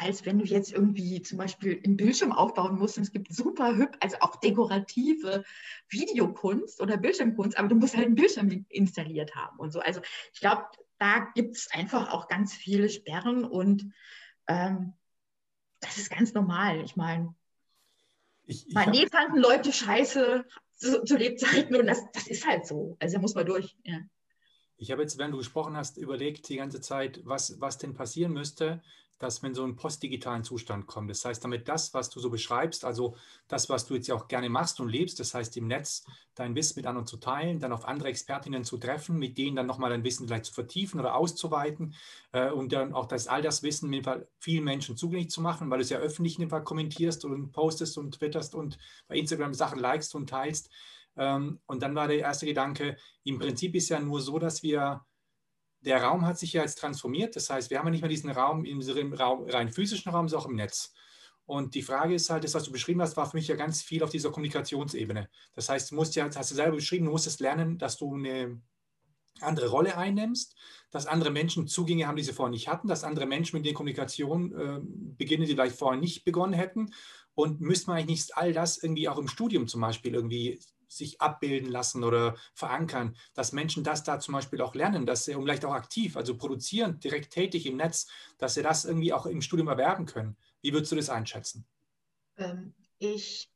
als 0.00 0.24
wenn 0.24 0.38
du 0.38 0.44
jetzt 0.44 0.72
irgendwie 0.72 1.22
zum 1.22 1.38
Beispiel 1.38 1.80
einen 1.84 1.96
Bildschirm 1.96 2.32
aufbauen 2.32 2.78
musst. 2.78 2.96
Und 2.96 3.04
es 3.04 3.12
gibt 3.12 3.32
super 3.32 3.76
hübsch, 3.76 3.98
also 4.00 4.16
auch 4.20 4.36
dekorative 4.36 5.44
Videokunst 5.88 6.80
oder 6.80 6.96
Bildschirmkunst, 6.96 7.58
aber 7.58 7.68
du 7.68 7.74
musst 7.74 7.96
halt 7.96 8.06
einen 8.06 8.14
Bildschirm 8.14 8.64
installiert 8.68 9.34
haben 9.34 9.58
und 9.58 9.72
so. 9.72 9.80
Also 9.80 10.00
ich 10.32 10.40
glaube, 10.40 10.64
da 10.98 11.26
gibt 11.34 11.56
es 11.56 11.70
einfach 11.72 12.12
auch 12.12 12.28
ganz 12.28 12.54
viele 12.54 12.88
Sperren 12.88 13.44
und 13.44 13.92
ähm, 14.46 14.94
das 15.80 15.98
ist 15.98 16.10
ganz 16.10 16.34
normal. 16.34 16.82
Ich 16.84 16.96
meine, 16.96 17.34
ich 18.46 18.66
meine, 18.72 19.06
fanden 19.08 19.38
Leute 19.38 19.72
scheiße 19.72 20.44
zu, 20.76 21.04
zu, 21.04 21.16
Lebzeiten 21.16 21.76
und 21.76 21.86
das, 21.86 22.00
das 22.12 22.28
ist 22.28 22.46
halt 22.46 22.66
so. 22.66 22.96
Also 22.98 23.16
da 23.16 23.20
muss 23.20 23.34
man 23.34 23.46
durch. 23.46 23.76
Ja. 23.84 23.98
Ich 24.76 24.90
habe 24.90 25.02
jetzt, 25.02 25.18
während 25.18 25.34
du 25.34 25.38
gesprochen 25.38 25.76
hast, 25.76 25.98
überlegt 25.98 26.48
die 26.48 26.56
ganze 26.56 26.80
Zeit, 26.80 27.20
was, 27.24 27.60
was 27.60 27.78
denn 27.78 27.94
passieren 27.94 28.32
müsste, 28.32 28.82
dass 29.18 29.42
man 29.42 29.50
in 29.50 29.54
so 29.54 29.64
einen 29.64 29.76
postdigitalen 29.76 30.44
Zustand 30.44 30.86
kommt. 30.86 31.10
Das 31.10 31.24
heißt, 31.24 31.42
damit 31.42 31.68
das, 31.68 31.92
was 31.94 32.10
du 32.10 32.20
so 32.20 32.30
beschreibst, 32.30 32.84
also 32.84 33.16
das, 33.48 33.68
was 33.68 33.86
du 33.86 33.94
jetzt 33.94 34.06
ja 34.06 34.14
auch 34.14 34.28
gerne 34.28 34.48
machst 34.48 34.80
und 34.80 34.88
lebst, 34.88 35.18
das 35.20 35.34
heißt 35.34 35.56
im 35.56 35.66
Netz 35.66 36.04
dein 36.34 36.54
Wissen 36.54 36.78
mit 36.78 36.86
anderen 36.86 37.06
zu 37.06 37.16
teilen, 37.16 37.58
dann 37.58 37.72
auf 37.72 37.84
andere 37.84 38.08
Expertinnen 38.08 38.64
zu 38.64 38.78
treffen, 38.78 39.18
mit 39.18 39.36
denen 39.38 39.56
dann 39.56 39.66
nochmal 39.66 39.90
dein 39.90 40.04
Wissen 40.04 40.26
vielleicht 40.26 40.44
zu 40.44 40.54
vertiefen 40.54 41.00
oder 41.00 41.16
auszuweiten 41.16 41.94
äh, 42.32 42.50
und 42.50 42.72
dann 42.72 42.94
auch 42.94 43.06
das, 43.06 43.26
all 43.26 43.42
das 43.42 43.62
Wissen 43.62 44.02
Fall 44.02 44.28
vielen 44.38 44.64
Menschen 44.64 44.96
zugänglich 44.96 45.30
zu 45.30 45.40
machen, 45.40 45.70
weil 45.70 45.78
du 45.78 45.82
es 45.82 45.90
ja 45.90 45.98
öffentlich 45.98 46.36
in 46.36 46.42
dem 46.42 46.50
Fall 46.50 46.62
kommentierst 46.62 47.24
und 47.24 47.52
postest 47.52 47.98
und 47.98 48.14
twitterst 48.14 48.54
und 48.54 48.78
bei 49.08 49.16
Instagram 49.16 49.54
Sachen 49.54 49.80
likest 49.80 50.14
und 50.14 50.30
teilst. 50.30 50.70
Ähm, 51.16 51.60
und 51.66 51.82
dann 51.82 51.94
war 51.94 52.06
der 52.06 52.18
erste 52.18 52.46
Gedanke, 52.46 52.96
im 53.24 53.38
Prinzip 53.38 53.74
ist 53.74 53.88
ja 53.88 53.98
nur 53.98 54.20
so, 54.20 54.38
dass 54.38 54.62
wir 54.62 55.04
der 55.80 56.02
Raum 56.02 56.26
hat 56.26 56.38
sich 56.38 56.52
ja 56.52 56.62
jetzt 56.62 56.78
transformiert. 56.78 57.36
Das 57.36 57.50
heißt, 57.50 57.70
wir 57.70 57.78
haben 57.78 57.86
ja 57.86 57.92
nicht 57.92 58.00
mehr 58.00 58.10
diesen 58.10 58.30
Raum 58.30 58.64
im 58.64 59.12
Raum, 59.12 59.48
rein 59.48 59.70
physischen 59.70 60.10
Raum, 60.12 60.28
sondern 60.28 60.46
auch 60.46 60.50
im 60.50 60.56
Netz. 60.56 60.92
Und 61.46 61.74
die 61.74 61.82
Frage 61.82 62.14
ist 62.14 62.28
halt, 62.28 62.44
das, 62.44 62.52
was 62.52 62.64
du 62.64 62.72
beschrieben 62.72 63.00
hast, 63.00 63.16
war 63.16 63.24
für 63.24 63.36
mich 63.36 63.48
ja 63.48 63.56
ganz 63.56 63.80
viel 63.80 64.02
auf 64.02 64.10
dieser 64.10 64.30
Kommunikationsebene. 64.30 65.30
Das 65.54 65.70
heißt, 65.70 65.90
du 65.90 65.94
musst 65.94 66.14
ja, 66.14 66.28
hast 66.34 66.50
du 66.50 66.54
selber 66.54 66.76
beschrieben, 66.76 67.06
du 67.06 67.12
musstest 67.12 67.40
lernen, 67.40 67.78
dass 67.78 67.96
du 67.96 68.14
eine 68.14 68.60
andere 69.40 69.68
Rolle 69.68 69.96
einnimmst, 69.96 70.56
dass 70.90 71.06
andere 71.06 71.30
Menschen 71.30 71.66
Zugänge 71.66 72.06
haben, 72.06 72.16
die 72.16 72.22
sie 72.22 72.34
vorher 72.34 72.50
nicht 72.50 72.68
hatten, 72.68 72.88
dass 72.88 73.04
andere 73.04 73.24
Menschen 73.24 73.56
mit 73.56 73.64
der 73.64 73.72
Kommunikation 73.72 74.52
äh, 74.52 74.80
beginnen, 74.82 75.46
die 75.46 75.52
vielleicht 75.52 75.76
vorher 75.76 75.98
nicht 75.98 76.24
begonnen 76.24 76.52
hätten. 76.52 76.92
Und 77.34 77.60
müsste 77.60 77.86
man 77.86 77.98
eigentlich 77.98 78.18
nicht 78.18 78.36
all 78.36 78.52
das 78.52 78.82
irgendwie 78.82 79.08
auch 79.08 79.18
im 79.18 79.28
Studium 79.28 79.68
zum 79.68 79.80
Beispiel 79.80 80.14
irgendwie 80.14 80.60
sich 80.88 81.20
abbilden 81.20 81.70
lassen 81.70 82.04
oder 82.04 82.36
verankern, 82.54 83.16
dass 83.34 83.52
Menschen 83.52 83.84
das 83.84 84.04
da 84.04 84.18
zum 84.18 84.34
Beispiel 84.34 84.60
auch 84.60 84.74
lernen, 84.74 85.06
dass 85.06 85.24
sie, 85.24 85.34
vielleicht 85.34 85.64
auch 85.64 85.74
aktiv, 85.74 86.16
also 86.16 86.36
produzieren, 86.36 86.98
direkt 87.00 87.32
tätig 87.32 87.66
im 87.66 87.76
Netz, 87.76 88.08
dass 88.38 88.54
sie 88.54 88.62
das 88.62 88.84
irgendwie 88.84 89.12
auch 89.12 89.26
im 89.26 89.42
Studium 89.42 89.68
erwerben 89.68 90.06
können. 90.06 90.36
Wie 90.62 90.72
würdest 90.72 90.92
du 90.92 90.96
das 90.96 91.10
einschätzen? 91.10 91.66
Ähm, 92.36 92.74
ich 92.98 93.50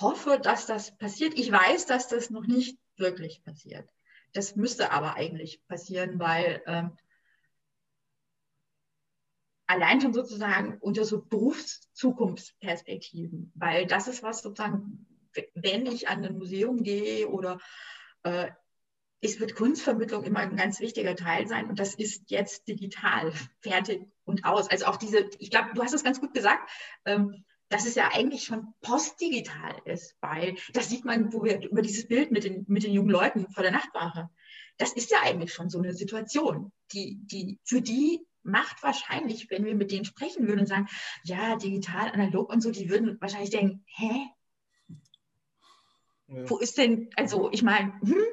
hoffe, 0.00 0.38
dass 0.42 0.66
das 0.66 0.96
passiert. 0.96 1.38
Ich 1.38 1.50
weiß, 1.50 1.86
dass 1.86 2.08
das 2.08 2.30
noch 2.30 2.46
nicht 2.46 2.78
wirklich 2.96 3.42
passiert. 3.44 3.88
Das 4.32 4.56
müsste 4.56 4.90
aber 4.92 5.14
eigentlich 5.14 5.66
passieren, 5.66 6.18
weil 6.18 6.62
ähm, 6.66 6.92
allein 9.66 10.00
schon 10.00 10.14
sozusagen 10.14 10.78
unter 10.80 11.04
so 11.04 11.22
Berufszukunftsperspektiven, 11.22 13.52
weil 13.54 13.86
das 13.86 14.08
ist 14.08 14.22
was 14.22 14.42
sozusagen 14.42 15.06
wenn 15.54 15.86
ich 15.86 16.08
an 16.08 16.24
ein 16.24 16.38
Museum 16.38 16.82
gehe 16.82 17.28
oder 17.28 17.58
äh, 18.22 18.48
es 19.20 19.40
wird 19.40 19.54
Kunstvermittlung 19.54 20.24
immer 20.24 20.40
ein 20.40 20.56
ganz 20.56 20.80
wichtiger 20.80 21.16
Teil 21.16 21.48
sein 21.48 21.68
und 21.68 21.78
das 21.78 21.94
ist 21.94 22.30
jetzt 22.30 22.68
digital, 22.68 23.32
fertig 23.60 24.06
und 24.24 24.44
aus. 24.44 24.70
Also 24.70 24.86
auch 24.86 24.96
diese, 24.96 25.28
ich 25.38 25.50
glaube, 25.50 25.70
du 25.74 25.82
hast 25.82 25.94
es 25.94 26.04
ganz 26.04 26.20
gut 26.20 26.34
gesagt, 26.34 26.70
ähm, 27.04 27.44
dass 27.68 27.86
es 27.86 27.94
ja 27.94 28.10
eigentlich 28.12 28.44
schon 28.44 28.72
postdigital 28.80 29.76
ist, 29.84 30.16
weil 30.20 30.56
das 30.72 30.88
sieht 30.88 31.04
man, 31.04 31.32
wo 31.32 31.44
wir 31.44 31.60
über 31.68 31.82
dieses 31.82 32.08
Bild 32.08 32.30
mit 32.30 32.44
den, 32.44 32.64
mit 32.66 32.82
den 32.82 32.92
jungen 32.92 33.10
Leuten 33.10 33.50
vor 33.50 33.62
der 33.62 33.72
Nachtwache. 33.72 34.30
Das 34.78 34.92
ist 34.92 35.10
ja 35.10 35.18
eigentlich 35.22 35.52
schon 35.52 35.68
so 35.68 35.78
eine 35.78 35.92
Situation, 35.92 36.72
die, 36.92 37.18
die 37.24 37.58
für 37.64 37.82
die 37.82 38.24
macht 38.42 38.82
wahrscheinlich, 38.82 39.50
wenn 39.50 39.64
wir 39.66 39.74
mit 39.74 39.90
denen 39.90 40.06
sprechen 40.06 40.46
würden 40.46 40.60
und 40.60 40.66
sagen, 40.66 40.88
ja, 41.24 41.56
digital, 41.56 42.10
analog 42.10 42.50
und 42.50 42.62
so, 42.62 42.70
die 42.70 42.88
würden 42.88 43.20
wahrscheinlich 43.20 43.50
denken, 43.50 43.84
hä, 43.86 44.28
ja. 46.28 46.48
Wo 46.48 46.58
ist 46.58 46.78
denn, 46.78 47.10
also 47.16 47.50
ich 47.52 47.62
meine, 47.62 47.98
hm, 48.00 48.24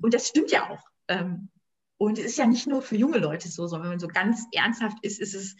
und 0.00 0.14
das 0.14 0.28
stimmt 0.28 0.50
ja 0.50 0.70
auch. 0.70 0.82
Ähm, 1.08 1.50
und 1.96 2.18
es 2.18 2.26
ist 2.26 2.38
ja 2.38 2.46
nicht 2.46 2.66
nur 2.66 2.82
für 2.82 2.96
junge 2.96 3.18
Leute 3.18 3.48
so, 3.48 3.66
sondern 3.66 3.84
wenn 3.84 3.92
man 3.92 4.00
so 4.00 4.08
ganz 4.08 4.46
ernsthaft 4.52 4.98
ist, 5.02 5.20
ist 5.20 5.34
es 5.34 5.56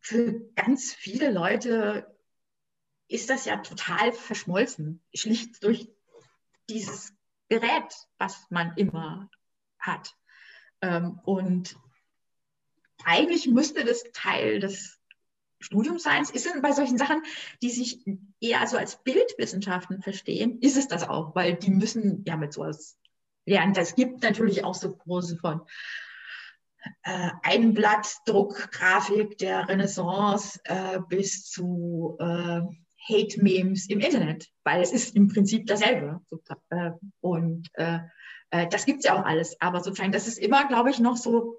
für 0.00 0.40
ganz 0.54 0.92
viele 0.94 1.32
Leute 1.32 2.16
ist 3.08 3.28
das 3.28 3.44
ja 3.44 3.56
total 3.58 4.12
verschmolzen, 4.12 5.02
schlicht 5.14 5.62
durch 5.62 5.88
dieses 6.68 7.12
Gerät, 7.48 7.92
was 8.18 8.46
man 8.50 8.76
immer 8.76 9.30
hat. 9.78 10.16
Ähm, 10.80 11.20
und 11.24 11.76
eigentlich 13.04 13.46
müsste 13.46 13.84
das 13.84 14.04
Teil 14.12 14.60
des 14.60 14.95
Studium 15.58 15.98
Science 15.98 16.30
ist 16.30 16.48
bei 16.62 16.72
solchen 16.72 16.98
Sachen, 16.98 17.22
die 17.62 17.70
sich 17.70 18.04
eher 18.40 18.66
so 18.66 18.76
als 18.76 19.02
Bildwissenschaften 19.02 20.02
verstehen, 20.02 20.58
ist 20.60 20.76
es 20.76 20.88
das 20.88 21.08
auch, 21.08 21.34
weil 21.34 21.54
die 21.54 21.70
müssen 21.70 22.24
ja 22.26 22.36
mit 22.36 22.52
sowas 22.52 22.98
lernen. 23.46 23.72
Das 23.72 23.94
gibt 23.94 24.22
natürlich 24.22 24.64
auch 24.64 24.74
so 24.74 24.94
große 24.94 25.38
von 25.38 25.62
äh, 27.02 27.30
Einblattdruckgrafik 27.42 29.38
der 29.38 29.68
Renaissance 29.68 30.60
äh, 30.64 31.00
bis 31.08 31.50
zu 31.50 32.16
äh, 32.20 32.60
Hate-Memes 33.08 33.88
im 33.88 34.00
Internet, 34.00 34.48
weil 34.64 34.82
es 34.82 34.92
ist 34.92 35.14
im 35.16 35.28
Prinzip 35.28 35.66
dasselbe. 35.66 36.20
Äh, 36.70 36.90
und 37.20 37.68
äh, 37.74 38.00
äh, 38.50 38.68
das 38.68 38.84
gibt 38.84 39.00
es 39.00 39.04
ja 39.06 39.18
auch 39.18 39.24
alles. 39.24 39.60
Aber 39.60 39.80
sozusagen, 39.80 40.12
das 40.12 40.26
ist 40.26 40.38
immer, 40.38 40.66
glaube 40.68 40.90
ich, 40.90 40.98
noch 40.98 41.16
so, 41.16 41.58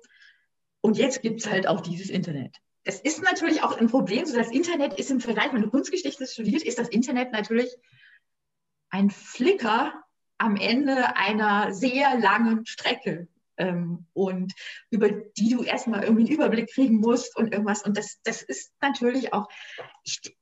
und 0.81 0.97
jetzt 0.97 1.21
gibt 1.21 1.41
es 1.41 1.49
halt 1.49 1.67
auch 1.67 1.81
dieses 1.81 2.09
Internet. 2.09 2.55
Das 2.87 3.01
ist 3.01 3.21
natürlich 3.21 3.63
auch 3.63 3.77
ein 3.77 3.89
Problem. 3.89 4.25
So 4.25 4.37
das 4.37 4.49
Internet 4.49 4.93
ist 4.97 5.11
im 5.11 5.19
Vergleich, 5.19 5.51
wenn 5.51 5.61
du 5.61 5.69
Kunstgeschichte 5.69 6.25
studiert, 6.25 6.63
ist 6.63 6.79
das 6.79 6.87
Internet 6.87 7.33
natürlich 7.33 7.75
ein 8.89 9.09
Flicker 9.09 10.05
am 10.37 10.55
Ende 10.55 11.17
einer 11.17 11.73
sehr 11.73 12.17
langen 12.17 12.65
Strecke. 12.65 13.27
Ähm, 13.57 14.05
und 14.13 14.53
über 14.89 15.09
die 15.09 15.49
du 15.49 15.63
erstmal 15.63 16.03
irgendwie 16.03 16.27
einen 16.27 16.33
Überblick 16.33 16.71
kriegen 16.71 17.01
musst 17.01 17.35
und 17.35 17.51
irgendwas. 17.51 17.83
Und 17.83 17.97
das, 17.97 18.21
das 18.23 18.41
ist 18.41 18.71
natürlich 18.79 19.33
auch, 19.33 19.49
ich, 20.05 20.37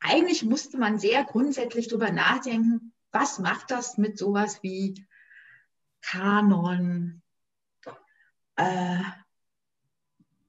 eigentlich 0.00 0.44
musste 0.44 0.78
man 0.78 0.98
sehr 0.98 1.22
grundsätzlich 1.22 1.88
darüber 1.88 2.10
nachdenken, 2.10 2.94
was 3.10 3.38
macht 3.38 3.70
das 3.70 3.98
mit 3.98 4.16
sowas 4.16 4.62
wie 4.62 5.06
Kanon? 6.00 7.20
Äh, 8.56 9.02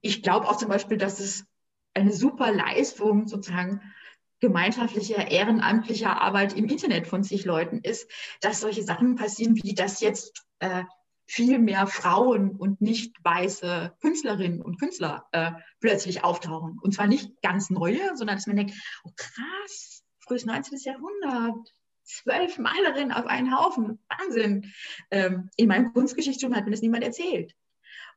ich 0.04 0.22
glaube 0.22 0.46
auch 0.48 0.58
zum 0.58 0.68
Beispiel, 0.68 0.98
dass 0.98 1.18
es 1.18 1.46
eine 1.94 2.12
super 2.12 2.52
Leistung 2.52 3.26
sozusagen 3.26 3.80
gemeinschaftlicher, 4.40 5.30
ehrenamtlicher 5.30 6.20
Arbeit 6.20 6.52
im 6.52 6.66
Internet 6.66 7.06
von 7.06 7.22
sich 7.22 7.46
Leuten 7.46 7.78
ist, 7.78 8.10
dass 8.42 8.60
solche 8.60 8.82
Sachen 8.82 9.14
passieren, 9.14 9.56
wie 9.56 9.74
dass 9.74 10.00
jetzt 10.00 10.44
äh, 10.58 10.84
viel 11.24 11.58
mehr 11.58 11.86
Frauen 11.86 12.50
und 12.50 12.82
nicht 12.82 13.16
weiße 13.24 13.96
Künstlerinnen 14.02 14.60
und 14.60 14.78
Künstler 14.78 15.26
äh, 15.32 15.52
plötzlich 15.80 16.22
auftauchen. 16.22 16.78
Und 16.82 16.92
zwar 16.92 17.06
nicht 17.06 17.40
ganz 17.40 17.70
neue, 17.70 18.14
sondern 18.14 18.36
dass 18.36 18.46
man 18.46 18.56
denkt, 18.56 18.74
oh 19.04 19.12
krass, 19.16 20.02
frühes 20.18 20.44
19. 20.44 20.78
Jahrhundert, 20.80 21.72
zwölf 22.02 22.58
Malerinnen 22.58 23.12
auf 23.12 23.24
einen 23.24 23.56
Haufen, 23.56 23.98
Wahnsinn. 24.08 24.70
Ähm, 25.10 25.48
in 25.56 25.68
meinem 25.68 25.94
Kunstgeschichtsstudium 25.94 26.54
hat 26.54 26.66
mir 26.66 26.72
das 26.72 26.82
niemand 26.82 27.04
erzählt. 27.04 27.54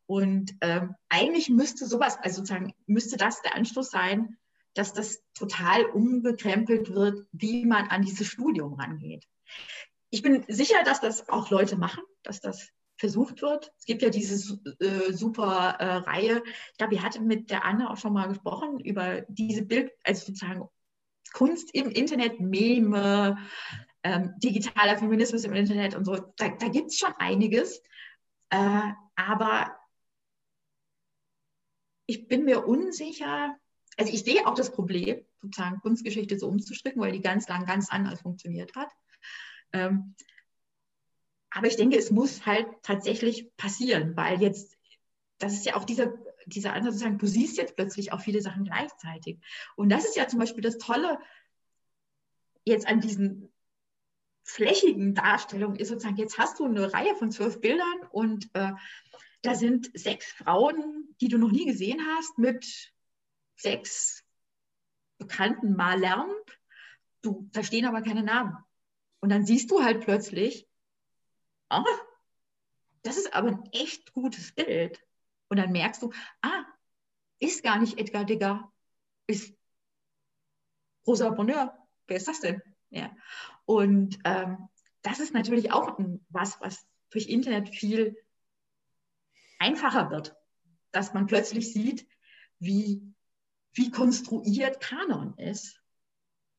Und 0.08 0.56
ähm, 0.62 0.96
eigentlich 1.10 1.50
müsste 1.50 1.86
sowas, 1.86 2.18
also 2.22 2.38
sozusagen 2.38 2.74
müsste 2.86 3.18
das 3.18 3.42
der 3.42 3.56
Anstoß 3.56 3.92
sein, 3.92 4.38
dass 4.74 4.94
das 4.94 5.22
total 5.34 5.86
umgekrempelt 5.86 6.94
wird, 6.94 7.28
wie 7.32 7.66
man 7.66 7.88
an 7.88 8.04
dieses 8.04 8.28
Studium 8.28 8.74
rangeht. 8.74 9.28
Ich 10.10 10.22
bin 10.22 10.46
sicher, 10.48 10.84
dass 10.86 11.02
das 11.02 11.28
auch 11.30 11.50
Leute 11.50 11.78
machen, 11.78 12.04
dass 12.24 12.40
das 12.40 12.70
versucht 12.96 13.42
wird. 13.42 13.72
Es 13.78 13.86
gibt 13.86 14.02
ja 14.02 14.10
diese 14.10 14.58
äh, 14.80 15.12
super 15.14 15.76
äh, 15.80 15.96
Reihe. 15.98 16.42
Ich 16.72 16.78
glaube, 16.78 16.94
wir 16.94 17.04
hatten 17.04 17.28
mit 17.28 17.50
der 17.50 17.66
Anne 17.66 17.90
auch 17.90 17.98
schon 17.98 18.14
mal 18.14 18.28
gesprochen 18.28 18.80
über 18.80 19.22
diese 19.28 19.64
Bild, 19.64 19.92
also 20.04 20.26
sozusagen 20.28 20.68
Kunst 21.34 21.70
im 21.74 21.92
Internet, 21.92 22.40
Meme, 22.40 23.38
ähm, 24.04 24.34
digitaler 24.38 24.98
Feminismus 24.98 25.44
im 25.44 25.54
Internet 25.54 25.96
und 25.96 26.06
so. 26.06 26.16
Da, 26.38 26.50
da 26.50 26.68
gibt 26.70 26.92
es 26.92 26.98
schon 26.98 27.14
einiges. 27.20 27.82
Äh, 28.50 28.82
aber 29.16 29.77
ich 32.08 32.28
bin 32.28 32.46
mir 32.46 32.66
unsicher, 32.66 33.56
also 33.98 34.12
ich 34.12 34.24
sehe 34.24 34.48
auch 34.48 34.56
das 34.56 34.72
Problem, 34.72 35.24
sozusagen 35.42 35.80
Kunstgeschichte 35.82 36.40
so 36.40 36.48
umzustricken, 36.48 37.02
weil 37.02 37.12
die 37.12 37.22
ganz 37.22 37.48
lang 37.48 37.66
ganz 37.66 37.90
anders 37.90 38.22
funktioniert 38.22 38.76
hat. 38.76 38.90
Ähm, 39.74 40.16
aber 41.52 41.68
ich 41.68 41.76
denke, 41.76 41.98
es 41.98 42.10
muss 42.10 42.46
halt 42.46 42.68
tatsächlich 42.82 43.56
passieren, 43.58 44.16
weil 44.16 44.42
jetzt, 44.42 44.78
das 45.38 45.54
ist 45.54 45.66
ja 45.66 45.76
auch 45.76 45.84
dieser, 45.84 46.14
dieser 46.46 46.74
Ansatz 46.74 46.94
sozusagen, 46.94 47.18
du 47.18 47.28
siehst 47.28 47.58
jetzt 47.58 47.76
plötzlich 47.76 48.14
auch 48.14 48.22
viele 48.22 48.42
Sachen 48.42 48.64
gleichzeitig. 48.64 49.40
Und 49.76 49.90
das 49.90 50.06
ist 50.06 50.16
ja 50.16 50.28
zum 50.28 50.40
Beispiel 50.40 50.64
das 50.64 50.78
Tolle 50.78 51.20
jetzt 52.64 52.88
an 52.88 53.02
diesen 53.02 53.52
flächigen 54.44 55.14
Darstellungen 55.14 55.78
ist 55.78 55.90
sozusagen, 55.90 56.16
jetzt 56.16 56.38
hast 56.38 56.60
du 56.60 56.66
eine 56.66 56.94
Reihe 56.94 57.16
von 57.16 57.32
zwölf 57.32 57.60
Bildern 57.60 57.98
und 58.12 58.50
äh, 58.54 58.72
da 59.48 59.56
sind 59.56 59.90
sechs 59.98 60.30
Frauen, 60.34 61.16
die 61.22 61.30
du 61.30 61.38
noch 61.38 61.52
nie 61.52 61.64
gesehen 61.64 62.06
hast, 62.06 62.38
mit 62.38 62.92
sechs 63.56 64.26
bekannten 65.18 65.74
Malern. 65.74 66.30
Du 67.22 67.50
verstehen 67.54 67.86
aber 67.86 68.02
keine 68.02 68.24
Namen. 68.24 68.58
Und 69.22 69.30
dann 69.30 69.46
siehst 69.46 69.72
du 69.72 69.82
halt 69.82 70.02
plötzlich, 70.02 70.68
oh, 71.70 71.82
das 73.04 73.16
ist 73.16 73.34
aber 73.34 73.48
ein 73.48 73.64
echt 73.72 74.12
gutes 74.12 74.52
Bild. 74.52 75.02
Und 75.48 75.56
dann 75.56 75.72
merkst 75.72 76.02
du, 76.02 76.12
ah, 76.42 76.66
ist 77.40 77.64
gar 77.64 77.80
nicht 77.80 77.98
Edgar 77.98 78.26
Degas, 78.26 78.60
ist 79.28 79.56
Rosa 81.08 81.30
Bonheur. 81.30 81.88
Wer 82.08 82.18
ist 82.18 82.28
das 82.28 82.42
denn? 82.42 82.62
Ja. 82.90 83.16
Und 83.64 84.20
ähm, 84.26 84.68
das 85.04 85.22
ist 85.22 85.34
natürlich 85.34 85.72
auch 85.72 85.98
was, 86.28 86.60
was 86.60 86.86
durch 87.12 87.30
Internet 87.30 87.70
viel 87.70 88.18
einfacher 89.60 90.10
wird, 90.12 90.36
dass 90.92 91.14
man 91.14 91.28
plötzlich 91.28 91.74
sieht, 91.74 92.08
wie, 92.60 93.02
wie 93.74 93.92
konstruiert 93.92 94.80
Kanon 94.80 95.38
ist. 95.38 95.82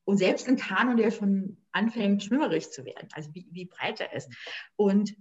Und 0.05 0.19
selbst 0.19 0.49
ein 0.49 0.57
Kanon, 0.57 0.97
der 0.97 1.11
schon 1.11 1.63
anfängt, 1.73 2.25
schwimmerig 2.25 2.71
zu 2.71 2.85
werden, 2.85 3.09
also 3.13 3.35
wie, 3.35 3.47
wie 3.51 3.67
breit 3.67 4.01
er 4.01 4.13
ist. 4.15 4.31
Und 4.77 5.15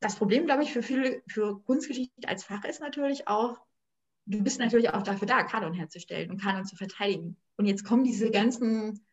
das 0.00 0.16
Problem, 0.16 0.46
glaube 0.46 0.62
ich, 0.62 0.72
für 0.72 0.82
viele, 0.82 1.22
für 1.28 1.62
Kunstgeschichte 1.62 2.28
als 2.28 2.44
Fach 2.44 2.64
ist 2.64 2.80
natürlich 2.80 3.28
auch, 3.28 3.60
du 4.26 4.42
bist 4.42 4.60
natürlich 4.60 4.90
auch 4.90 5.02
dafür 5.02 5.26
da, 5.26 5.42
Kanon 5.42 5.74
herzustellen 5.74 6.30
und 6.30 6.40
Kanon 6.40 6.64
zu 6.64 6.76
verteidigen. 6.76 7.36
Und 7.56 7.66
jetzt 7.66 7.84
kommen 7.84 8.04
diese 8.04 8.30
ganzen 8.30 9.04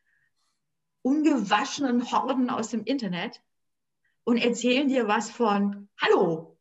ungewaschenen 1.01 2.11
Horden 2.11 2.49
aus 2.49 2.69
dem 2.69 2.83
Internet 2.83 3.41
und 4.23 4.37
erzählen 4.37 4.87
dir 4.87 5.07
was 5.07 5.31
von, 5.31 5.89
hallo, 5.99 6.58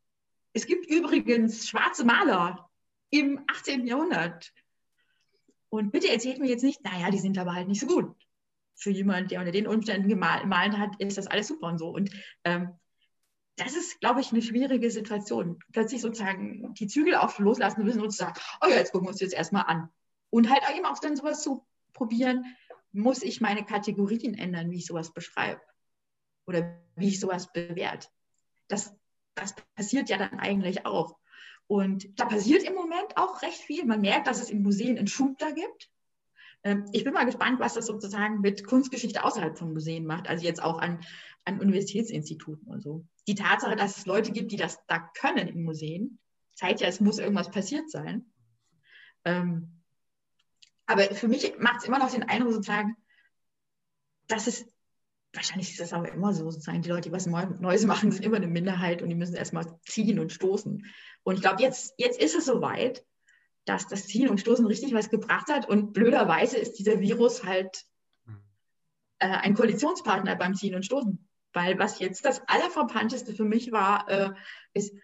es 0.59 0.66
gibt 0.66 0.86
übrigens 0.86 1.68
schwarze 1.68 2.04
Maler 2.04 2.68
im 3.11 3.40
18. 3.46 3.86
Jahrhundert. 3.86 4.52
Und 5.68 5.92
bitte 5.92 6.09
erzählt 6.09 6.40
mir 6.40 6.48
jetzt 6.48 6.64
nicht, 6.64 6.82
naja, 6.82 7.11
die 7.12 7.20
sind 7.20 7.38
aber 7.38 7.54
halt 7.54 7.68
nicht 7.68 7.80
so 7.80 7.86
gut. 7.86 8.16
Für 8.74 8.90
jemanden, 8.90 9.28
der 9.28 9.38
unter 9.38 9.52
den 9.52 9.68
Umständen 9.68 10.09
gemalt 10.09 10.76
hat, 10.76 11.00
ist 11.00 11.16
das 11.16 11.28
alles 11.28 11.46
super 11.46 11.68
und 11.68 11.78
so. 11.78 11.90
Und 11.90 12.11
ähm, 12.42 12.72
das 13.54 13.76
ist, 13.76 14.00
glaube 14.00 14.20
ich, 14.20 14.32
eine 14.32 14.42
schwierige 14.42 14.90
Situation. 14.90 15.61
Plötzlich 15.72 16.00
sozusagen 16.00 16.74
die 16.74 16.88
Zügel 16.88 17.14
auf 17.14 17.38
loslassen 17.38 17.84
müssen 17.84 18.02
und 18.02 18.12
sagen, 18.12 18.34
oh 18.61 18.68
ja, 18.68 18.76
jetzt 18.76 18.90
gucken 18.90 19.06
wir 19.06 19.11
uns 19.11 19.20
das 19.20 19.32
erstmal 19.32 19.64
an. 19.66 19.88
Und 20.30 20.50
halt 20.50 20.62
eben 20.76 20.86
auch 20.86 20.98
dann 20.98 21.14
sowas 21.14 21.42
zu 21.42 21.64
probieren, 21.92 22.44
muss 22.90 23.22
ich 23.22 23.40
meine 23.40 23.64
Kategorien 23.64 24.34
ändern, 24.34 24.72
wie 24.72 24.78
ich 24.78 24.86
sowas 24.86 25.12
beschreibe 25.12 25.61
oder 26.46 26.80
wie 26.96 27.09
ich 27.09 27.20
sowas 27.20 27.52
bewerte. 27.52 28.09
Das 28.66 28.97
das 29.41 29.55
passiert 29.76 30.09
ja 30.09 30.18
dann 30.18 30.39
eigentlich 30.39 30.86
auch. 30.86 31.16
Und 31.66 32.18
da 32.18 32.24
passiert 32.24 32.62
im 32.62 32.74
Moment 32.74 33.16
auch 33.16 33.43
recht 33.43 33.59
viel. 33.59 33.84
Man 33.84 34.01
merkt, 34.01 34.26
dass 34.26 34.41
es 34.41 34.51
in 34.51 34.62
Museen 34.62 34.97
einen 34.97 35.07
Schub 35.07 35.39
da 35.39 35.51
gibt. 35.51 35.91
Ähm, 36.64 36.86
ich 36.93 37.05
bin 37.05 37.12
mal 37.12 37.26
gespannt, 37.26 37.61
was 37.61 37.74
das 37.74 37.86
sozusagen 37.86 38.41
mit 38.41 38.66
Kunstgeschichte 38.66 39.22
außerhalb 39.22 39.57
von 39.59 39.72
Museen 39.72 40.07
macht, 40.07 40.28
also 40.28 40.45
jetzt 40.45 40.62
auch 40.62 40.78
an, 40.78 41.01
an 41.45 41.61
Universitätsinstituten 41.61 42.66
und 42.68 42.80
so. 42.80 43.07
Die 43.26 43.34
Tatsache, 43.34 43.76
dass 43.76 43.99
es 43.99 44.07
Leute 44.07 44.32
gibt, 44.32 44.51
die 44.51 44.57
das 44.57 44.78
da 44.86 44.99
können 45.18 45.49
in 45.49 45.62
Museen, 45.62 46.18
zeigt 46.55 46.80
ja, 46.80 46.89
es 46.89 47.01
muss 47.01 47.18
irgendwas 47.18 47.51
passiert 47.51 47.91
sein. 47.91 48.32
Ähm, 49.24 49.82
aber 50.86 51.03
für 51.14 51.28
mich 51.28 51.59
macht 51.59 51.78
es 51.78 51.84
immer 51.84 51.99
noch 51.99 52.11
den 52.11 52.22
Eindruck 52.22 52.55
sozusagen, 52.55 52.97
dass 54.26 54.47
es 54.47 54.66
wahrscheinlich 55.33 55.70
ist 55.70 55.81
das 55.81 55.93
aber 55.93 56.11
immer 56.12 56.33
so, 56.33 56.51
sozusagen, 56.51 56.83
die 56.83 56.89
Leute, 56.89 57.09
die 57.09 57.12
was 57.12 57.26
Neues 57.26 57.85
machen, 57.85 58.11
sind 58.11 58.24
immer 58.24 58.37
eine 58.37 58.47
Minderheit 58.47 59.03
und 59.03 59.09
die 59.09 59.14
müssen 59.14 59.35
erstmal 59.35 59.66
ziehen 59.83 60.18
und 60.18 60.33
stoßen. 60.33 60.85
Und 61.22 61.35
ich 61.35 61.41
glaube, 61.41 61.62
jetzt, 61.62 61.95
jetzt 61.99 62.20
ist 62.20 62.35
es 62.35 62.47
soweit, 62.47 63.05
dass 63.64 63.87
das 63.87 64.07
Ziehen 64.07 64.29
und 64.29 64.41
Stoßen 64.41 64.66
richtig 64.66 64.95
was 64.95 65.11
gebracht 65.11 65.49
hat 65.49 65.68
und 65.68 65.93
blöderweise 65.93 66.57
ist 66.57 66.79
dieser 66.79 67.01
Virus 67.01 67.45
halt 67.45 67.85
äh, 69.18 69.29
ein 69.29 69.55
Koalitionspartner 69.55 70.37
beim 70.37 70.55
Ziehen 70.55 70.74
und 70.74 70.85
Stoßen. 70.85 71.29
Weil 71.53 71.79
was 71.79 71.99
jetzt 71.99 72.24
das 72.24 72.41
Allerverpannteste 72.47 73.35
für 73.35 73.45
mich 73.45 73.72
war, 73.72 74.09
äh, 74.09 74.31
ist, 74.72 74.95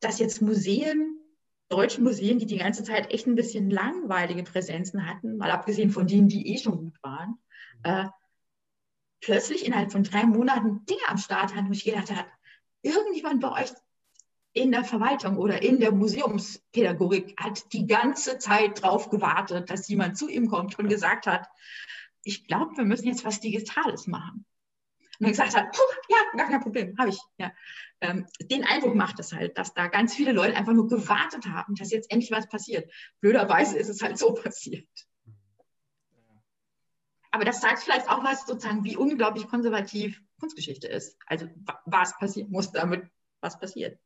dass 0.00 0.18
jetzt 0.18 0.42
Museen, 0.42 1.18
deutsche 1.68 2.02
Museen, 2.02 2.38
die 2.38 2.46
die 2.46 2.58
ganze 2.58 2.84
Zeit 2.84 3.12
echt 3.12 3.26
ein 3.26 3.34
bisschen 3.34 3.70
langweilige 3.70 4.42
Präsenzen 4.44 5.06
hatten, 5.06 5.38
mal 5.38 5.50
abgesehen 5.50 5.90
von 5.90 6.06
denen, 6.06 6.28
die 6.28 6.52
eh 6.52 6.58
schon 6.58 6.76
gut 6.76 7.02
waren, 7.02 7.38
äh, 7.82 8.04
plötzlich 9.22 9.64
innerhalb 9.64 9.90
von 9.90 10.04
drei 10.04 10.24
Monaten 10.26 10.84
Dinge 10.84 11.08
am 11.08 11.16
Start 11.16 11.54
hatten, 11.54 11.68
wo 11.68 11.72
ich 11.72 11.84
gedacht 11.84 12.10
habe, 12.10 12.28
irgendjemand 12.82 13.40
bei 13.40 13.62
euch 13.62 13.70
in 14.52 14.70
der 14.70 14.84
Verwaltung 14.84 15.38
oder 15.38 15.62
in 15.62 15.80
der 15.80 15.92
Museumspädagogik 15.92 17.40
hat 17.40 17.72
die 17.72 17.86
ganze 17.86 18.38
Zeit 18.38 18.84
darauf 18.84 19.08
gewartet, 19.08 19.70
dass 19.70 19.88
jemand 19.88 20.18
zu 20.18 20.28
ihm 20.28 20.48
kommt 20.48 20.78
und 20.78 20.88
gesagt 20.88 21.26
hat, 21.26 21.48
ich 22.24 22.46
glaube, 22.46 22.76
wir 22.76 22.84
müssen 22.84 23.06
jetzt 23.06 23.24
was 23.24 23.40
Digitales 23.40 24.06
machen. 24.06 24.44
Und 25.18 25.26
er 25.26 25.30
gesagt 25.30 25.56
hat, 25.56 25.76
ja, 26.08 26.18
gar 26.36 26.48
kein 26.48 26.60
Problem, 26.60 26.94
habe 26.98 27.10
ich. 27.10 27.18
Ja. 27.38 27.52
Ähm, 28.00 28.26
den 28.40 28.64
Eindruck 28.64 28.94
macht 28.94 29.20
es 29.20 29.32
halt, 29.32 29.56
dass 29.56 29.72
da 29.72 29.86
ganz 29.86 30.14
viele 30.14 30.32
Leute 30.32 30.56
einfach 30.56 30.72
nur 30.72 30.88
gewartet 30.88 31.46
haben, 31.46 31.74
dass 31.76 31.92
jetzt 31.92 32.10
endlich 32.10 32.32
was 32.32 32.48
passiert. 32.48 32.92
Blöderweise 33.20 33.78
ist 33.78 33.88
es 33.88 34.02
halt 34.02 34.18
so 34.18 34.34
passiert. 34.42 34.88
Aber 37.32 37.44
das 37.44 37.60
sagt 37.60 37.80
vielleicht 37.80 38.08
auch 38.08 38.22
was 38.22 38.46
sozusagen, 38.46 38.84
wie 38.84 38.96
unglaublich 38.96 39.48
konservativ 39.48 40.22
Kunstgeschichte 40.38 40.86
ist. 40.86 41.16
Also 41.26 41.48
was 41.86 42.16
passieren 42.18 42.50
muss, 42.50 42.70
damit 42.70 43.08
was 43.40 43.58
passiert. 43.58 43.98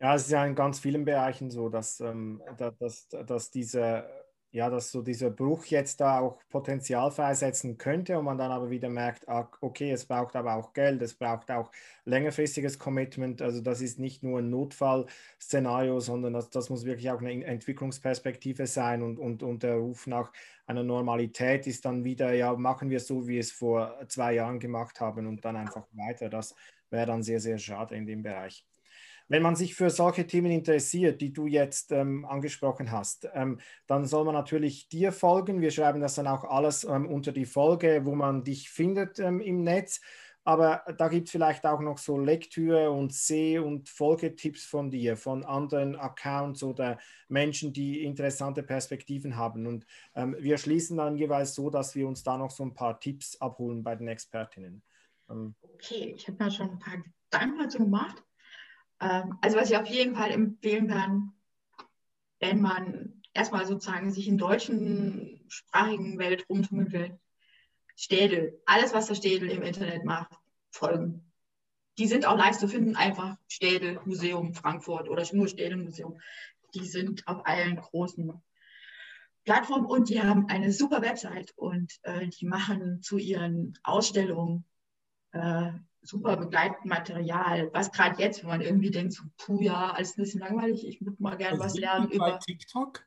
Ja, 0.00 0.14
es 0.14 0.22
ist 0.22 0.30
ja 0.30 0.44
in 0.44 0.54
ganz 0.54 0.78
vielen 0.78 1.04
Bereichen 1.04 1.50
so, 1.50 1.68
dass, 1.68 2.00
ähm, 2.00 2.42
dass, 2.78 3.08
dass 3.08 3.50
diese 3.50 4.08
ja, 4.50 4.70
dass 4.70 4.90
so 4.90 5.02
dieser 5.02 5.30
Bruch 5.30 5.66
jetzt 5.66 6.00
da 6.00 6.20
auch 6.20 6.38
Potenzial 6.48 7.10
freisetzen 7.10 7.76
könnte 7.78 8.18
und 8.18 8.24
man 8.24 8.38
dann 8.38 8.50
aber 8.50 8.70
wieder 8.70 8.88
merkt, 8.88 9.28
ah, 9.28 9.50
okay, 9.60 9.90
es 9.92 10.06
braucht 10.06 10.36
aber 10.36 10.54
auch 10.54 10.72
Geld, 10.72 11.02
es 11.02 11.14
braucht 11.14 11.50
auch 11.50 11.70
längerfristiges 12.04 12.78
Commitment. 12.78 13.42
Also 13.42 13.60
das 13.60 13.80
ist 13.80 13.98
nicht 13.98 14.22
nur 14.22 14.38
ein 14.40 14.50
Notfallszenario, 14.50 16.00
sondern 16.00 16.32
das, 16.32 16.50
das 16.50 16.70
muss 16.70 16.84
wirklich 16.84 17.10
auch 17.10 17.20
eine 17.20 17.44
Entwicklungsperspektive 17.44 18.66
sein 18.66 19.02
und, 19.02 19.18
und, 19.18 19.42
und 19.42 19.62
der 19.62 19.76
Ruf 19.76 20.06
nach 20.06 20.32
einer 20.66 20.82
Normalität 20.82 21.66
ist 21.66 21.84
dann 21.84 22.04
wieder, 22.04 22.32
ja, 22.34 22.54
machen 22.54 22.90
wir 22.90 23.00
so, 23.00 23.26
wie 23.26 23.34
wir 23.34 23.40
es 23.40 23.52
vor 23.52 23.98
zwei 24.08 24.34
Jahren 24.34 24.58
gemacht 24.60 25.00
haben 25.00 25.26
und 25.26 25.44
dann 25.44 25.56
einfach 25.56 25.86
weiter. 25.92 26.28
Das 26.28 26.54
wäre 26.90 27.06
dann 27.06 27.22
sehr, 27.22 27.40
sehr 27.40 27.58
schade 27.58 27.94
in 27.96 28.06
dem 28.06 28.22
Bereich. 28.22 28.67
Wenn 29.28 29.42
man 29.42 29.56
sich 29.56 29.74
für 29.74 29.90
solche 29.90 30.26
Themen 30.26 30.50
interessiert, 30.50 31.20
die 31.20 31.32
du 31.32 31.46
jetzt 31.46 31.92
ähm, 31.92 32.24
angesprochen 32.24 32.90
hast, 32.90 33.28
ähm, 33.34 33.60
dann 33.86 34.06
soll 34.06 34.24
man 34.24 34.34
natürlich 34.34 34.88
dir 34.88 35.12
folgen. 35.12 35.60
Wir 35.60 35.70
schreiben 35.70 36.00
das 36.00 36.14
dann 36.14 36.26
auch 36.26 36.44
alles 36.44 36.84
ähm, 36.84 37.06
unter 37.06 37.32
die 37.32 37.44
Folge, 37.44 38.02
wo 38.04 38.14
man 38.14 38.42
dich 38.42 38.70
findet 38.70 39.18
ähm, 39.18 39.40
im 39.40 39.62
Netz. 39.62 40.00
Aber 40.44 40.82
da 40.96 41.08
gibt 41.08 41.28
es 41.28 41.32
vielleicht 41.32 41.66
auch 41.66 41.80
noch 41.80 41.98
so 41.98 42.16
Lektüre 42.16 42.90
und 42.90 43.12
Seh- 43.12 43.58
und 43.58 43.90
Folgetipps 43.90 44.64
von 44.64 44.90
dir, 44.90 45.18
von 45.18 45.44
anderen 45.44 45.94
Accounts 45.94 46.62
oder 46.62 46.98
Menschen, 47.28 47.74
die 47.74 48.02
interessante 48.02 48.62
Perspektiven 48.62 49.36
haben. 49.36 49.66
Und 49.66 49.84
ähm, 50.14 50.34
wir 50.38 50.56
schließen 50.56 50.96
dann 50.96 51.18
jeweils 51.18 51.54
so, 51.54 51.68
dass 51.68 51.94
wir 51.94 52.08
uns 52.08 52.22
da 52.22 52.38
noch 52.38 52.50
so 52.50 52.62
ein 52.62 52.72
paar 52.72 52.98
Tipps 52.98 53.38
abholen 53.42 53.82
bei 53.82 53.94
den 53.94 54.08
Expertinnen. 54.08 54.82
Ähm, 55.28 55.54
okay, 55.60 56.14
ich 56.16 56.26
habe 56.28 56.42
mir 56.42 56.50
schon 56.50 56.70
ein 56.70 56.78
paar 56.78 56.96
Gedanken 57.30 57.58
dazu 57.58 57.78
gemacht. 57.80 58.24
Ähm, 59.00 59.38
also 59.40 59.56
was 59.56 59.70
ich 59.70 59.76
auf 59.76 59.86
jeden 59.86 60.14
Fall 60.14 60.30
empfehlen 60.30 60.88
kann, 60.88 61.32
wenn 62.40 62.60
man 62.60 63.22
erstmal 63.34 63.66
sozusagen 63.66 64.10
sich 64.10 64.28
in 64.28 64.38
deutschen 64.38 65.44
sprachigen 65.48 66.18
Welt 66.18 66.46
rumtummeln 66.48 66.92
will, 66.92 67.18
Städel, 67.96 68.60
alles 68.66 68.94
was 68.94 69.06
der 69.06 69.14
Städel 69.16 69.50
im 69.50 69.62
Internet 69.62 70.04
macht, 70.04 70.32
folgen. 70.70 71.24
Die 71.98 72.06
sind 72.06 72.26
auch 72.26 72.36
leicht 72.36 72.60
zu 72.60 72.68
finden, 72.68 72.94
einfach 72.94 73.36
Städel 73.48 74.00
Museum 74.04 74.54
Frankfurt 74.54 75.08
oder 75.08 75.24
nur 75.32 75.48
Städel 75.48 75.78
Museum. 75.78 76.20
Die 76.74 76.86
sind 76.86 77.26
auf 77.26 77.44
allen 77.44 77.76
großen 77.76 78.40
Plattformen 79.44 79.86
und 79.86 80.10
die 80.10 80.22
haben 80.22 80.48
eine 80.48 80.72
super 80.72 81.02
Website 81.02 81.52
und 81.56 81.92
äh, 82.02 82.28
die 82.28 82.46
machen 82.46 83.02
zu 83.02 83.18
ihren 83.18 83.76
Ausstellungen 83.82 84.64
äh, 85.32 85.72
super 86.08 86.36
Begleitmaterial, 86.36 87.70
was 87.72 87.92
gerade 87.92 88.20
jetzt, 88.20 88.42
wenn 88.42 88.48
man 88.48 88.60
irgendwie 88.62 88.90
denkt, 88.90 89.12
so, 89.12 89.24
puh, 89.36 89.60
ja, 89.60 89.90
alles 89.90 90.16
ein 90.16 90.22
bisschen 90.22 90.40
langweilig, 90.40 90.86
ich 90.86 91.00
würde 91.00 91.22
mal 91.22 91.36
gerne 91.36 91.58
was 91.58 91.74
lernen 91.74 92.08
über. 92.10 92.32
Bei 92.32 92.38
TikTok? 92.38 93.04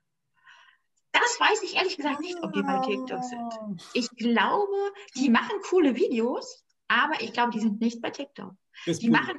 Das 1.11 1.39
weiß 1.39 1.63
ich 1.63 1.75
ehrlich 1.75 1.97
gesagt 1.97 2.21
nicht, 2.21 2.37
ob 2.41 2.53
die 2.53 2.61
bei 2.61 2.79
TikTok 2.79 3.23
sind. 3.23 3.39
Ah. 3.39 3.75
Ich 3.93 4.09
glaube, 4.11 4.93
die 5.15 5.29
machen 5.29 5.57
coole 5.69 5.95
Videos, 5.95 6.63
aber 6.87 7.21
ich 7.21 7.33
glaube, 7.33 7.51
die 7.51 7.59
sind 7.59 7.81
nicht 7.81 8.01
bei 8.01 8.11
TikTok. 8.11 8.53
Die 8.85 9.09
machen, 9.09 9.37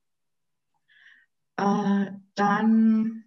Äh, 1.56 2.12
dann 2.34 3.24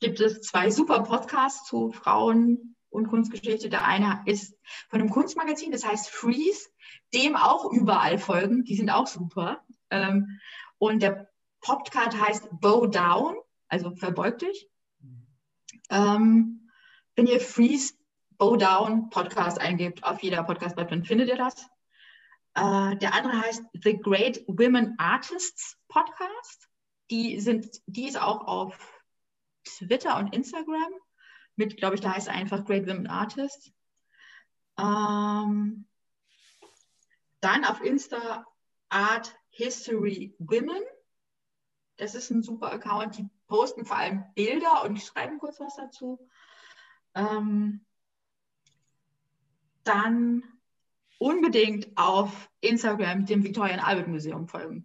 gibt 0.00 0.20
es 0.20 0.42
zwei 0.42 0.70
super 0.70 1.02
Podcasts 1.02 1.66
zu 1.66 1.90
Frauen 1.90 2.76
und 2.90 3.08
Kunstgeschichte. 3.08 3.68
Der 3.68 3.84
eine 3.84 4.22
ist 4.26 4.56
von 4.88 5.00
einem 5.00 5.10
Kunstmagazin, 5.10 5.72
das 5.72 5.86
heißt 5.86 6.08
Freeze, 6.08 6.68
dem 7.14 7.36
auch 7.36 7.72
überall 7.72 8.18
folgen. 8.18 8.64
Die 8.64 8.76
sind 8.76 8.90
auch 8.90 9.06
super. 9.06 9.64
Ähm, 9.90 10.40
und 10.78 11.02
der 11.02 11.30
Podcast 11.60 12.18
heißt 12.20 12.48
Bow 12.60 12.86
Down, 12.86 13.36
also 13.68 13.94
verbeug 13.94 14.38
dich. 14.38 14.68
Ähm, 15.90 16.70
wenn 17.16 17.26
ihr 17.26 17.40
Freeze 17.40 17.94
Bow 18.36 18.56
Down 18.56 19.10
Podcast 19.10 19.60
eingebt, 19.60 20.04
auf 20.04 20.22
jeder 20.22 20.44
Podcast-Plattform 20.44 21.04
findet 21.04 21.28
ihr 21.28 21.36
das. 21.36 21.68
Äh, 22.54 22.96
der 22.96 23.14
andere 23.14 23.40
heißt 23.40 23.64
The 23.72 23.98
Great 23.98 24.44
Women 24.46 24.94
Artists 24.98 25.76
Podcast. 25.88 26.67
Die 27.10 27.40
sind, 27.40 27.80
die 27.86 28.06
ist 28.06 28.20
auch 28.20 28.46
auf 28.46 29.02
Twitter 29.64 30.18
und 30.18 30.34
Instagram 30.34 30.92
mit, 31.56 31.76
glaube 31.76 31.94
ich, 31.94 32.00
da 32.00 32.14
heißt 32.14 32.28
einfach 32.28 32.64
Great 32.64 32.86
Women 32.86 33.06
Artists. 33.06 33.72
Ähm, 34.78 35.86
dann 37.40 37.64
auf 37.64 37.80
Insta 37.82 38.46
Art 38.88 39.34
History 39.50 40.34
Women. 40.38 40.82
Das 41.96 42.14
ist 42.14 42.30
ein 42.30 42.42
super 42.42 42.70
Account. 42.72 43.18
Die 43.18 43.28
posten 43.48 43.84
vor 43.84 43.96
allem 43.96 44.24
Bilder 44.34 44.84
und 44.84 45.02
schreiben 45.02 45.38
kurz 45.38 45.58
was 45.58 45.76
dazu. 45.76 46.28
Ähm, 47.14 47.84
dann 49.82 50.44
unbedingt 51.18 51.88
auf 51.96 52.50
Instagram 52.60 53.26
dem 53.26 53.42
Victoria 53.42 53.74
and 53.74 53.84
Albert 53.84 54.08
Museum 54.08 54.46
folgen 54.46 54.84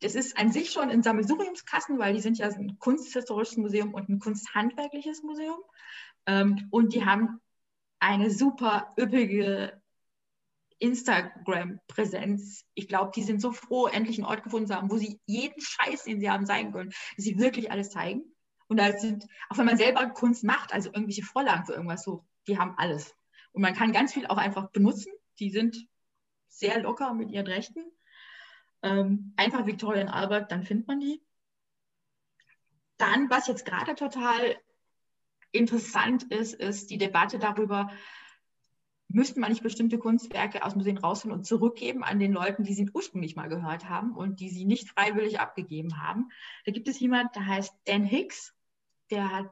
das 0.00 0.14
ist 0.14 0.38
an 0.38 0.52
sich 0.52 0.70
schon 0.70 0.90
ein 0.90 1.02
Sammelsuriumskasten, 1.02 1.98
weil 1.98 2.14
die 2.14 2.20
sind 2.20 2.38
ja 2.38 2.48
ein 2.48 2.78
kunsthistorisches 2.78 3.56
Museum 3.56 3.94
und 3.94 4.08
ein 4.08 4.20
kunsthandwerkliches 4.20 5.22
Museum. 5.22 5.58
Ähm, 6.26 6.68
und 6.70 6.94
die 6.94 7.04
haben 7.04 7.40
eine 7.98 8.30
super 8.30 8.94
üppige 8.98 9.80
Instagram-Präsenz. 10.78 12.64
Ich 12.74 12.86
glaube, 12.86 13.10
die 13.14 13.24
sind 13.24 13.40
so 13.40 13.52
froh, 13.52 13.86
endlich 13.88 14.18
einen 14.18 14.26
Ort 14.26 14.44
gefunden 14.44 14.68
zu 14.68 14.76
haben, 14.76 14.90
wo 14.90 14.96
sie 14.96 15.20
jeden 15.26 15.60
Scheiß, 15.60 16.04
den 16.04 16.20
sie 16.20 16.30
haben, 16.30 16.46
zeigen 16.46 16.72
können, 16.72 16.90
dass 17.16 17.24
sie 17.24 17.38
wirklich 17.38 17.72
alles 17.72 17.90
zeigen. 17.90 18.22
Und 18.68 18.78
da 18.78 18.96
sind, 18.96 19.26
auch 19.48 19.58
wenn 19.58 19.66
man 19.66 19.78
selber 19.78 20.06
Kunst 20.10 20.44
macht, 20.44 20.72
also 20.72 20.90
irgendwelche 20.90 21.24
Vorlagen 21.24 21.66
für 21.66 21.72
irgendwas 21.72 22.04
so, 22.04 22.24
die 22.46 22.58
haben 22.58 22.74
alles. 22.76 23.14
Und 23.52 23.62
man 23.62 23.74
kann 23.74 23.92
ganz 23.92 24.12
viel 24.12 24.26
auch 24.26 24.36
einfach 24.36 24.70
benutzen. 24.70 25.12
Die 25.40 25.50
sind 25.50 25.88
sehr 26.48 26.80
locker 26.80 27.14
mit 27.14 27.30
ihren 27.30 27.46
Rechten. 27.46 27.80
Ähm, 28.82 29.32
einfach 29.36 29.66
Victoria 29.66 30.02
und 30.02 30.08
Albert, 30.08 30.52
dann 30.52 30.62
findet 30.62 30.86
man 30.86 31.00
die. 31.00 31.20
Dann, 32.96 33.30
was 33.30 33.46
jetzt 33.46 33.64
gerade 33.64 33.94
total 33.94 34.56
interessant 35.52 36.24
ist, 36.24 36.54
ist 36.54 36.90
die 36.90 36.98
Debatte 36.98 37.38
darüber, 37.38 37.90
müssten 39.08 39.40
man 39.40 39.50
nicht 39.50 39.62
bestimmte 39.62 39.98
Kunstwerke 39.98 40.64
aus 40.64 40.74
Museen 40.74 40.98
rausholen 40.98 41.36
und 41.36 41.44
zurückgeben 41.44 42.04
an 42.04 42.18
den 42.18 42.32
Leuten, 42.32 42.62
die 42.62 42.74
sie 42.74 42.90
ursprünglich 42.92 43.36
mal 43.36 43.48
gehört 43.48 43.88
haben 43.88 44.14
und 44.14 44.40
die 44.40 44.50
sie 44.50 44.66
nicht 44.66 44.90
freiwillig 44.90 45.40
abgegeben 45.40 46.02
haben. 46.02 46.28
Da 46.66 46.72
gibt 46.72 46.88
es 46.88 47.00
jemand, 47.00 47.34
der 47.34 47.46
heißt 47.46 47.74
Dan 47.86 48.04
Hicks, 48.04 48.54
der, 49.10 49.32
hat, 49.32 49.50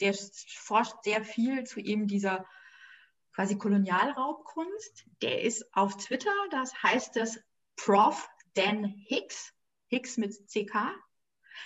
der 0.00 0.12
forscht 0.14 1.02
sehr 1.04 1.24
viel 1.24 1.64
zu 1.64 1.80
eben 1.80 2.06
dieser 2.06 2.44
quasi 3.32 3.56
Kolonialraubkunst. 3.56 5.06
Der 5.22 5.42
ist 5.42 5.74
auf 5.74 5.96
Twitter, 5.96 6.34
das 6.50 6.82
heißt 6.82 7.16
das 7.16 7.40
Prof 7.76 8.28
Dan 8.54 8.84
Hicks, 8.84 9.52
Hicks 9.88 10.16
mit 10.16 10.34
CK. 10.48 10.94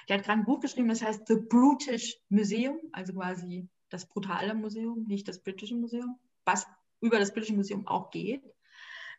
Der 0.08 0.16
hat 0.16 0.24
gerade 0.24 0.40
ein 0.40 0.44
Buch 0.44 0.60
geschrieben, 0.60 0.88
das 0.88 1.02
heißt 1.02 1.26
The 1.26 1.36
Brutish 1.36 2.16
Museum, 2.28 2.78
also 2.92 3.12
quasi 3.12 3.68
das 3.90 4.06
brutale 4.08 4.54
Museum, 4.54 5.04
nicht 5.06 5.28
das 5.28 5.42
britische 5.42 5.74
Museum, 5.74 6.18
was 6.44 6.66
über 7.00 7.18
das 7.18 7.32
britische 7.32 7.54
Museum 7.54 7.86
auch 7.86 8.10
geht. 8.10 8.42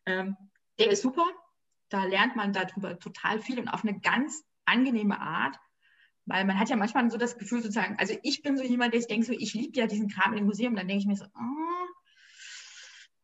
Ähm, 0.06 0.36
der 0.80 0.92
ist 0.92 1.04
super. 1.04 1.26
Da 1.90 2.06
lernt 2.06 2.36
man 2.36 2.54
darüber 2.54 2.98
total 2.98 3.40
viel 3.40 3.60
und 3.60 3.68
auf 3.68 3.84
eine 3.84 4.00
ganz 4.00 4.44
angenehme 4.66 5.20
Art, 5.20 5.60
weil 6.26 6.46
man 6.46 6.58
hat 6.58 6.70
ja 6.70 6.76
manchmal 6.76 7.12
so 7.12 7.18
das 7.18 7.38
Gefühl 7.38 7.62
sozusagen, 7.62 7.98
also 8.00 8.16
ich 8.24 8.42
bin 8.42 8.58
so 8.58 8.64
jemand, 8.64 8.94
der 8.94 9.02
ich 9.02 9.08
denke 9.08 9.26
so, 9.26 9.34
ich 9.34 9.54
liebe 9.54 9.78
ja 9.78 9.88
diesen 9.88 10.10
Kram 10.10 10.34
im 10.34 10.46
Museum, 10.46 10.76
dann 10.76 10.88
denke 10.88 11.02
ich 11.02 11.08
mir 11.08 11.16
so, 11.16 11.26
oh, 11.26 11.84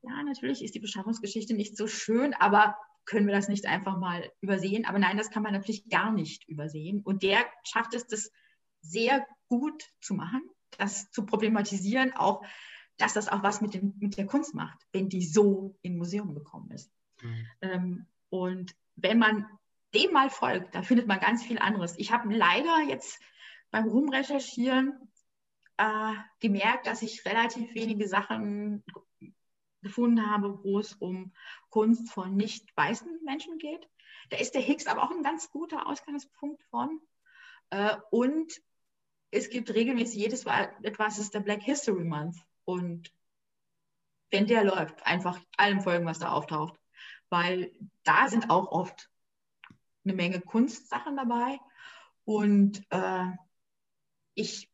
ja, 0.02 0.24
natürlich 0.24 0.64
ist 0.64 0.76
die 0.76 0.80
Beschaffungsgeschichte 0.80 1.54
nicht 1.54 1.76
so 1.76 1.88
schön, 1.88 2.34
aber 2.34 2.78
können 3.06 3.28
wir 3.28 3.36
das 3.36 3.47
nicht 3.47 3.66
einfach 3.66 3.97
mal 3.97 4.32
übersehen. 4.41 4.86
Aber 4.86 5.00
nein, 5.00 5.18
das 5.18 5.32
kann 5.32 5.43
man 5.43 5.54
natürlich 5.54 5.89
gar 5.89 6.12
nicht 6.12 6.47
übersehen. 6.47 7.02
Und 7.02 7.24
der 7.24 7.45
schafft 7.64 7.93
es, 7.93 8.06
das 8.08 8.32
sehr 8.82 9.26
gut 9.47 9.84
zu 10.00 10.14
machen, 10.14 10.41
das 10.78 11.10
zu 11.12 11.26
problematisieren, 11.26 12.14
auch, 12.14 12.43
dass 12.97 13.14
das 13.14 13.28
auch 13.28 13.43
was 13.43 13.62
mit, 13.62 13.74
dem, 13.74 13.93
mit 14.00 14.18
der 14.18 14.26
Kunst 14.26 14.54
macht, 14.54 14.78
wenn 14.91 15.10
die 15.10 15.26
so 15.26 15.78
in 15.82 15.97
Museum 15.97 16.34
gekommen 16.34 16.72
ist. 16.72 16.91
Mhm. 17.22 17.47
Ähm, 17.62 18.08
und 18.30 18.76
wenn 18.95 19.18
man 19.18 19.47
dem 19.93 20.12
mal 20.12 20.30
folgt, 20.30 20.76
da 20.76 20.84
findet 20.84 21.08
man 21.08 21.20
ganz 21.20 21.43
viel 21.43 21.58
anderes. 21.58 21.95
Ich 21.97 22.12
habe 22.12 22.34
leider 22.34 22.82
jetzt 22.88 23.20
beim 23.72 23.88
Rumrecherchieren 23.88 24.93
äh, 25.78 26.14
gemerkt, 26.39 26.88
dass 26.88 27.02
ich 27.02 27.26
relativ 27.26 27.74
wenige 27.74 28.08
Sachen 28.08 28.84
gefunden 29.82 30.30
habe, 30.30 30.63
wo 30.63 30.80
es 30.80 30.93
um 30.93 31.34
Kunst 31.69 32.11
von 32.11 32.36
nicht 32.36 32.75
weißen 32.75 33.23
Menschen 33.23 33.57
geht. 33.57 33.88
Da 34.30 34.38
ist 34.38 34.53
der 34.53 34.61
Higgs 34.61 34.88
aber 34.88 35.03
auch 35.03 35.11
ein 35.11 35.23
ganz 35.23 35.49
guter 35.51 35.88
Ausgangspunkt 35.88 36.61
von. 36.63 36.99
Äh, 37.69 37.95
und 38.11 38.61
es 39.32 39.49
gibt 39.49 39.73
regelmäßig 39.73 40.17
jedes 40.17 40.45
Mal 40.45 40.75
etwas, 40.84 41.19
ist 41.19 41.34
der 41.34 41.41
Black 41.41 41.61
History 41.61 42.03
Month. 42.03 42.38
Und 42.65 43.11
wenn 44.32 44.47
der 44.47 44.63
läuft, 44.63 45.05
einfach 45.05 45.39
allem 45.57 45.82
folgen, 45.82 46.05
was 46.05 46.19
da 46.19 46.32
auftaucht. 46.32 46.80
Weil 47.30 47.71
da 48.03 48.27
sind 48.27 48.49
auch 48.49 48.71
oft 48.71 49.09
eine 50.03 50.13
Menge 50.13 50.41
Kunstsachen 50.41 51.15
dabei. 51.15 51.59
Und 52.25 52.84
äh, 52.89 53.27
ich 54.34 54.69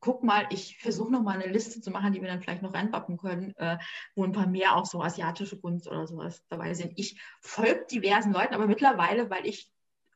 guck 0.00 0.22
mal, 0.22 0.46
ich 0.50 0.78
versuche 0.78 1.10
noch 1.10 1.22
mal 1.22 1.40
eine 1.40 1.52
Liste 1.52 1.80
zu 1.80 1.90
machen, 1.90 2.12
die 2.12 2.20
wir 2.20 2.28
dann 2.28 2.40
vielleicht 2.40 2.62
noch 2.62 2.74
reinpacken 2.74 3.16
können, 3.16 3.54
äh, 3.56 3.78
wo 4.14 4.24
ein 4.24 4.32
paar 4.32 4.46
mehr 4.46 4.76
auch 4.76 4.86
so 4.86 5.02
asiatische 5.02 5.58
Kunst 5.58 5.88
oder 5.88 6.06
sowas 6.06 6.44
dabei 6.48 6.74
sind. 6.74 6.92
Ich 6.96 7.20
folge 7.40 7.86
diversen 7.90 8.32
Leuten, 8.32 8.54
aber 8.54 8.66
mittlerweile, 8.66 9.30
weil 9.30 9.46
ich 9.46 9.70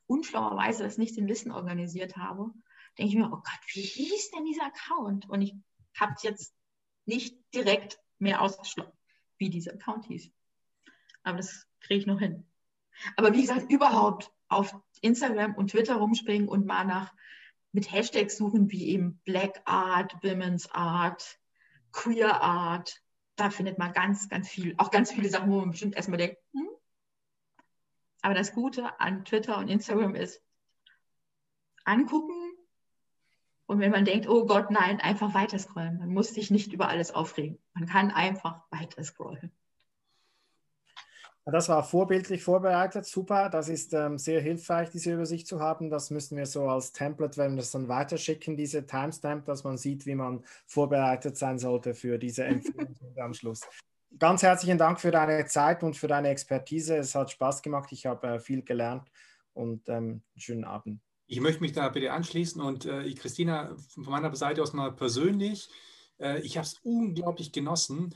unschlauerweise 0.07 0.83
das 0.83 0.99
nicht 0.99 1.17
in 1.17 1.27
Listen 1.27 1.51
organisiert 1.51 2.17
habe, 2.17 2.51
denke 2.99 3.11
ich 3.11 3.17
mir, 3.17 3.27
oh 3.27 3.37
Gott, 3.37 3.61
wie 3.73 3.83
hieß 3.83 4.31
denn 4.33 4.45
dieser 4.45 4.67
Account? 4.67 5.29
Und 5.29 5.43
ich 5.43 5.55
habe 5.99 6.13
es 6.17 6.23
jetzt 6.23 6.55
nicht 7.07 7.37
direkt 7.55 7.99
mehr 8.19 8.43
ausgeschlossen, 8.43 8.93
wie 9.39 9.51
dieser 9.51 9.75
Account 9.75 10.07
hieß. 10.07 10.31
Aber 11.23 11.39
das 11.39 11.67
kriege 11.81 12.01
ich 12.01 12.07
noch 12.07 12.19
hin. 12.19 12.47
Aber 13.17 13.33
wie 13.35 13.43
gesagt, 13.43 13.71
überhaupt 13.71 14.33
auf 14.49 14.75
Instagram 15.01 15.55
und 15.55 15.71
Twitter 15.71 15.97
rumspringen 15.97 16.49
und 16.49 16.67
mal 16.67 16.85
nach 16.85 17.15
mit 17.73 17.91
Hashtags 17.91 18.37
suchen 18.37 18.71
wie 18.71 18.89
eben 18.89 19.21
Black 19.25 19.63
Art, 19.65 20.15
Women's 20.23 20.71
Art, 20.73 21.39
Queer 21.93 22.43
Art. 22.43 23.03
Da 23.37 23.51
findet 23.51 23.79
man 23.79 23.93
ganz, 23.93 24.29
ganz 24.29 24.49
viel, 24.49 24.75
auch 24.79 24.91
ganz 24.91 25.13
viele 25.13 25.29
Sachen, 25.29 25.51
wo 25.51 25.61
man 25.61 25.71
bestimmt 25.71 25.97
erstmal 25.97 26.19
denkt, 26.19 26.37
hm? 26.53 26.69
aber 28.23 28.35
das 28.35 28.53
Gute 28.53 29.01
an 29.01 29.25
Twitter 29.25 29.59
und 29.59 29.69
Instagram 29.69 30.15
ist, 30.15 30.43
angucken 31.85 32.53
und 33.71 33.79
wenn 33.79 33.93
man 33.93 34.05
denkt, 34.05 34.29
oh 34.29 34.47
Gott, 34.47 34.71
nein, 34.73 35.01
einfach 35.01 35.33
weiter 35.33 35.59
scrollen. 35.59 35.99
Man 35.99 36.13
muss 36.13 36.35
sich 36.35 36.51
nicht 36.51 36.73
über 36.73 36.89
alles 36.89 37.13
aufregen. 37.13 37.59
Man 37.73 37.87
kann 37.87 38.11
einfach 38.11 38.65
weiter 38.71 39.05
scrollen. 39.05 39.53
Das 41.51 41.69
war 41.69 41.85
vorbildlich 41.85 42.43
vorbereitet, 42.43 43.07
super. 43.07 43.49
Das 43.49 43.69
ist 43.69 43.93
ähm, 43.95 44.19
sehr 44.19 44.41
hilfreich, 44.41 44.91
diese 44.91 45.13
Übersicht 45.13 45.47
zu 45.47 45.61
haben. 45.61 45.91
Das 45.91 46.11
müssen 46.11 46.37
wir 46.37 46.47
so 46.47 46.69
als 46.69 46.93
Template, 46.93 47.37
wenn 47.37 47.53
wir 47.53 47.59
das 47.59 47.71
dann 47.71 47.89
weiterschicken, 47.89 48.57
diese 48.57 48.87
Timestamp, 48.87 49.45
dass 49.47 49.65
man 49.65 49.77
sieht, 49.77 50.07
wie 50.07 50.15
man 50.15 50.45
vorbereitet 50.67 51.37
sein 51.37 51.59
sollte 51.59 51.95
für 51.95 52.19
diese 52.19 52.45
Empfehlung 52.45 52.95
am 53.17 53.35
Schluss. 53.35 53.63
Ganz 54.19 54.43
herzlichen 54.43 54.79
Dank 54.79 55.01
für 55.01 55.11
deine 55.11 55.47
Zeit 55.47 55.83
und 55.83 55.97
für 55.97 56.09
deine 56.09 56.29
Expertise. 56.29 56.97
Es 56.97 57.15
hat 57.15 57.31
Spaß 57.31 57.63
gemacht. 57.63 57.91
Ich 57.93 58.07
habe 58.07 58.27
äh, 58.27 58.39
viel 58.41 58.63
gelernt 58.63 59.09
und 59.53 59.89
ähm, 59.89 60.23
schönen 60.37 60.65
Abend. 60.65 61.01
Ich 61.27 61.41
möchte 61.41 61.61
mich 61.61 61.73
da 61.73 61.89
bitte 61.89 62.13
anschließen 62.13 62.61
und 62.61 62.87
äh, 62.87 63.13
Christina, 63.15 63.77
von 63.95 64.11
meiner 64.11 64.35
Seite 64.35 64.63
aus 64.63 64.73
mal 64.73 64.93
persönlich, 64.93 65.71
äh, 66.19 66.41
ich 66.41 66.57
habe 66.57 66.67
es 66.67 66.81
unglaublich 66.83 67.53
genossen, 67.53 68.15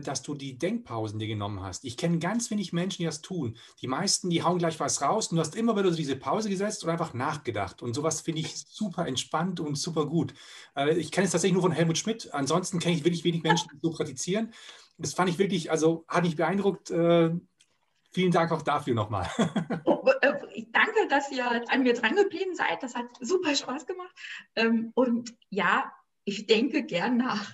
dass 0.00 0.22
du 0.22 0.34
die 0.34 0.58
Denkpausen 0.58 1.18
dir 1.18 1.26
genommen 1.26 1.60
hast. 1.60 1.84
Ich 1.84 1.96
kenne 1.96 2.18
ganz 2.20 2.50
wenig 2.50 2.72
Menschen, 2.72 2.98
die 2.98 3.06
das 3.06 3.20
tun. 3.20 3.56
Die 3.80 3.88
meisten, 3.88 4.30
die 4.30 4.44
hauen 4.44 4.58
gleich 4.58 4.78
was 4.78 5.02
raus 5.02 5.28
und 5.28 5.36
du 5.36 5.40
hast 5.40 5.56
immer 5.56 5.76
wieder 5.76 5.90
diese 5.90 6.14
Pause 6.14 6.48
gesetzt 6.48 6.84
und 6.84 6.90
einfach 6.90 7.14
nachgedacht. 7.14 7.82
Und 7.82 7.94
sowas 7.94 8.20
finde 8.20 8.42
ich 8.42 8.56
super 8.56 9.06
entspannt 9.08 9.58
und 9.58 9.76
super 9.76 10.06
gut. 10.06 10.34
Äh, 10.76 10.98
ich 10.98 11.10
kenne 11.10 11.24
es 11.24 11.32
tatsächlich 11.32 11.54
nur 11.54 11.62
von 11.62 11.72
Helmut 11.72 11.98
Schmidt. 11.98 12.32
Ansonsten 12.32 12.78
kenne 12.78 12.94
ich 12.94 13.04
wirklich 13.04 13.24
wenig 13.24 13.42
Menschen, 13.42 13.70
die 13.74 13.80
so 13.82 13.90
praktizieren. 13.90 14.52
Das 14.98 15.14
fand 15.14 15.30
ich 15.30 15.38
wirklich, 15.38 15.70
also 15.70 16.04
hat 16.06 16.22
mich 16.22 16.36
beeindruckt. 16.36 16.90
Äh, 16.90 17.30
vielen 18.12 18.30
Dank 18.30 18.52
auch 18.52 18.62
dafür 18.62 18.94
nochmal. 18.94 19.28
Oh, 19.84 20.04
ich 20.54 20.70
danke, 20.72 21.08
dass 21.08 21.30
ihr 21.30 21.44
an 21.70 21.82
mir 21.82 21.94
dran 21.94 22.16
geblieben 22.16 22.54
seid. 22.54 22.82
Das 22.82 22.94
hat 22.94 23.06
super 23.20 23.54
Spaß 23.54 23.86
gemacht. 23.86 24.14
Ähm, 24.56 24.90
und 24.94 25.34
ja, 25.48 25.92
ich 26.24 26.46
denke 26.46 26.84
gern 26.84 27.16
nach. 27.16 27.52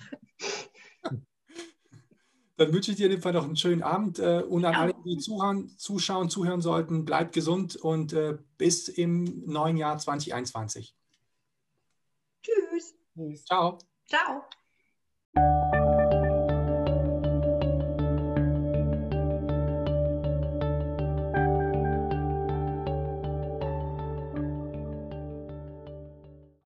Dann 2.59 2.73
wünsche 2.73 2.91
ich 2.91 2.97
dir 2.97 3.05
in 3.05 3.13
dem 3.13 3.21
Fall 3.21 3.31
noch 3.31 3.45
einen 3.45 3.55
schönen 3.55 3.83
Abend 3.83 4.19
äh, 4.19 4.41
und 4.41 4.65
an 4.65 4.73
ja. 4.73 4.79
alle, 4.81 4.93
die 5.05 5.17
zuhören, 5.17 5.69
zuschauen, 5.77 6.29
zuhören 6.29 6.59
sollten, 6.59 7.05
bleibt 7.05 7.31
gesund 7.31 7.77
und 7.77 8.11
äh, 8.11 8.37
bis 8.57 8.89
im 8.89 9.45
neuen 9.45 9.77
Jahr 9.77 9.97
2021. 9.97 10.93
Tschüss. 12.43 13.45
Ciao. 13.45 13.77
Ciao. 14.09 14.43